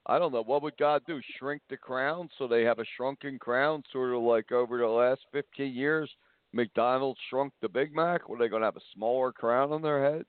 I 0.06 0.18
don't 0.18 0.32
know 0.32 0.42
what 0.42 0.62
would 0.62 0.76
God 0.78 1.02
do? 1.06 1.20
Shrink 1.38 1.62
the 1.68 1.76
crown 1.76 2.28
so 2.38 2.48
they 2.48 2.62
have 2.62 2.78
a 2.78 2.84
shrunken 2.96 3.38
crown, 3.38 3.82
sort 3.92 4.14
of 4.14 4.22
like 4.22 4.52
over 4.52 4.78
the 4.78 4.86
last 4.86 5.20
fifteen 5.32 5.74
years. 5.74 6.10
McDonald's 6.52 7.20
shrunk 7.28 7.52
the 7.62 7.68
Big 7.68 7.94
Mac. 7.94 8.28
Were 8.28 8.36
they 8.36 8.48
going 8.48 8.62
to 8.62 8.66
have 8.66 8.76
a 8.76 8.80
smaller 8.94 9.30
crown 9.30 9.72
on 9.72 9.82
their 9.82 10.24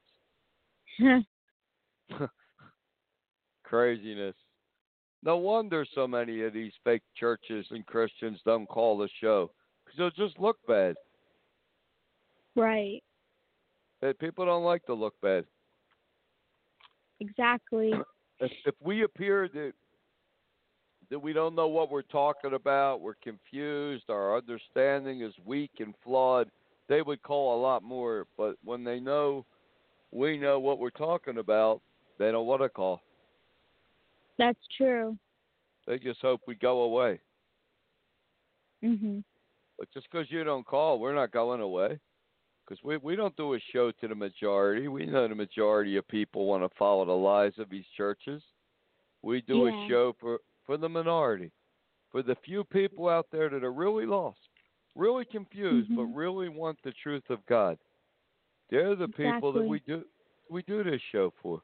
heads? 0.99 1.25
Craziness. 3.63 4.35
No 5.23 5.37
wonder 5.37 5.85
so 5.95 6.07
many 6.07 6.41
of 6.43 6.53
these 6.53 6.73
fake 6.83 7.03
churches 7.15 7.65
and 7.71 7.85
Christians 7.85 8.39
don't 8.45 8.67
call 8.67 8.97
the 8.97 9.09
show 9.19 9.51
because 9.83 9.97
they'll 9.97 10.27
just 10.27 10.39
look 10.39 10.57
bad. 10.67 10.95
Right. 12.55 13.01
Eh, 14.03 14.13
People 14.19 14.45
don't 14.45 14.63
like 14.63 14.85
to 14.85 14.93
look 14.93 15.13
bad. 15.21 15.45
Exactly. 17.19 17.93
if, 18.39 18.51
if 18.65 18.75
we 18.81 19.03
appear 19.03 19.47
that 19.53 19.73
that 21.09 21.19
we 21.19 21.33
don't 21.33 21.55
know 21.55 21.67
what 21.67 21.91
we're 21.91 22.01
talking 22.03 22.53
about, 22.53 23.01
we're 23.01 23.15
confused, 23.21 24.05
our 24.09 24.37
understanding 24.37 25.21
is 25.21 25.33
weak 25.45 25.71
and 25.79 25.93
flawed, 26.03 26.49
they 26.87 27.01
would 27.01 27.21
call 27.21 27.59
a 27.59 27.61
lot 27.61 27.83
more. 27.83 28.27
But 28.37 28.55
when 28.63 28.83
they 28.85 28.99
know 28.99 29.45
we 30.11 30.37
know 30.37 30.59
what 30.59 30.79
we're 30.79 30.89
talking 30.89 31.37
about, 31.37 31.81
they 32.17 32.31
don't 32.31 32.47
want 32.47 32.61
to 32.61 32.69
call. 32.69 33.01
That's 34.37 34.59
true. 34.75 35.17
They 35.85 35.99
just 35.99 36.21
hope 36.21 36.41
we 36.47 36.55
go 36.55 36.81
away. 36.81 37.19
Mhm. 38.83 39.23
But 39.77 39.91
just 39.93 40.07
because 40.11 40.31
you 40.31 40.43
don't 40.43 40.65
call, 40.65 40.99
we're 40.99 41.15
not 41.15 41.31
going 41.31 41.61
away. 41.61 41.99
Because 42.71 42.85
we 42.85 42.95
we 42.95 43.17
don't 43.17 43.35
do 43.35 43.55
a 43.55 43.59
show 43.73 43.91
to 43.91 44.07
the 44.07 44.15
majority. 44.15 44.87
We 44.87 45.05
know 45.05 45.27
the 45.27 45.35
majority 45.35 45.97
of 45.97 46.07
people 46.07 46.45
want 46.45 46.63
to 46.63 46.69
follow 46.77 47.03
the 47.03 47.11
lies 47.11 47.51
of 47.57 47.69
these 47.69 47.83
churches. 47.97 48.41
We 49.21 49.41
do 49.41 49.65
Yeah. 49.65 49.73
a 49.73 49.87
show 49.89 50.13
for 50.13 50.39
for 50.63 50.77
the 50.77 50.87
minority, 50.87 51.51
for 52.11 52.23
the 52.23 52.35
few 52.35 52.63
people 52.63 53.09
out 53.09 53.29
there 53.29 53.49
that 53.49 53.65
are 53.65 53.73
really 53.73 54.05
lost, 54.05 54.39
really 54.95 55.25
confused, 55.25 55.93
but 55.93 56.03
Mhm. 56.03 56.15
really 56.15 56.47
want 56.47 56.81
the 56.81 56.93
truth 56.93 57.29
of 57.29 57.45
God. 57.45 57.77
They're 58.69 58.95
the 58.95 59.09
people 59.09 59.51
that 59.51 59.67
we 59.67 59.81
do 59.81 60.05
we 60.49 60.63
do 60.63 60.81
this 60.81 61.01
show 61.01 61.31
for. 61.41 61.61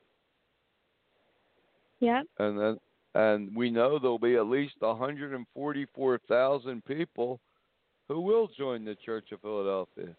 Yep. 2.02 2.28
and 2.40 2.60
then 2.60 2.80
and 3.16 3.56
we 3.56 3.72
know 3.72 3.98
there'll 3.98 4.20
be 4.20 4.36
at 4.36 4.48
least 4.48 4.82
144,000 4.82 6.84
people 6.84 7.40
who 8.10 8.20
will 8.20 8.50
join 8.50 8.84
the 8.84 8.96
Church 8.96 9.32
of 9.32 9.40
Philadelphia. 9.40 10.14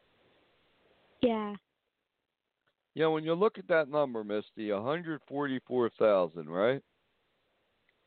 Yeah. 1.20 1.54
Yeah, 2.94 3.06
when 3.06 3.24
you 3.24 3.34
look 3.34 3.58
at 3.58 3.68
that 3.68 3.88
number, 3.88 4.24
Misty, 4.24 4.72
144,000, 4.72 6.48
right? 6.48 6.82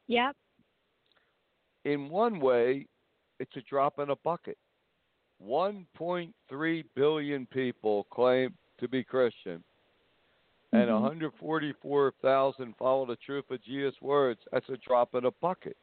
Yep. 0.07 0.36
In 1.86 2.09
one 2.09 2.39
way, 2.39 2.88
it's 3.39 3.55
a 3.55 3.62
drop 3.62 3.99
in 3.99 4.09
a 4.09 4.16
bucket. 4.18 4.57
1.3 5.41 6.84
billion 6.95 7.45
people 7.47 8.05
claim 8.12 8.53
to 8.80 8.88
be 8.88 9.03
Christian, 9.03 9.64
and 10.74 10.89
Mhm. 10.89 11.01
144,000 11.01 12.76
follow 12.78 13.05
the 13.05 13.16
truth 13.18 13.49
of 13.49 13.62
Jesus' 13.62 13.99
words. 14.01 14.41
That's 14.51 14.70
a 14.70 14.78
drop 14.78 15.16
in 15.16 15.26
a 15.26 15.32
bucket. 15.32 15.78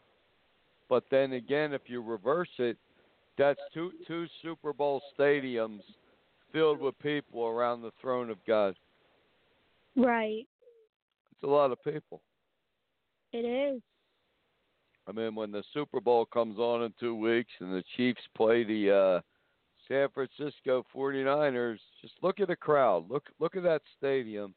But 0.88 1.08
then 1.10 1.32
again, 1.32 1.72
if 1.72 1.88
you 1.88 2.00
reverse 2.00 2.58
it, 2.58 2.78
that's 3.36 3.60
two 3.72 3.92
two 4.06 4.26
Super 4.42 4.72
Bowl 4.72 5.02
stadiums 5.16 5.84
filled 6.52 6.80
with 6.80 6.98
people 6.98 7.46
around 7.46 7.82
the 7.82 7.92
throne 8.00 8.30
of 8.30 8.38
God. 8.46 8.74
Right. 9.96 10.46
It's 11.32 11.42
a 11.42 11.46
lot 11.46 11.72
of 11.72 11.82
people. 11.82 12.22
It 13.32 13.44
is. 13.44 13.82
I 15.06 15.12
mean, 15.12 15.34
when 15.34 15.50
the 15.50 15.64
Super 15.72 16.00
Bowl 16.00 16.26
comes 16.26 16.58
on 16.58 16.82
in 16.82 16.92
two 17.00 17.14
weeks 17.14 17.50
and 17.60 17.72
the 17.72 17.84
Chiefs 17.96 18.20
play 18.36 18.64
the 18.64 18.90
uh, 18.94 19.20
San 19.86 20.08
Francisco 20.10 20.84
49ers, 20.94 21.78
just 22.02 22.14
look 22.22 22.40
at 22.40 22.48
the 22.48 22.56
crowd. 22.56 23.08
Look 23.10 23.24
look 23.38 23.56
at 23.56 23.62
that 23.62 23.82
stadium 23.96 24.54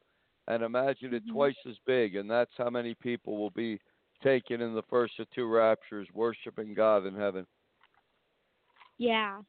and 0.48 0.64
imagine 0.64 1.14
it 1.14 1.26
Mhm. 1.26 1.32
twice 1.32 1.66
as 1.66 1.78
big, 1.86 2.16
and 2.16 2.30
that's 2.30 2.56
how 2.58 2.70
many 2.70 2.96
people 2.96 3.38
will 3.38 3.52
be 3.52 3.80
taken 4.22 4.62
in 4.62 4.74
the 4.74 4.84
first 4.84 5.18
of 5.20 5.30
two 5.32 5.48
raptures, 5.48 6.08
worshiping 6.14 6.74
God 6.74 7.06
in 7.06 7.16
heaven. 7.16 7.48
Yeah. 8.98 9.42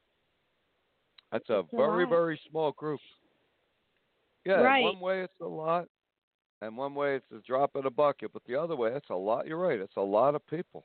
That's 1.33 1.49
a 1.51 1.61
It's 1.61 1.71
very 1.73 2.05
lot. 2.05 2.11
very 2.11 2.41
small 2.51 2.73
group. 2.73 3.01
Yeah, 4.45 4.61
Right. 4.61 4.85
one 4.85 5.01
way 5.01 5.23
it's 5.23 5.41
a 5.41 5.47
lot, 5.47 5.89
and 6.61 6.77
one 6.77 6.95
way 6.95 7.17
it's 7.17 7.31
a 7.33 7.39
drop 7.41 7.75
in 7.77 7.87
a 7.87 7.91
bucket, 7.91 8.33
but 8.33 8.43
the 8.45 8.55
other 8.57 8.77
way 8.77 8.91
that's 8.91 9.09
a 9.11 9.15
lot. 9.15 9.47
You're 9.47 9.59
right. 9.59 9.81
It's 9.81 9.97
a 9.97 10.01
lot 10.01 10.35
of 10.35 10.47
people. 10.47 10.85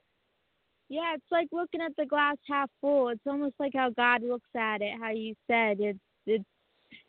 Yeah, 0.90 1.14
it's 1.16 1.32
like 1.32 1.50
looking 1.52 1.82
at 1.82 1.94
the 1.98 2.06
glass 2.06 2.38
half 2.48 2.72
full. 2.80 3.10
It's 3.10 3.26
almost 3.28 3.56
like 3.60 3.74
how 3.74 3.90
God 3.90 4.24
looks 4.24 4.48
at 4.56 4.82
it, 4.82 4.98
how 5.00 5.10
you 5.10 5.36
said. 5.48 5.80
It's 5.82 6.00
it's 6.26 6.46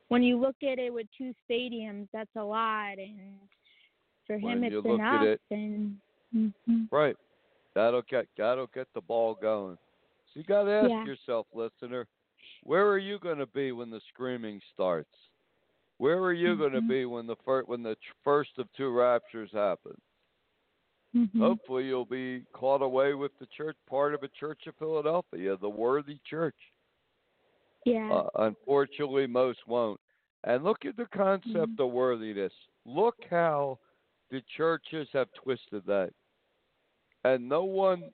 when 0.09 0.23
you 0.23 0.39
look 0.39 0.57
at 0.63 0.79
it 0.79 0.93
with 0.93 1.07
two 1.17 1.33
stadiums, 1.49 2.09
that's 2.13 2.35
a 2.37 2.43
lot 2.43 2.99
and 2.99 3.39
for 4.27 4.37
him 4.37 4.43
When 4.61 4.65
it's 4.65 4.73
you 4.73 4.81
look 4.81 5.01
at 5.01 5.23
enough 5.23 5.23
it- 5.25 5.41
and 5.51 6.01
mhm. 6.35 6.89
Right. 6.91 7.17
That'll 7.75 8.03
get 8.03 8.27
that'll 8.37 8.67
get 8.69 8.89
the 8.95 9.01
ball 9.03 9.35
going. 9.35 9.77
So 10.33 10.41
you 10.41 10.45
got 10.45 10.65
to 10.65 10.71
ask 10.73 10.91
Yeah. 10.91 11.05
yourself, 11.05 11.47
listener, 11.55 12.09
where 12.63 12.89
are 12.89 12.99
you 12.99 13.19
going 13.19 13.39
to 13.39 13.47
be 13.47 13.73
when 13.73 13.91
the 13.91 14.01
screaming 14.09 14.61
starts? 14.73 15.11
Where 15.99 16.19
are 16.19 16.33
you 16.33 16.57
going 16.57 16.73
to 16.73 16.81
be 16.81 17.05
when 17.07 17.27
the 17.27 17.37
fir- 17.45 17.65
when 17.65 17.83
the 17.83 17.97
tr- 17.97 18.13
first 18.23 18.51
of 18.59 18.69
two 18.77 18.91
raptures 18.91 19.51
happen? 19.53 20.01
Mhm. 21.15 21.39
Hopefully, 21.41 21.87
you'll 21.87 22.05
be 22.05 22.45
caught 22.53 22.83
away 22.83 23.15
with 23.15 23.37
the 23.39 23.47
church, 23.47 23.77
part 23.89 24.15
of 24.15 24.23
a 24.23 24.29
church 24.29 24.67
of 24.67 24.77
Philadelphia, 24.77 25.57
the 25.57 25.69
worthy 25.69 26.19
church. 26.25 26.55
Yeah. 27.85 28.13
Uh, 28.13 28.29
unfortunately, 28.37 29.27
most 29.27 29.67
won't. 29.67 30.01
And 30.45 30.63
look 30.63 30.85
at 30.85 30.97
the 30.97 31.07
concept 31.07 31.77
Mhm. 31.77 31.81
of 31.81 31.91
worthiness. 31.91 32.53
Look 32.85 33.25
how 33.29 33.79
the 34.31 34.43
churches 34.43 35.11
have 35.13 35.33
twisted 35.33 35.85
that. 35.87 36.13
And 37.25 37.49
no 37.49 37.65
one 37.65 38.13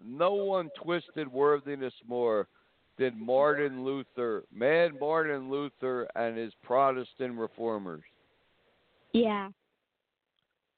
no 0.00 0.32
one 0.32 0.70
twisted 0.70 1.26
worthiness 1.26 1.92
more 2.06 2.48
than 2.98 3.24
Martin 3.24 3.84
Luther, 3.84 4.44
man 4.52 4.96
Martin 5.00 5.50
Luther 5.50 6.08
and 6.16 6.36
his 6.36 6.52
Protestant 6.62 7.38
reformers. 7.38 8.04
yeah. 9.12 9.50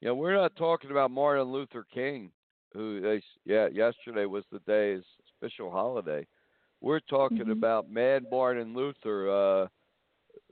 Yeah, 0.01 0.11
we're 0.11 0.33
not 0.33 0.55
talking 0.55 0.89
about 0.89 1.11
Martin 1.11 1.51
Luther 1.51 1.85
King, 1.93 2.31
who 2.73 3.01
they 3.01 3.21
yeah 3.45 3.67
yesterday 3.67 4.25
was 4.25 4.43
the 4.51 4.59
day's 4.65 5.03
official 5.37 5.69
holiday. 5.69 6.25
We're 6.81 7.01
talking 7.01 7.45
Mhm. 7.45 7.51
about 7.51 7.89
Mad 7.91 8.25
Martin 8.31 8.73
Luther, 8.73 9.29
uh, 9.29 9.67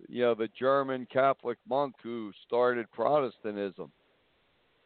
you 0.08 0.22
know, 0.22 0.36
the 0.36 0.50
German 0.50 1.08
Catholic 1.08 1.58
monk 1.68 1.96
who 2.04 2.32
started 2.46 2.92
Protestantism. 2.92 3.92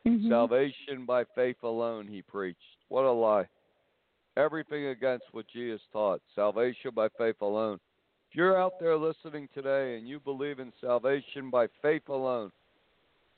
Mhm. 0.05 0.29
Salvation 0.29 1.05
by 1.05 1.25
faith 1.36 1.61
alone, 1.63 2.07
he 2.07 2.21
preached. 2.21 2.77
What 2.88 3.03
a 3.03 3.11
lie. 3.11 3.49
Everything 4.36 4.88
against 4.88 5.25
what 5.31 5.45
Jesus 5.47 5.81
taught. 5.91 6.21
Salvation 6.34 6.91
by 6.95 7.07
faith 7.17 7.36
alone. 7.41 7.79
If 8.29 8.38
you're 8.38 8.59
out 8.59 8.73
there 8.79 8.97
listening 8.97 9.47
today 9.53 9.95
and 9.95 10.07
you 10.07 10.19
believe 10.19 10.59
in 10.59 10.73
salvation 10.81 11.51
by 11.51 11.67
faith 11.84 12.09
alone, 12.09 12.51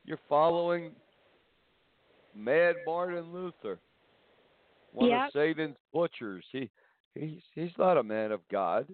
you're 0.06 0.20
following 0.30 0.92
Mad 2.34 2.76
Martin 2.86 3.34
Luther, 3.34 3.80
one 4.94 5.10
Yep. 5.10 5.28
of 5.28 5.34
Satan's 5.34 5.78
butchers. 5.92 6.46
He 6.52 6.70
he's 7.14 7.42
he's 7.54 7.78
not 7.78 7.98
a 7.98 8.04
man 8.04 8.32
of 8.32 8.48
God. 8.50 8.88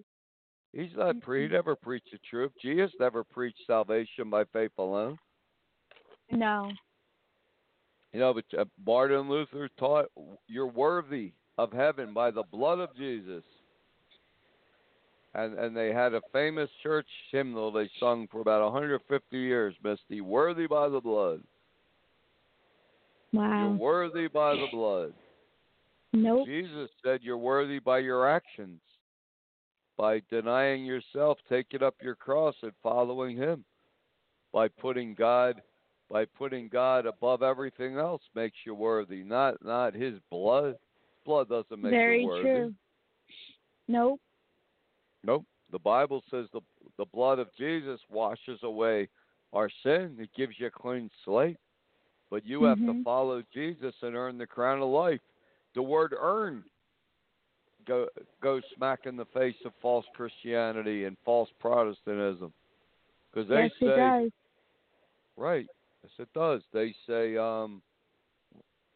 He's 0.72 0.94
not 0.96 1.20
pre 1.20 1.42
he 1.42 1.52
never 1.52 1.76
preached 1.76 2.10
the 2.10 2.18
truth. 2.28 2.52
Jesus 2.60 2.92
never 2.98 3.22
preached 3.22 3.60
salvation 3.66 4.30
by 4.30 4.44
faith 4.46 4.72
alone. 4.78 5.18
No. 6.30 6.72
You 8.12 8.20
know, 8.20 8.34
but 8.34 8.58
uh, 8.58 8.64
Martin 8.84 9.28
Luther 9.28 9.68
taught 9.78 10.06
you're 10.48 10.66
worthy 10.66 11.32
of 11.58 11.72
heaven 11.72 12.12
by 12.12 12.30
the 12.30 12.44
blood 12.50 12.78
of 12.78 12.94
Jesus. 12.96 13.44
And 15.34 15.58
and 15.58 15.76
they 15.76 15.92
had 15.92 16.14
a 16.14 16.20
famous 16.32 16.68
church 16.82 17.06
hymnal 17.30 17.72
they 17.72 17.90
sung 17.98 18.28
for 18.30 18.40
about 18.40 18.62
150 18.62 19.38
years, 19.38 19.74
Misty, 19.82 20.20
worthy 20.20 20.66
by 20.66 20.88
the 20.88 21.00
blood. 21.00 21.42
Wow. 23.32 23.68
You're 23.68 23.78
worthy 23.78 24.28
by 24.28 24.54
the 24.54 24.66
blood. 24.70 25.14
Nope. 26.12 26.46
Jesus 26.46 26.90
said 27.02 27.20
you're 27.22 27.38
worthy 27.38 27.78
by 27.78 27.98
your 28.00 28.28
actions, 28.28 28.80
by 29.96 30.20
denying 30.30 30.84
yourself, 30.84 31.38
taking 31.48 31.82
up 31.82 31.94
your 32.02 32.14
cross 32.14 32.54
and 32.62 32.72
following 32.82 33.36
him, 33.36 33.64
by 34.52 34.68
putting 34.68 35.14
God 35.14 35.62
by 36.10 36.26
putting 36.26 36.68
God 36.68 37.06
above 37.06 37.42
everything 37.42 37.96
else 37.96 38.20
makes 38.34 38.58
you 38.66 38.74
worthy, 38.74 39.24
not 39.24 39.64
not 39.64 39.94
his 39.94 40.14
blood. 40.30 40.76
Blood 41.24 41.48
doesn't 41.48 41.80
make 41.80 41.92
Very 41.92 42.22
you 42.22 42.26
worthy. 42.26 42.42
true. 42.42 42.74
Nope. 43.88 44.20
Nope. 45.24 45.44
The 45.70 45.78
Bible 45.78 46.22
says 46.30 46.46
the 46.52 46.60
the 46.98 47.06
blood 47.06 47.38
of 47.38 47.48
Jesus 47.56 48.00
washes 48.10 48.62
away 48.62 49.08
our 49.52 49.70
sin. 49.82 50.16
It 50.18 50.30
gives 50.36 50.54
you 50.58 50.66
a 50.66 50.70
clean 50.70 51.10
slate. 51.24 51.56
But 52.30 52.44
you 52.46 52.64
have 52.64 52.78
to 52.78 52.94
Mhm. 52.94 53.04
follow 53.04 53.42
Jesus 53.52 53.94
and 54.02 54.16
earn 54.16 54.38
the 54.38 54.46
crown 54.46 54.80
of 54.82 54.88
life. 54.88 55.20
The 55.74 55.82
word 55.82 56.14
earn 56.18 56.64
go 57.84 58.08
goes 58.40 58.62
smack 58.74 59.06
in 59.06 59.16
the 59.16 59.26
face 59.26 59.56
of 59.64 59.74
false 59.76 60.06
Christianity 60.14 61.04
and 61.04 61.18
false 61.24 61.50
Protestantism. 61.58 62.52
Because 63.30 63.48
they 63.48 63.62
yes, 63.64 63.72
say 63.78 63.86
it 63.86 63.96
does. 63.96 64.32
Right. 65.36 65.66
Yes, 66.02 66.12
it 66.18 66.32
does. 66.34 66.62
They 66.72 66.92
say, 67.06 67.36
um, 67.36 67.82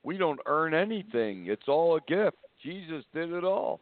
we 0.07 0.17
don't 0.17 0.39
earn 0.47 0.73
anything. 0.73 1.47
It's 1.49 1.67
all 1.67 1.97
a 1.97 2.01
gift. 2.03 2.37
Jesus 2.63 3.05
did 3.13 3.33
it 3.33 3.43
all. 3.43 3.81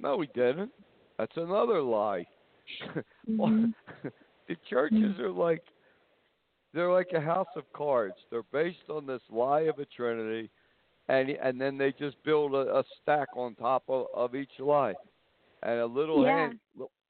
No, 0.00 0.20
he 0.20 0.28
didn't. 0.34 0.72
That's 1.18 1.36
another 1.36 1.80
lie. 1.80 2.26
Mhm. 3.28 3.72
the 4.48 4.56
churches 4.68 5.18
are 5.20 5.30
like 5.30 5.62
they're 6.74 6.90
like 6.92 7.12
a 7.12 7.20
house 7.20 7.54
of 7.54 7.70
cards. 7.72 8.16
They're 8.30 8.50
based 8.52 8.88
on 8.88 9.06
this 9.06 9.22
lie 9.30 9.62
of 9.62 9.78
a 9.78 9.84
trinity, 9.84 10.50
and 11.08 11.30
and 11.30 11.60
then 11.60 11.78
they 11.78 11.92
just 11.92 12.16
build 12.24 12.54
a, 12.54 12.78
a 12.78 12.84
stack 13.00 13.28
on 13.36 13.54
top 13.54 13.84
of, 13.88 14.06
of 14.14 14.34
each 14.34 14.58
lie, 14.58 14.94
and 15.62 15.78
a 15.78 15.86
little 15.86 16.24
Yeah. 16.24 16.36
hand, 16.36 16.60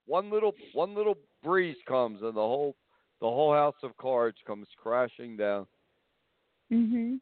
one 0.07 0.31
little 0.31 0.55
one 0.75 0.95
little 0.95 1.17
breeze 1.43 1.77
comes, 1.87 2.21
and 2.23 2.35
the 2.37 2.49
whole 2.53 2.77
the 3.21 3.29
whole 3.29 3.53
house 3.55 3.81
of 3.83 3.97
cards 3.97 4.37
comes 4.47 4.67
crashing 4.77 5.37
down. 5.37 5.67
Mhm. 6.71 7.21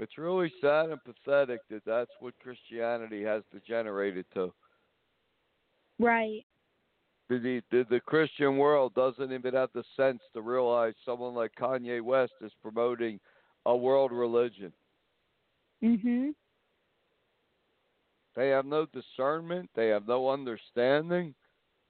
It's 0.00 0.16
really 0.16 0.50
sad 0.62 0.88
and 0.88 1.00
pathetic 1.04 1.60
that 1.68 1.84
that's 1.84 2.10
what 2.20 2.32
Christianity 2.42 3.22
has 3.22 3.42
degenerated 3.52 4.24
to. 4.32 4.50
Right. 5.98 6.46
The, 7.28 7.62
the, 7.70 7.84
the, 7.88 8.00
Christian 8.00 8.56
world 8.56 8.94
doesn't 8.94 9.30
even 9.30 9.54
have 9.54 9.68
the 9.74 9.84
sense 9.96 10.20
to 10.32 10.40
realize 10.40 10.94
someone 11.04 11.34
like 11.34 11.52
Kanye 11.60 12.00
West 12.00 12.32
is 12.40 12.50
promoting 12.62 13.20
a 13.66 13.76
world 13.76 14.10
religion. 14.10 14.72
Mhm. 15.82 16.34
They 18.34 18.48
have 18.48 18.64
no 18.64 18.86
discernment. 18.86 19.68
They 19.74 19.88
have 19.88 20.08
no 20.08 20.30
understanding. 20.30 21.34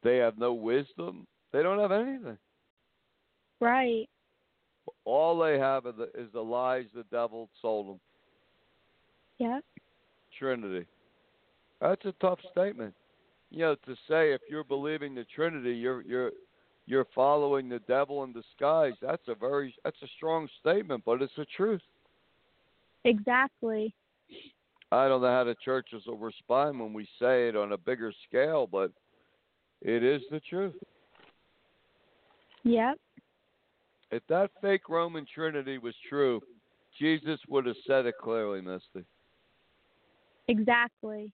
They 0.02 0.16
have 0.16 0.36
no 0.36 0.52
wisdom. 0.52 1.26
They 1.52 1.62
don't 1.62 1.78
have 1.78 1.92
anything. 1.92 2.38
Right. 3.60 4.08
All 5.04 5.38
they 5.38 5.58
have 5.58 5.86
is 5.86 5.94
the, 5.96 6.10
is 6.20 6.28
the 6.32 6.40
lies 6.40 6.86
the 6.94 7.04
devil 7.10 7.48
sold 7.60 7.88
them. 7.88 8.00
Yeah. 9.38 9.60
Trinity. 10.38 10.86
That's 11.80 12.04
a 12.04 12.12
tough 12.20 12.38
statement. 12.52 12.94
You 13.50 13.60
know, 13.60 13.74
to 13.86 13.94
say 14.08 14.32
if 14.32 14.42
you're 14.48 14.64
believing 14.64 15.14
the 15.14 15.24
Trinity, 15.34 15.72
you're 15.72 16.02
you're 16.02 16.32
you're 16.86 17.06
following 17.14 17.68
the 17.68 17.80
devil 17.80 18.22
in 18.24 18.32
disguise. 18.32 18.92
That's 19.00 19.26
a 19.28 19.34
very 19.34 19.74
that's 19.82 20.00
a 20.02 20.08
strong 20.16 20.48
statement, 20.60 21.02
but 21.04 21.22
it's 21.22 21.32
the 21.36 21.46
truth. 21.56 21.80
Exactly. 23.04 23.94
I 24.92 25.08
don't 25.08 25.22
know 25.22 25.28
how 25.28 25.44
the 25.44 25.56
churches 25.64 26.02
will 26.06 26.18
respond 26.18 26.78
when 26.78 26.92
we 26.92 27.04
say 27.18 27.48
it 27.48 27.56
on 27.56 27.72
a 27.72 27.78
bigger 27.78 28.12
scale, 28.28 28.66
but 28.66 28.90
it 29.80 30.02
is 30.02 30.22
the 30.30 30.40
truth. 30.40 30.74
Yep. 32.64 32.98
If 34.10 34.22
that 34.28 34.50
fake 34.60 34.88
Roman 34.88 35.26
Trinity 35.32 35.78
was 35.78 35.94
true, 36.08 36.40
Jesus 36.98 37.38
would 37.48 37.66
have 37.66 37.76
said 37.86 38.06
it 38.06 38.14
clearly, 38.20 38.60
Misty. 38.60 39.06
Exactly. 40.48 41.32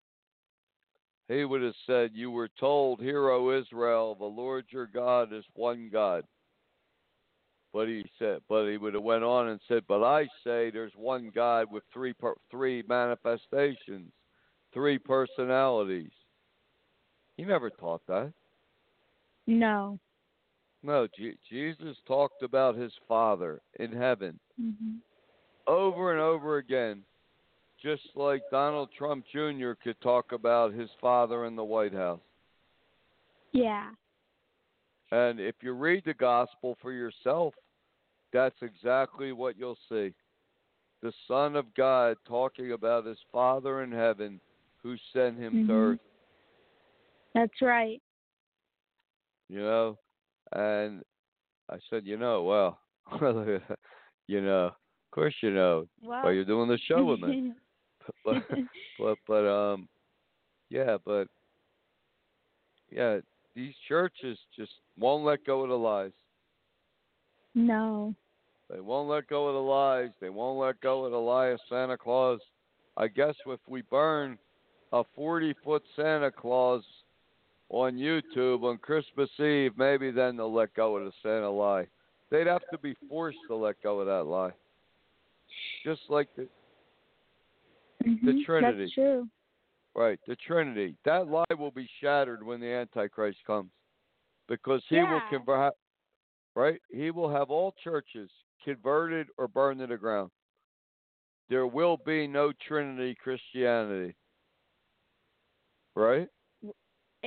He 1.27 1.45
would 1.45 1.61
have 1.61 1.73
said, 1.87 2.11
You 2.13 2.31
were 2.31 2.49
told, 2.59 2.99
Hear, 2.99 3.29
O 3.29 3.57
Israel, 3.57 4.15
the 4.15 4.25
Lord 4.25 4.65
your 4.69 4.87
God 4.87 5.33
is 5.33 5.45
one 5.55 5.89
God. 5.91 6.23
But 7.73 7.87
he 7.87 8.05
said, 8.19 8.39
but 8.47 8.69
he 8.69 8.77
would 8.77 8.93
have 8.93 9.03
went 9.03 9.23
on 9.23 9.49
and 9.49 9.59
said, 9.67 9.83
But 9.87 10.01
I 10.03 10.23
say 10.45 10.69
there's 10.71 10.93
one 10.95 11.31
God 11.33 11.67
with 11.69 11.83
three 11.93 12.13
per, 12.13 12.33
three 12.49 12.83
manifestations, 12.87 14.11
three 14.73 14.97
personalities. 14.97 16.11
He 17.35 17.43
never 17.43 17.69
taught 17.69 18.01
that. 18.07 18.31
No. 19.47 19.99
No, 20.85 21.07
Jesus 21.49 21.97
talked 22.07 22.43
about 22.43 22.75
his 22.75 22.93
Father 23.07 23.61
in 23.79 23.91
heaven 23.91 24.39
hmm 24.59 24.97
over 25.67 26.11
and 26.11 26.21
over 26.21 26.57
again, 26.57 27.01
just 27.81 28.03
like 28.13 28.43
Donald 28.51 28.89
Trump 28.95 29.25
Jr. 29.31 29.71
could 29.83 29.99
talk 30.01 30.31
about 30.31 30.73
his 30.73 30.89
father 31.01 31.45
in 31.45 31.55
the 31.55 31.63
White 31.63 31.93
House. 31.93 32.19
Yeah. 33.51 33.89
And 35.11 35.39
if 35.39 35.55
you 35.61 35.73
read 35.73 36.03
the 36.05 36.13
gospel 36.13 36.77
for 36.81 36.91
yourself, 36.91 37.53
that's 38.33 38.55
exactly 38.61 39.31
what 39.31 39.57
you'll 39.57 39.77
see. 39.89 40.13
The 41.01 41.13
Son 41.27 41.55
of 41.55 41.65
God 41.73 42.17
talking 42.27 42.73
about 42.73 43.05
his 43.05 43.19
Father 43.31 43.83
in 43.83 43.91
heaven 43.91 44.39
who 44.83 44.95
sent 45.13 45.37
him 45.39 45.65
to 45.65 45.73
Mhm. 45.73 45.93
earth, 45.93 45.99
That's 47.33 47.61
right. 47.61 48.01
you 49.49 49.61
know? 49.61 49.97
And 50.51 51.01
I 51.69 51.77
said, 51.89 52.05
you 52.05 52.17
know, 52.17 52.43
well, 52.43 52.79
you 54.27 54.41
know, 54.41 54.65
of 54.65 54.73
course 55.11 55.35
you 55.41 55.51
know. 55.51 55.87
Well. 56.01 56.23
Well, 56.23 56.33
you're 56.33 56.45
doing 56.45 56.69
the 56.69 56.79
show 56.87 57.03
with 57.05 57.19
me. 57.19 57.53
but, 58.25 58.43
but 58.99 59.17
but 59.27 59.47
um 59.47 59.87
yeah 60.69 60.97
but 61.05 61.27
yeah 62.91 63.17
these 63.55 63.73
churches 63.87 64.37
just 64.55 64.71
won't 64.97 65.23
let 65.23 65.45
go 65.45 65.63
of 65.63 65.69
the 65.69 65.75
lies 65.75 66.11
no. 67.55 68.13
they 68.69 68.79
won't 68.79 69.09
let 69.09 69.27
go 69.27 69.47
of 69.47 69.53
the 69.53 69.59
lies 69.59 70.09
they 70.21 70.29
won't 70.29 70.59
let 70.59 70.79
go 70.81 71.05
of 71.05 71.11
the 71.11 71.17
lie 71.17 71.47
of 71.47 71.59
santa 71.69 71.97
claus 71.97 72.39
i 72.97 73.07
guess 73.07 73.35
if 73.47 73.59
we 73.67 73.81
burn 73.83 74.37
a 74.93 75.03
40 75.15 75.55
foot 75.63 75.83
santa 75.95 76.29
claus 76.29 76.83
on 77.69 77.95
youtube 77.95 78.63
on 78.63 78.77
christmas 78.77 79.29
eve 79.39 79.71
maybe 79.77 80.11
then 80.11 80.37
they'll 80.37 80.53
let 80.53 80.73
go 80.75 80.97
of 80.97 81.05
the 81.05 81.11
santa 81.23 81.49
lie 81.49 81.87
they'd 82.29 82.47
have 82.47 82.67
to 82.71 82.77
be 82.77 82.95
forced 83.09 83.37
to 83.47 83.55
let 83.55 83.75
go 83.81 83.99
of 83.99 84.07
that 84.07 84.23
lie 84.23 84.51
just 85.83 86.01
like 86.09 86.27
the 86.35 86.47
Mhm. 88.03 88.45
Trinity. 88.45 88.83
That's 88.83 88.93
true. 88.93 89.29
Right, 89.95 90.19
the 90.27 90.35
Trinity. 90.35 90.95
That 91.05 91.27
lie 91.27 91.45
will 91.57 91.71
be 91.71 91.87
shattered 91.99 92.43
when 92.43 92.59
the 92.59 92.67
Antichrist 92.67 93.43
comes, 93.45 93.71
because 94.47 94.83
he 94.89 95.03
will 95.03 95.21
convert. 95.29 95.73
Right, 96.55 96.81
he 96.89 97.11
will 97.11 97.29
have 97.29 97.51
all 97.51 97.73
churches 97.83 98.29
converted 98.63 99.27
or 99.37 99.47
burned 99.47 99.79
to 99.79 99.87
the 99.87 99.97
ground. 99.97 100.31
There 101.49 101.67
will 101.67 101.97
be 101.97 102.27
no 102.27 102.51
Trinity 102.53 103.15
Christianity. 103.15 104.15
Right. 105.95 106.29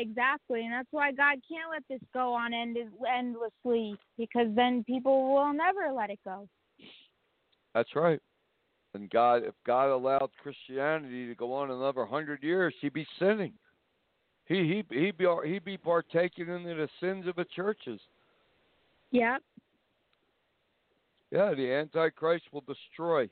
Exactly, 0.00 0.64
and 0.64 0.72
that's 0.72 0.88
why 0.92 1.10
God 1.10 1.38
can't 1.48 1.70
let 1.72 1.82
this 1.88 2.00
go 2.14 2.32
on 2.32 2.54
end- 2.54 2.78
endlessly 3.12 3.96
because 4.16 4.46
then 4.54 4.84
people 4.84 5.34
will 5.34 5.52
never 5.52 5.92
let 5.92 6.08
it 6.08 6.20
go. 6.24 6.48
That's 7.74 7.96
right. 7.96 8.20
And 8.94 9.10
God, 9.10 9.42
if 9.44 9.54
God 9.66 9.90
allowed 9.90 10.30
Christianity 10.40 11.26
to 11.26 11.34
go 11.34 11.52
on 11.52 11.72
another 11.72 12.06
hundred 12.06 12.44
years, 12.44 12.72
he'd 12.80 12.92
be 12.92 13.06
sinning. 13.18 13.52
He 14.46 14.84
he 14.88 14.96
he 14.96 15.10
be 15.10 15.26
he'd 15.44 15.64
be 15.64 15.76
partaking 15.76 16.48
in 16.48 16.62
the 16.62 16.88
sins 17.00 17.26
of 17.26 17.34
the 17.34 17.44
churches. 17.56 18.00
Yep. 19.10 19.42
Yeah, 21.32 21.54
the 21.54 21.72
Antichrist 21.72 22.44
will 22.52 22.62
destroy 22.62 23.28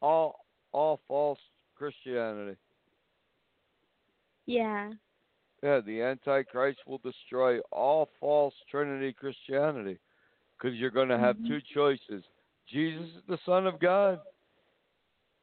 all 0.00 0.46
all 0.72 1.00
false 1.06 1.38
Christianity. 1.76 2.56
Yeah. 4.46 4.90
Yeah, 5.62 5.80
the 5.80 6.00
Antichrist 6.02 6.78
will 6.86 6.98
destroy 6.98 7.58
all 7.70 8.08
false 8.18 8.54
Trinity 8.70 9.12
Christianity 9.12 9.98
because 10.56 10.76
you're 10.78 10.90
going 10.90 11.08
to 11.10 11.18
have 11.18 11.36
Mhm. 11.36 11.48
two 11.48 11.60
choices: 11.60 12.24
Jesus 12.66 13.08
is 13.16 13.22
the 13.26 13.38
Son 13.44 13.66
of 13.66 13.78
God, 13.78 14.20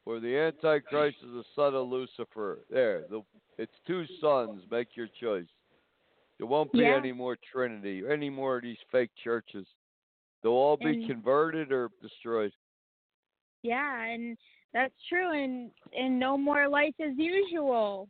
or 0.05 0.20
the 0.20 0.36
Antichrist 0.38 1.18
is 1.22 1.32
the 1.34 1.43
son 1.55 1.76
of 1.76 1.88
Lucifer. 1.88 2.59
There, 2.70 3.03
the, 3.09 3.22
it's 3.57 3.80
two 3.86 4.05
sons. 4.20 4.63
Make 4.72 4.95
your 4.95 5.07
choice. 5.07 5.47
There 6.39 6.47
won't 6.47 6.72
be 6.72 6.80
Yeah. 6.80 6.95
any 6.95 7.11
more 7.11 7.36
Trinity, 7.36 8.03
or 8.03 8.11
any 8.11 8.30
more 8.30 8.57
of 8.57 8.63
these 8.63 8.82
fake 8.91 9.13
churches. 9.15 9.68
They'll 10.41 10.53
all 10.53 10.78
be 10.78 10.97
And- 11.01 11.07
converted 11.07 11.72
or 11.72 11.89
destroyed. 12.01 12.53
Yeah, 13.63 14.01
and 14.03 14.38
that's 14.72 14.99
true 15.09 15.32
and 15.32 15.72
and 15.93 16.18
no 16.20 16.38
more 16.38 16.68
life 16.68 16.99
as 16.99 17.15
usual. 17.18 18.09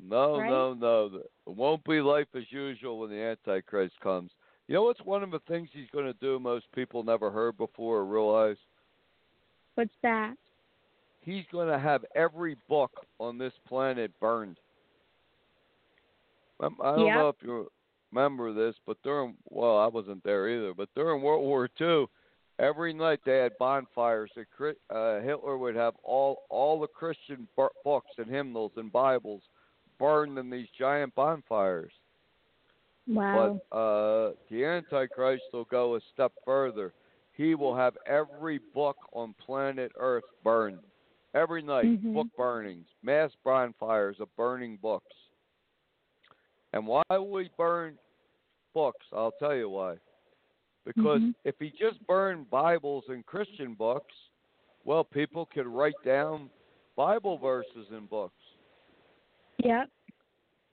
No, 0.00 0.38
Right? 0.38 0.48
no, 0.48 0.74
no. 0.74 1.10
It 1.16 1.24
won't 1.46 1.82
be 1.84 2.00
life 2.00 2.28
as 2.34 2.44
usual 2.50 3.00
when 3.00 3.10
the 3.10 3.16
Antichrist 3.20 3.94
comes. 4.00 4.30
You 4.68 4.74
know 4.74 4.82
what's 4.82 5.00
one 5.00 5.22
of 5.22 5.30
the 5.30 5.40
things 5.48 5.68
he's 5.72 5.90
going 5.92 6.04
to 6.06 6.12
do 6.14 6.38
most 6.38 6.66
people 6.74 7.02
never 7.02 7.30
heard 7.30 7.56
before 7.56 7.98
or 7.98 8.04
realize? 8.04 8.58
What's 9.74 9.94
that? 10.02 10.34
He's 11.22 11.44
going 11.50 11.68
to 11.68 11.78
have 11.78 12.04
every 12.14 12.56
book 12.68 12.90
on 13.18 13.38
this 13.38 13.52
planet 13.66 14.12
burned. 14.20 14.58
I 16.60 16.68
don't 16.68 17.06
Yep. 17.06 17.14
know 17.14 17.28
if 17.28 17.36
you 17.42 17.70
remember 18.12 18.52
this, 18.52 18.74
but 18.86 18.96
during, 19.02 19.36
well, 19.48 19.78
I 19.78 19.86
wasn't 19.86 20.22
there 20.24 20.48
either, 20.48 20.74
but 20.74 20.88
during 20.94 21.22
World 21.22 21.44
War 21.44 21.68
II, 21.80 22.06
every 22.58 22.92
night 22.92 23.20
they 23.24 23.38
had 23.38 23.56
bonfires. 23.58 24.30
that 24.34 24.76
Uh, 24.90 25.20
Hitler 25.20 25.56
would 25.56 25.76
have 25.76 25.94
all, 26.02 26.42
all 26.50 26.80
the 26.80 26.88
Christian 26.88 27.46
books 27.56 28.10
and 28.18 28.28
hymnals 28.28 28.72
and 28.76 28.90
Bibles 28.90 29.42
burned 29.98 30.38
in 30.38 30.50
these 30.50 30.68
giant 30.78 31.14
bonfires. 31.14 31.92
Wow. 33.06 33.60
But 33.70 33.76
uh, 33.76 34.32
the 34.50 34.64
Antichrist 34.64 35.44
will 35.52 35.64
go 35.64 35.96
a 35.96 36.00
step 36.12 36.32
further. 36.44 36.92
He 37.32 37.54
will 37.54 37.74
have 37.74 37.96
every 38.06 38.60
book 38.74 38.96
on 39.12 39.34
planet 39.44 39.92
Earth 39.96 40.24
burned. 40.44 40.80
Every 41.34 41.62
night, 41.62 42.02
Mhm. 42.02 42.14
book 42.14 42.26
burnings, 42.36 42.86
mass 43.02 43.30
bonfires 43.44 44.18
of 44.20 44.34
burning 44.36 44.76
books. 44.76 45.14
And 46.72 46.86
why 46.86 47.02
will 47.10 47.30
we 47.30 47.50
burn 47.56 47.98
books? 48.74 49.06
I'll 49.12 49.32
tell 49.32 49.54
you 49.54 49.70
why. 49.70 49.98
Because 50.84 51.20
Mhm. 51.20 51.34
if 51.44 51.58
he 51.58 51.70
just 51.70 52.04
burned 52.06 52.50
Bibles 52.50 53.08
and 53.08 53.24
Christian 53.24 53.74
books, 53.74 54.14
well, 54.84 55.04
people 55.04 55.46
could 55.46 55.66
write 55.66 56.02
down 56.02 56.50
Bible 56.96 57.38
verses 57.38 57.90
in 57.90 58.06
books 58.06 58.42
Yep. 59.64 59.88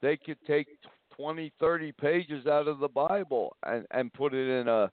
they 0.02 0.18
could 0.18 0.38
take 0.46 0.68
20 1.16 1.52
30 1.60 1.92
pages 1.94 2.46
out 2.46 2.68
of 2.68 2.80
the 2.80 2.88
bible 2.88 3.56
and 3.66 3.86
and 3.92 4.12
put 4.14 4.34
it 4.34 4.48
in 4.50 4.68
a 4.68 4.92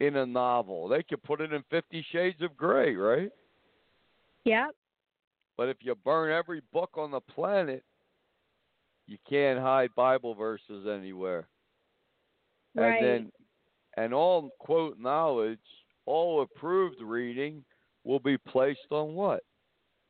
in 0.00 0.16
a 0.16 0.26
novel 0.26 0.88
they 0.88 1.02
could 1.02 1.22
put 1.22 1.40
it 1.40 1.52
in 1.52 1.62
50 1.70 2.04
shades 2.12 2.40
of 2.42 2.56
gray 2.56 2.94
right 2.94 3.30
Yeah. 4.44 4.68
but 5.56 5.68
if 5.68 5.78
you 5.80 5.94
burn 6.04 6.30
every 6.30 6.60
book 6.72 6.90
on 6.94 7.10
the 7.10 7.20
planet 7.20 7.82
you 9.06 9.16
can't 9.28 9.58
hide 9.58 9.90
bible 9.96 10.34
verses 10.34 10.86
anywhere 10.86 11.48
Right. 12.74 13.02
and 13.02 13.04
then 13.06 13.32
and 13.96 14.14
all 14.14 14.50
quote 14.58 14.98
knowledge 14.98 15.58
all 16.06 16.42
approved 16.42 17.00
reading 17.02 17.64
will 18.04 18.18
be 18.20 18.36
placed 18.38 18.90
on 18.90 19.14
what 19.14 19.42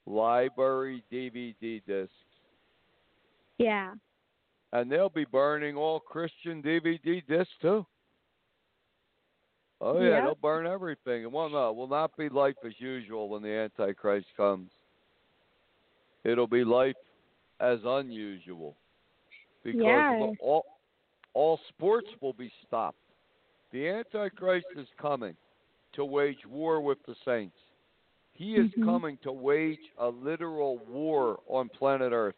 library 0.06 1.02
dvd 1.12 1.82
discs 1.86 2.14
yeah. 3.62 3.94
and 4.72 4.90
they'll 4.90 5.08
be 5.08 5.24
burning 5.24 5.76
all 5.76 6.00
Christian 6.00 6.62
DVD 6.62 7.26
discs 7.26 7.52
too. 7.60 7.86
Oh 9.80 10.00
yeah, 10.00 10.10
Yep. 10.10 10.24
they'll 10.24 10.34
burn 10.36 10.66
everything. 10.66 11.22
It 11.22 11.30
won't 11.30 11.52
no, 11.52 11.72
will 11.72 11.88
not 11.88 12.16
be 12.16 12.28
life 12.28 12.56
as 12.64 12.72
usual 12.78 13.28
when 13.28 13.42
the 13.42 13.50
Antichrist 13.50 14.28
comes. 14.36 14.70
It'll 16.24 16.46
be 16.46 16.64
life 16.64 16.96
as 17.58 17.80
unusual 17.84 18.76
because 19.64 19.82
Yeah. 19.82 20.32
all 20.40 20.64
all 21.34 21.56
sports 21.68 22.08
will 22.20 22.34
be 22.34 22.52
stopped. 22.66 22.98
The 23.70 23.88
Antichrist 23.88 24.66
is 24.76 24.86
coming 24.98 25.34
to 25.94 26.04
wage 26.04 26.44
war 26.46 26.80
with 26.80 27.02
the 27.04 27.14
saints. 27.24 27.58
He 28.34 28.56
is 28.56 28.70
Mhm. 28.74 28.84
coming 28.84 29.16
to 29.18 29.32
wage 29.32 29.92
a 29.96 30.08
literal 30.08 30.78
war 30.78 31.40
on 31.46 31.70
planet 31.70 32.12
Earth 32.12 32.36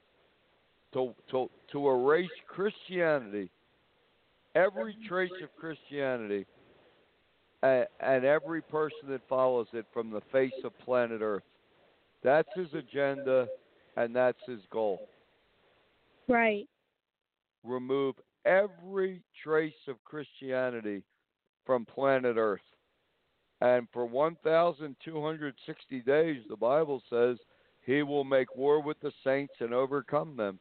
to 0.95 1.15
to 1.31 1.51
to 1.73 1.89
erase 1.89 2.31
Christianity, 2.49 3.51
every 4.55 4.97
trace 5.07 5.31
of 5.43 5.55
Christianity, 5.57 6.47
and, 7.63 7.87
and 8.01 8.25
every 8.25 8.63
person 8.63 9.09
that 9.09 9.21
follows 9.29 9.67
it 9.75 9.85
from 9.93 10.11
the 10.11 10.23
face 10.33 10.53
of 10.65 10.73
planet 10.79 11.21
Earth. 11.21 11.43
That's 12.23 12.49
his 12.57 12.73
agenda, 12.73 13.47
and 13.97 14.17
that's 14.17 14.39
his 14.47 14.61
goal. 14.71 15.09
Right. 16.27 16.67
Remove 17.65 18.15
every 18.47 19.23
trace 19.43 19.73
of 19.89 20.03
Christianity 20.05 21.03
from 21.67 21.85
planet 21.85 22.37
Earth. 22.39 22.61
And 23.61 23.87
for 23.93 24.05
1,260 24.05 26.01
days, 26.01 26.43
the 26.49 26.57
Bible 26.57 27.03
says 27.09 27.39
he 27.87 28.03
will 28.03 28.25
make 28.25 28.55
war 28.57 28.83
with 28.83 29.01
the 29.01 29.13
saints 29.23 29.55
and 29.61 29.73
overcome 29.73 30.37
them. 30.37 30.59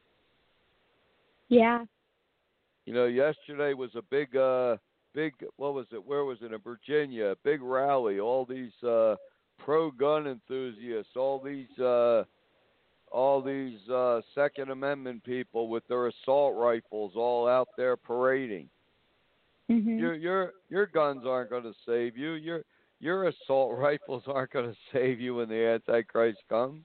Yeah. 1.54 1.84
You 2.86 2.94
know, 2.94 3.06
yesterday 3.06 3.74
was 3.74 3.90
a 3.94 4.02
big, 4.02 4.36
uh, 4.36 4.76
big. 5.14 5.32
What 5.56 5.74
was 5.74 5.86
it? 5.92 6.04
Where 6.04 6.24
was 6.24 6.38
it? 6.42 6.52
In 6.52 6.58
Virginia, 6.60 7.26
a 7.28 7.36
big 7.44 7.62
rally. 7.62 8.18
All 8.20 8.44
these 8.44 8.72
uh, 8.82 9.16
pro-gun 9.58 10.26
enthusiasts, 10.26 11.12
all 11.16 11.38
these, 11.40 11.78
uh, 11.78 12.24
all 13.10 13.40
these 13.40 13.78
uh, 13.88 14.20
Second 14.34 14.70
Amendment 14.70 15.22
people 15.24 15.68
with 15.68 15.86
their 15.88 16.08
assault 16.08 16.56
rifles, 16.56 17.12
all 17.14 17.48
out 17.48 17.68
there 17.76 17.96
parading. 17.96 18.68
Mhm. 19.70 19.98
Your 19.98 20.14
your 20.14 20.52
your 20.68 20.86
guns 20.86 21.22
aren't 21.24 21.48
going 21.48 21.62
to 21.62 21.74
save 21.86 22.18
you. 22.18 22.32
Your 22.32 22.64
your 23.00 23.28
assault 23.28 23.78
rifles 23.78 24.24
aren't 24.26 24.50
going 24.50 24.70
to 24.70 24.76
save 24.92 25.20
you 25.20 25.36
when 25.36 25.48
the 25.48 25.54
Antichrist 25.54 26.40
comes. 26.50 26.84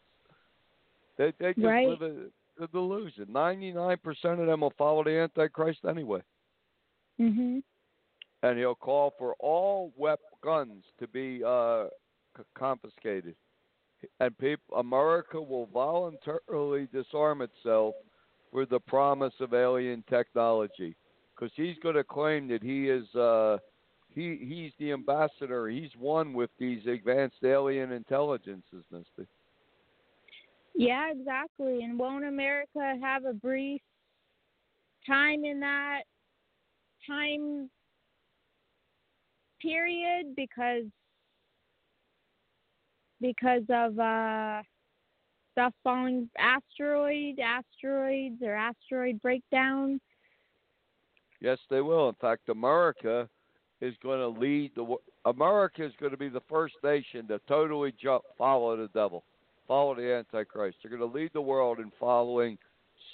They 1.17 1.33
they 1.39 1.53
just 1.55 1.65
Right. 1.65 1.87
live 1.89 2.31
a 2.59 2.67
delusion. 2.67 3.27
Ninety 3.29 3.71
nine 3.71 3.97
percent 4.03 4.39
of 4.39 4.47
them 4.47 4.61
will 4.61 4.73
follow 4.77 5.03
the 5.03 5.17
Antichrist 5.19 5.85
anyway, 5.87 6.21
Mhm. 7.19 7.63
and 8.43 8.57
he'll 8.57 8.75
call 8.75 9.11
for 9.17 9.35
all 9.39 9.91
wep 9.95 10.19
guns 10.41 10.83
to 10.99 11.07
be 11.07 11.43
uh, 11.43 11.87
c- 12.37 12.43
confiscated, 12.55 13.35
and 14.19 14.37
people 14.37 14.77
America 14.77 15.41
will 15.41 15.67
voluntarily 15.67 16.87
disarm 16.93 17.41
itself 17.41 17.95
for 18.51 18.65
the 18.65 18.79
promise 18.79 19.33
of 19.39 19.53
alien 19.53 20.03
technology, 20.09 20.95
because 21.35 21.51
he's 21.55 21.77
going 21.79 21.95
to 21.95 22.03
claim 22.03 22.47
that 22.47 22.63
he 22.63 22.89
is. 22.89 23.13
Uh, 23.15 23.57
he 24.11 24.37
he's 24.37 24.71
the 24.79 24.91
ambassador. 24.91 25.67
He's 25.67 25.95
one 25.95 26.33
with 26.33 26.49
these 26.57 26.85
advanced 26.87 27.43
alien 27.43 27.91
intelligences, 27.91 28.83
Misty. 28.91 29.27
Yeah, 30.75 31.11
exactly. 31.11 31.83
And 31.83 31.99
won't 31.99 32.25
America 32.25 32.95
have 33.01 33.25
a 33.25 33.33
brief 33.33 33.81
time 35.07 35.43
in 35.43 35.59
that 35.59 36.01
time 37.07 37.69
period 39.61 40.35
because 40.35 40.83
because 43.19 43.63
of 43.69 43.99
uh 43.99 44.61
stuff 45.51 45.73
falling 45.83 46.29
asteroid 46.37 47.39
asteroids 47.39 48.41
or 48.41 48.53
asteroid 48.53 49.21
breakdown 49.21 49.99
Yes, 51.41 51.57
they 51.69 51.81
will. 51.81 52.09
In 52.09 52.15
fact, 52.15 52.49
America 52.49 53.29
is 53.81 53.95
going 54.03 54.19
to 54.19 54.39
lead 54.39 54.71
the. 54.75 54.95
America 55.25 55.85
is 55.85 55.93
going 55.99 56.11
to 56.11 56.17
be 56.17 56.29
the 56.29 56.41
first 56.49 56.75
nation 56.83 57.27
to 57.27 57.39
totally 57.47 57.93
jump, 58.01 58.23
follow 58.37 58.75
the 58.75 58.89
devil, 58.89 59.23
follow 59.69 59.95
the 59.95 60.13
Antichrist. 60.13 60.79
They're 60.81 60.89
going 60.89 61.09
to 61.09 61.17
lead 61.17 61.29
the 61.31 61.39
world 61.39 61.79
in 61.79 61.91
following 61.99 62.57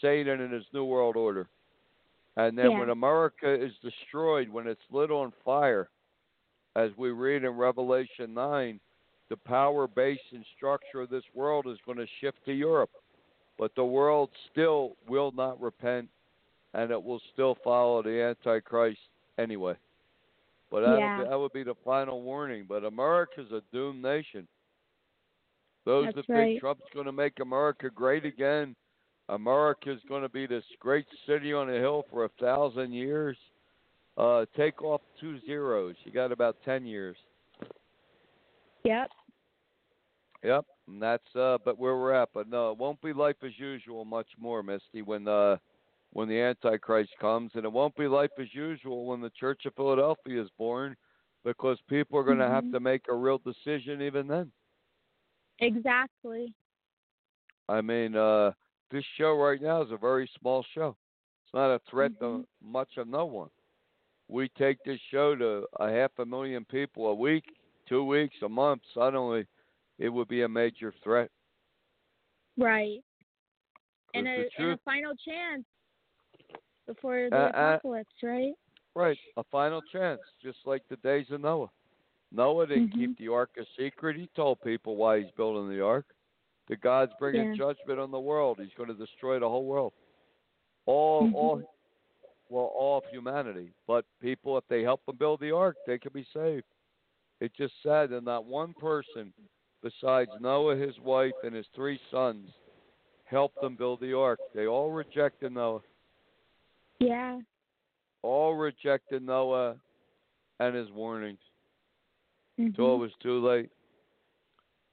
Satan 0.02 0.42
and 0.42 0.52
his 0.52 0.64
new 0.74 0.86
world 0.86 1.16
order. 1.16 1.48
And 2.38 2.58
then 2.58 2.72
Yeah. 2.72 2.80
when 2.80 2.90
America 2.90 3.48
is 3.48 3.78
destroyed, 3.80 4.50
when 4.50 4.66
it's 4.66 4.82
lit 4.90 5.12
on 5.12 5.32
fire, 5.44 5.90
as 6.76 6.96
we 6.98 7.12
read 7.12 7.44
in 7.44 7.52
Revelation 7.56 8.34
9, 8.34 8.80
the 9.30 9.38
power 9.38 9.88
base 9.88 10.20
and 10.32 10.46
structure 10.56 11.02
of 11.02 11.10
this 11.10 11.24
world 11.34 11.68
is 11.68 11.78
going 11.86 11.98
to 11.98 12.08
shift 12.20 12.44
to 12.46 12.54
Europe. 12.54 12.92
But 13.58 13.76
the 13.76 13.86
world 13.86 14.30
still 14.52 14.98
will 15.08 15.32
not 15.32 15.60
repent 15.62 16.10
and 16.74 16.92
it 16.92 17.02
will 17.02 17.22
still 17.34 17.56
follow 17.64 18.02
the 18.02 18.22
Antichrist 18.22 19.00
anyway. 19.38 19.76
But 20.70 20.82
that'll 20.82 21.00
Yeah. 21.00 21.18
be, 21.24 21.30
that 21.30 21.40
would 21.40 21.54
be 21.54 21.64
the 21.64 21.76
final 21.76 22.22
warning. 22.22 22.66
But 22.66 22.84
America's 22.84 23.52
a 23.52 23.62
doomed 23.72 24.02
nation. 24.02 24.48
Those 25.86 26.08
That's 26.14 26.28
that 26.28 26.34
right. 26.34 26.46
think 26.48 26.60
Trump's 26.60 26.84
going 26.94 27.06
to 27.06 27.12
make 27.12 27.40
America 27.40 27.90
great 27.90 28.26
again, 28.26 28.76
America's 29.30 30.02
going 30.08 30.24
to 30.24 30.30
be 30.30 30.48
this 30.48 30.64
great 30.80 31.06
city 31.28 31.54
on 31.54 31.70
a 31.70 31.74
hill 31.74 32.06
for 32.12 32.26
a 32.26 32.30
thousand 32.40 32.92
years. 32.92 33.38
Uh, 34.18 34.46
take 34.56 34.82
off 34.82 35.02
two 35.20 35.40
zeros. 35.46 35.96
You 36.04 36.12
got 36.12 36.32
about 36.32 36.58
ten 36.64 36.86
years. 36.86 37.18
yep 38.84 39.10
Yep, 40.44 40.66
and 40.88 41.02
that's 41.02 41.36
uh, 41.36 41.58
but 41.66 41.80
where 41.80 41.98
we're 41.98 42.14
at. 42.14 42.30
But 42.34 42.48
no, 42.48 42.72
it 42.72 42.78
won't 42.78 43.02
be 43.02 43.14
life 43.14 43.38
as 43.44 43.58
usual 43.58 44.06
much 44.06 44.28
more, 44.40 44.62
Misty, 44.62 45.02
when 45.02 45.28
uh, 45.28 45.58
when 46.14 46.30
the 46.30 46.40
Antichrist 46.40 47.12
comes, 47.20 47.52
and 47.56 47.66
it 47.66 47.72
won't 47.72 47.96
be 47.96 48.08
life 48.08 48.30
as 48.40 48.54
usual 48.54 49.08
when 49.08 49.22
the 49.22 49.32
Church 49.32 49.66
of 49.66 49.74
Philadelphia 49.74 50.42
is 50.42 50.50
born, 50.58 50.96
because 51.44 51.80
people 51.90 52.20
are 52.20 52.24
going 52.24 52.38
to 52.38 52.48
have 52.48 52.64
Mhm. 52.66 52.72
to 52.74 52.80
make 52.80 53.08
a 53.10 53.16
real 53.16 53.40
decision 53.40 54.04
even 54.04 54.28
then. 54.28 54.52
Exactly 55.60 56.54
I 57.68 57.82
mean, 57.82 58.16
uh, 58.16 58.52
this 58.92 59.04
show 59.18 59.36
right 59.36 59.62
now 59.62 59.82
is 59.82 59.92
a 59.92 59.98
very 59.98 60.30
small 60.40 60.64
show. 60.74 60.96
It's 61.44 61.54
not 61.54 61.74
a 61.74 61.80
threat 61.90 62.12
to 62.20 62.26
Mhm. 62.26 62.48
much 62.62 62.98
of 62.98 63.08
no 63.08 63.26
one. 63.26 63.50
We 64.28 64.50
take 64.50 64.84
this 64.84 65.00
show 65.02 65.36
to 65.36 65.68
a 65.80 65.90
half 65.90 66.18
a 66.20 66.26
million 66.26 66.66
people 66.66 67.08
a 67.08 67.14
week, 67.14 67.58
two 67.88 68.04
weeks, 68.04 68.40
a 68.42 68.50
month. 68.50 68.84
Suddenly, 68.94 69.48
it 69.98 70.10
would 70.10 70.28
be 70.28 70.44
a 70.44 70.48
major 70.48 70.92
threat. 70.92 71.32
Right. 72.58 73.04
and 74.14 74.28
a, 74.28 74.50
and 74.58 74.72
a 74.72 74.78
final 74.86 75.14
chance 75.16 75.66
before 76.88 77.30
the 77.30 77.36
uh, 77.36 77.50
apocalypse 77.50 78.24
right 78.24 78.54
right, 78.96 79.20
a 79.36 79.44
final 79.44 79.82
chance, 79.82 80.22
just 80.42 80.66
like 80.66 80.88
the 80.88 80.96
days 80.98 81.30
of 81.32 81.42
Noah. 81.42 81.70
Noah 82.36 82.68
didn't 82.68 82.92
Mhm. 82.92 82.98
keep 83.00 83.18
the 83.18 83.30
ark 83.30 83.52
a 83.58 83.66
secret. 83.78 84.16
He 84.16 84.28
told 84.36 84.62
people 84.62 84.96
why 84.96 85.22
he's 85.22 85.32
building 85.32 85.70
the 85.70 85.82
ark. 85.82 86.06
The 86.68 86.76
God's 86.76 87.14
bringing 87.20 87.50
Yeah. 87.50 87.56
judgment 87.56 88.00
on 88.00 88.12
the 88.12 88.20
world. 88.20 88.60
He's 88.60 88.74
going 88.74 88.90
to 88.90 88.96
destroy 88.96 89.40
the 89.40 89.50
whole 89.50 89.66
world. 89.66 89.94
All, 90.86 91.28
Mhm. 91.28 91.34
all, 91.34 91.62
well, 92.50 92.66
all 92.66 92.98
of 92.98 93.06
humanity. 93.06 93.74
But 93.88 94.06
people, 94.20 94.58
if 94.58 94.68
they 94.68 94.84
help 94.84 95.06
them 95.06 95.16
build 95.16 95.40
the 95.40 95.52
ark, 95.52 95.78
they 95.86 95.98
can 95.98 96.12
be 96.12 96.26
saved. 96.26 96.66
It's 97.40 97.56
just 97.56 97.82
sad 97.82 98.10
that 98.10 98.24
not 98.24 98.46
one 98.46 98.74
person, 98.76 99.34
besides 99.82 100.32
Noah, 100.40 100.76
his 100.76 101.00
wife, 101.00 101.36
and 101.44 101.54
his 101.54 101.68
three 101.76 102.00
sons, 102.10 102.50
helped 103.26 103.60
them 103.62 103.76
build 103.76 104.00
the 104.00 104.14
ark. 104.14 104.40
They 104.54 104.68
all 104.68 104.92
rejected 104.92 105.52
Noah. 105.52 105.82
yeah 107.00 107.40
All 108.22 108.56
rejected 108.56 109.22
Noah 109.22 109.80
and 110.60 110.76
his 110.76 110.90
warnings. 110.92 111.45
Mhm. 112.60 112.76
till 112.76 112.94
it 112.96 112.98
was 112.98 113.12
too 113.22 113.40
late. 113.46 113.70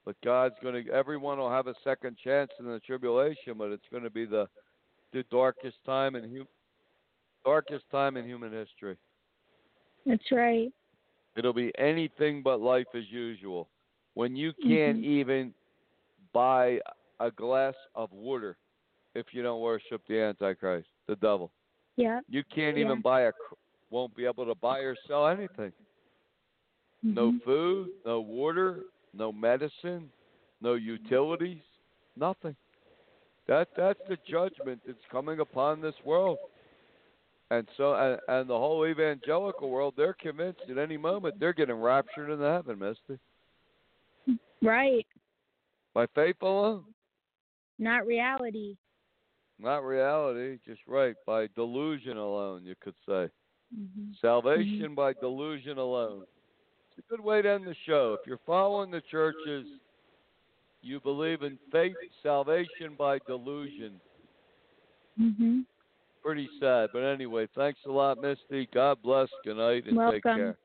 But 0.05 0.15
God's 0.23 0.55
going 0.61 0.83
to, 0.85 0.91
everyone 0.91 1.37
will 1.37 1.49
have 1.49 1.67
a 1.67 1.75
second 1.83 2.17
chance 2.17 2.51
in 2.59 2.65
the 2.65 2.79
tribulation, 2.81 3.57
but 3.57 3.71
it's 3.71 3.87
going 3.89 4.03
to 4.03 4.09
be 4.09 4.25
the 4.25 4.47
the 5.13 5.23
darkest 5.29 5.77
time 5.85 6.15
in 6.15 6.23
hu- 6.29 6.47
darkest 7.45 7.87
time 7.91 8.17
in 8.17 8.25
human 8.25 8.51
history. 8.51 8.97
that's 10.05 10.31
right 10.31 10.73
It'll 11.35 11.53
be 11.53 11.71
anything 11.77 12.41
but 12.43 12.59
life 12.61 12.87
as 12.95 13.09
usual. 13.11 13.69
When 14.15 14.35
you 14.35 14.53
can't 14.53 14.97
Mhm. 14.99 15.03
even 15.03 15.53
buy 16.33 16.81
a 17.19 17.31
glass 17.31 17.75
of 17.95 18.11
water 18.11 18.57
if 19.15 19.33
you 19.33 19.41
don't 19.43 19.61
worship 19.61 20.05
the 20.07 20.19
Antichrist, 20.19 20.89
the 21.07 21.15
devil. 21.15 21.51
yeah 21.95 22.19
You 22.27 22.43
can't 22.43 22.75
Yeah. 22.77 22.83
even 22.85 23.01
buy 23.01 23.21
a, 23.21 23.31
won't 23.89 24.15
be 24.15 24.25
able 24.25 24.45
to 24.47 24.55
buy 24.55 24.79
or 24.79 24.95
sell 25.07 25.27
anything. 25.27 25.71
No 27.03 27.31
Mhm. 27.31 27.41
food, 27.43 27.89
no 28.05 28.21
water, 28.21 28.85
no 29.13 29.31
medicine, 29.31 30.11
no 30.61 30.73
utilities, 30.75 31.61
nothing. 32.15 32.55
That 33.45 33.67
that's 33.75 33.99
the 34.07 34.17
judgment 34.25 34.81
that's 34.85 35.05
coming 35.11 35.39
upon 35.39 35.81
this 35.81 35.95
world. 36.05 36.39
And 37.51 37.67
so 37.75 37.93
and, 37.95 38.19
and 38.29 38.49
the 38.49 38.57
whole 38.57 38.85
evangelical 38.87 39.69
world, 39.69 39.95
they're 39.97 40.13
convinced 40.13 40.69
at 40.69 40.77
any 40.77 40.97
moment 40.97 41.39
they're 41.39 41.53
getting 41.53 41.75
raptured 41.75 42.29
into 42.29 42.45
heaven, 42.45 42.79
Misty. 42.79 43.19
right 44.61 45.05
By 45.93 46.07
faith 46.07 46.41
alone. 46.41 46.85
not 47.77 48.07
reality 48.07 48.77
Not 49.59 49.83
reality, 49.83 50.57
just 50.65 50.81
right 50.87 51.15
by 51.25 51.47
delusion 51.47 52.17
alone, 52.17 52.65
you 52.65 52.75
could 52.79 52.95
say. 53.05 53.29
hmm 53.75 54.11
Salvation 54.21 54.95
by 54.95 55.13
delusion 55.13 55.77
alone. 55.77 56.25
It's 56.97 57.05
a 57.07 57.09
good 57.09 57.23
way 57.23 57.41
to 57.41 57.49
end 57.49 57.65
the 57.65 57.75
show. 57.85 58.17
If 58.19 58.27
you're 58.27 58.39
following 58.45 58.91
the 58.91 59.01
churches, 59.09 59.65
you 60.81 60.99
believe 60.99 61.41
in 61.41 61.57
faith, 61.71 61.95
salvation 62.21 62.95
by 62.97 63.19
delusion. 63.25 63.93
Mm-hmm. 65.19 65.61
Pretty 66.23 66.49
sad, 66.59 66.89
but 66.93 66.99
anyway, 66.99 67.47
thanks 67.55 67.79
a 67.85 67.91
lot, 67.91 68.21
Misty. 68.21 68.69
God 68.73 68.97
bless. 69.03 69.27
Good 69.43 69.57
night 69.57 69.83
and 69.87 69.99
take 70.11 70.23
care. 70.23 70.57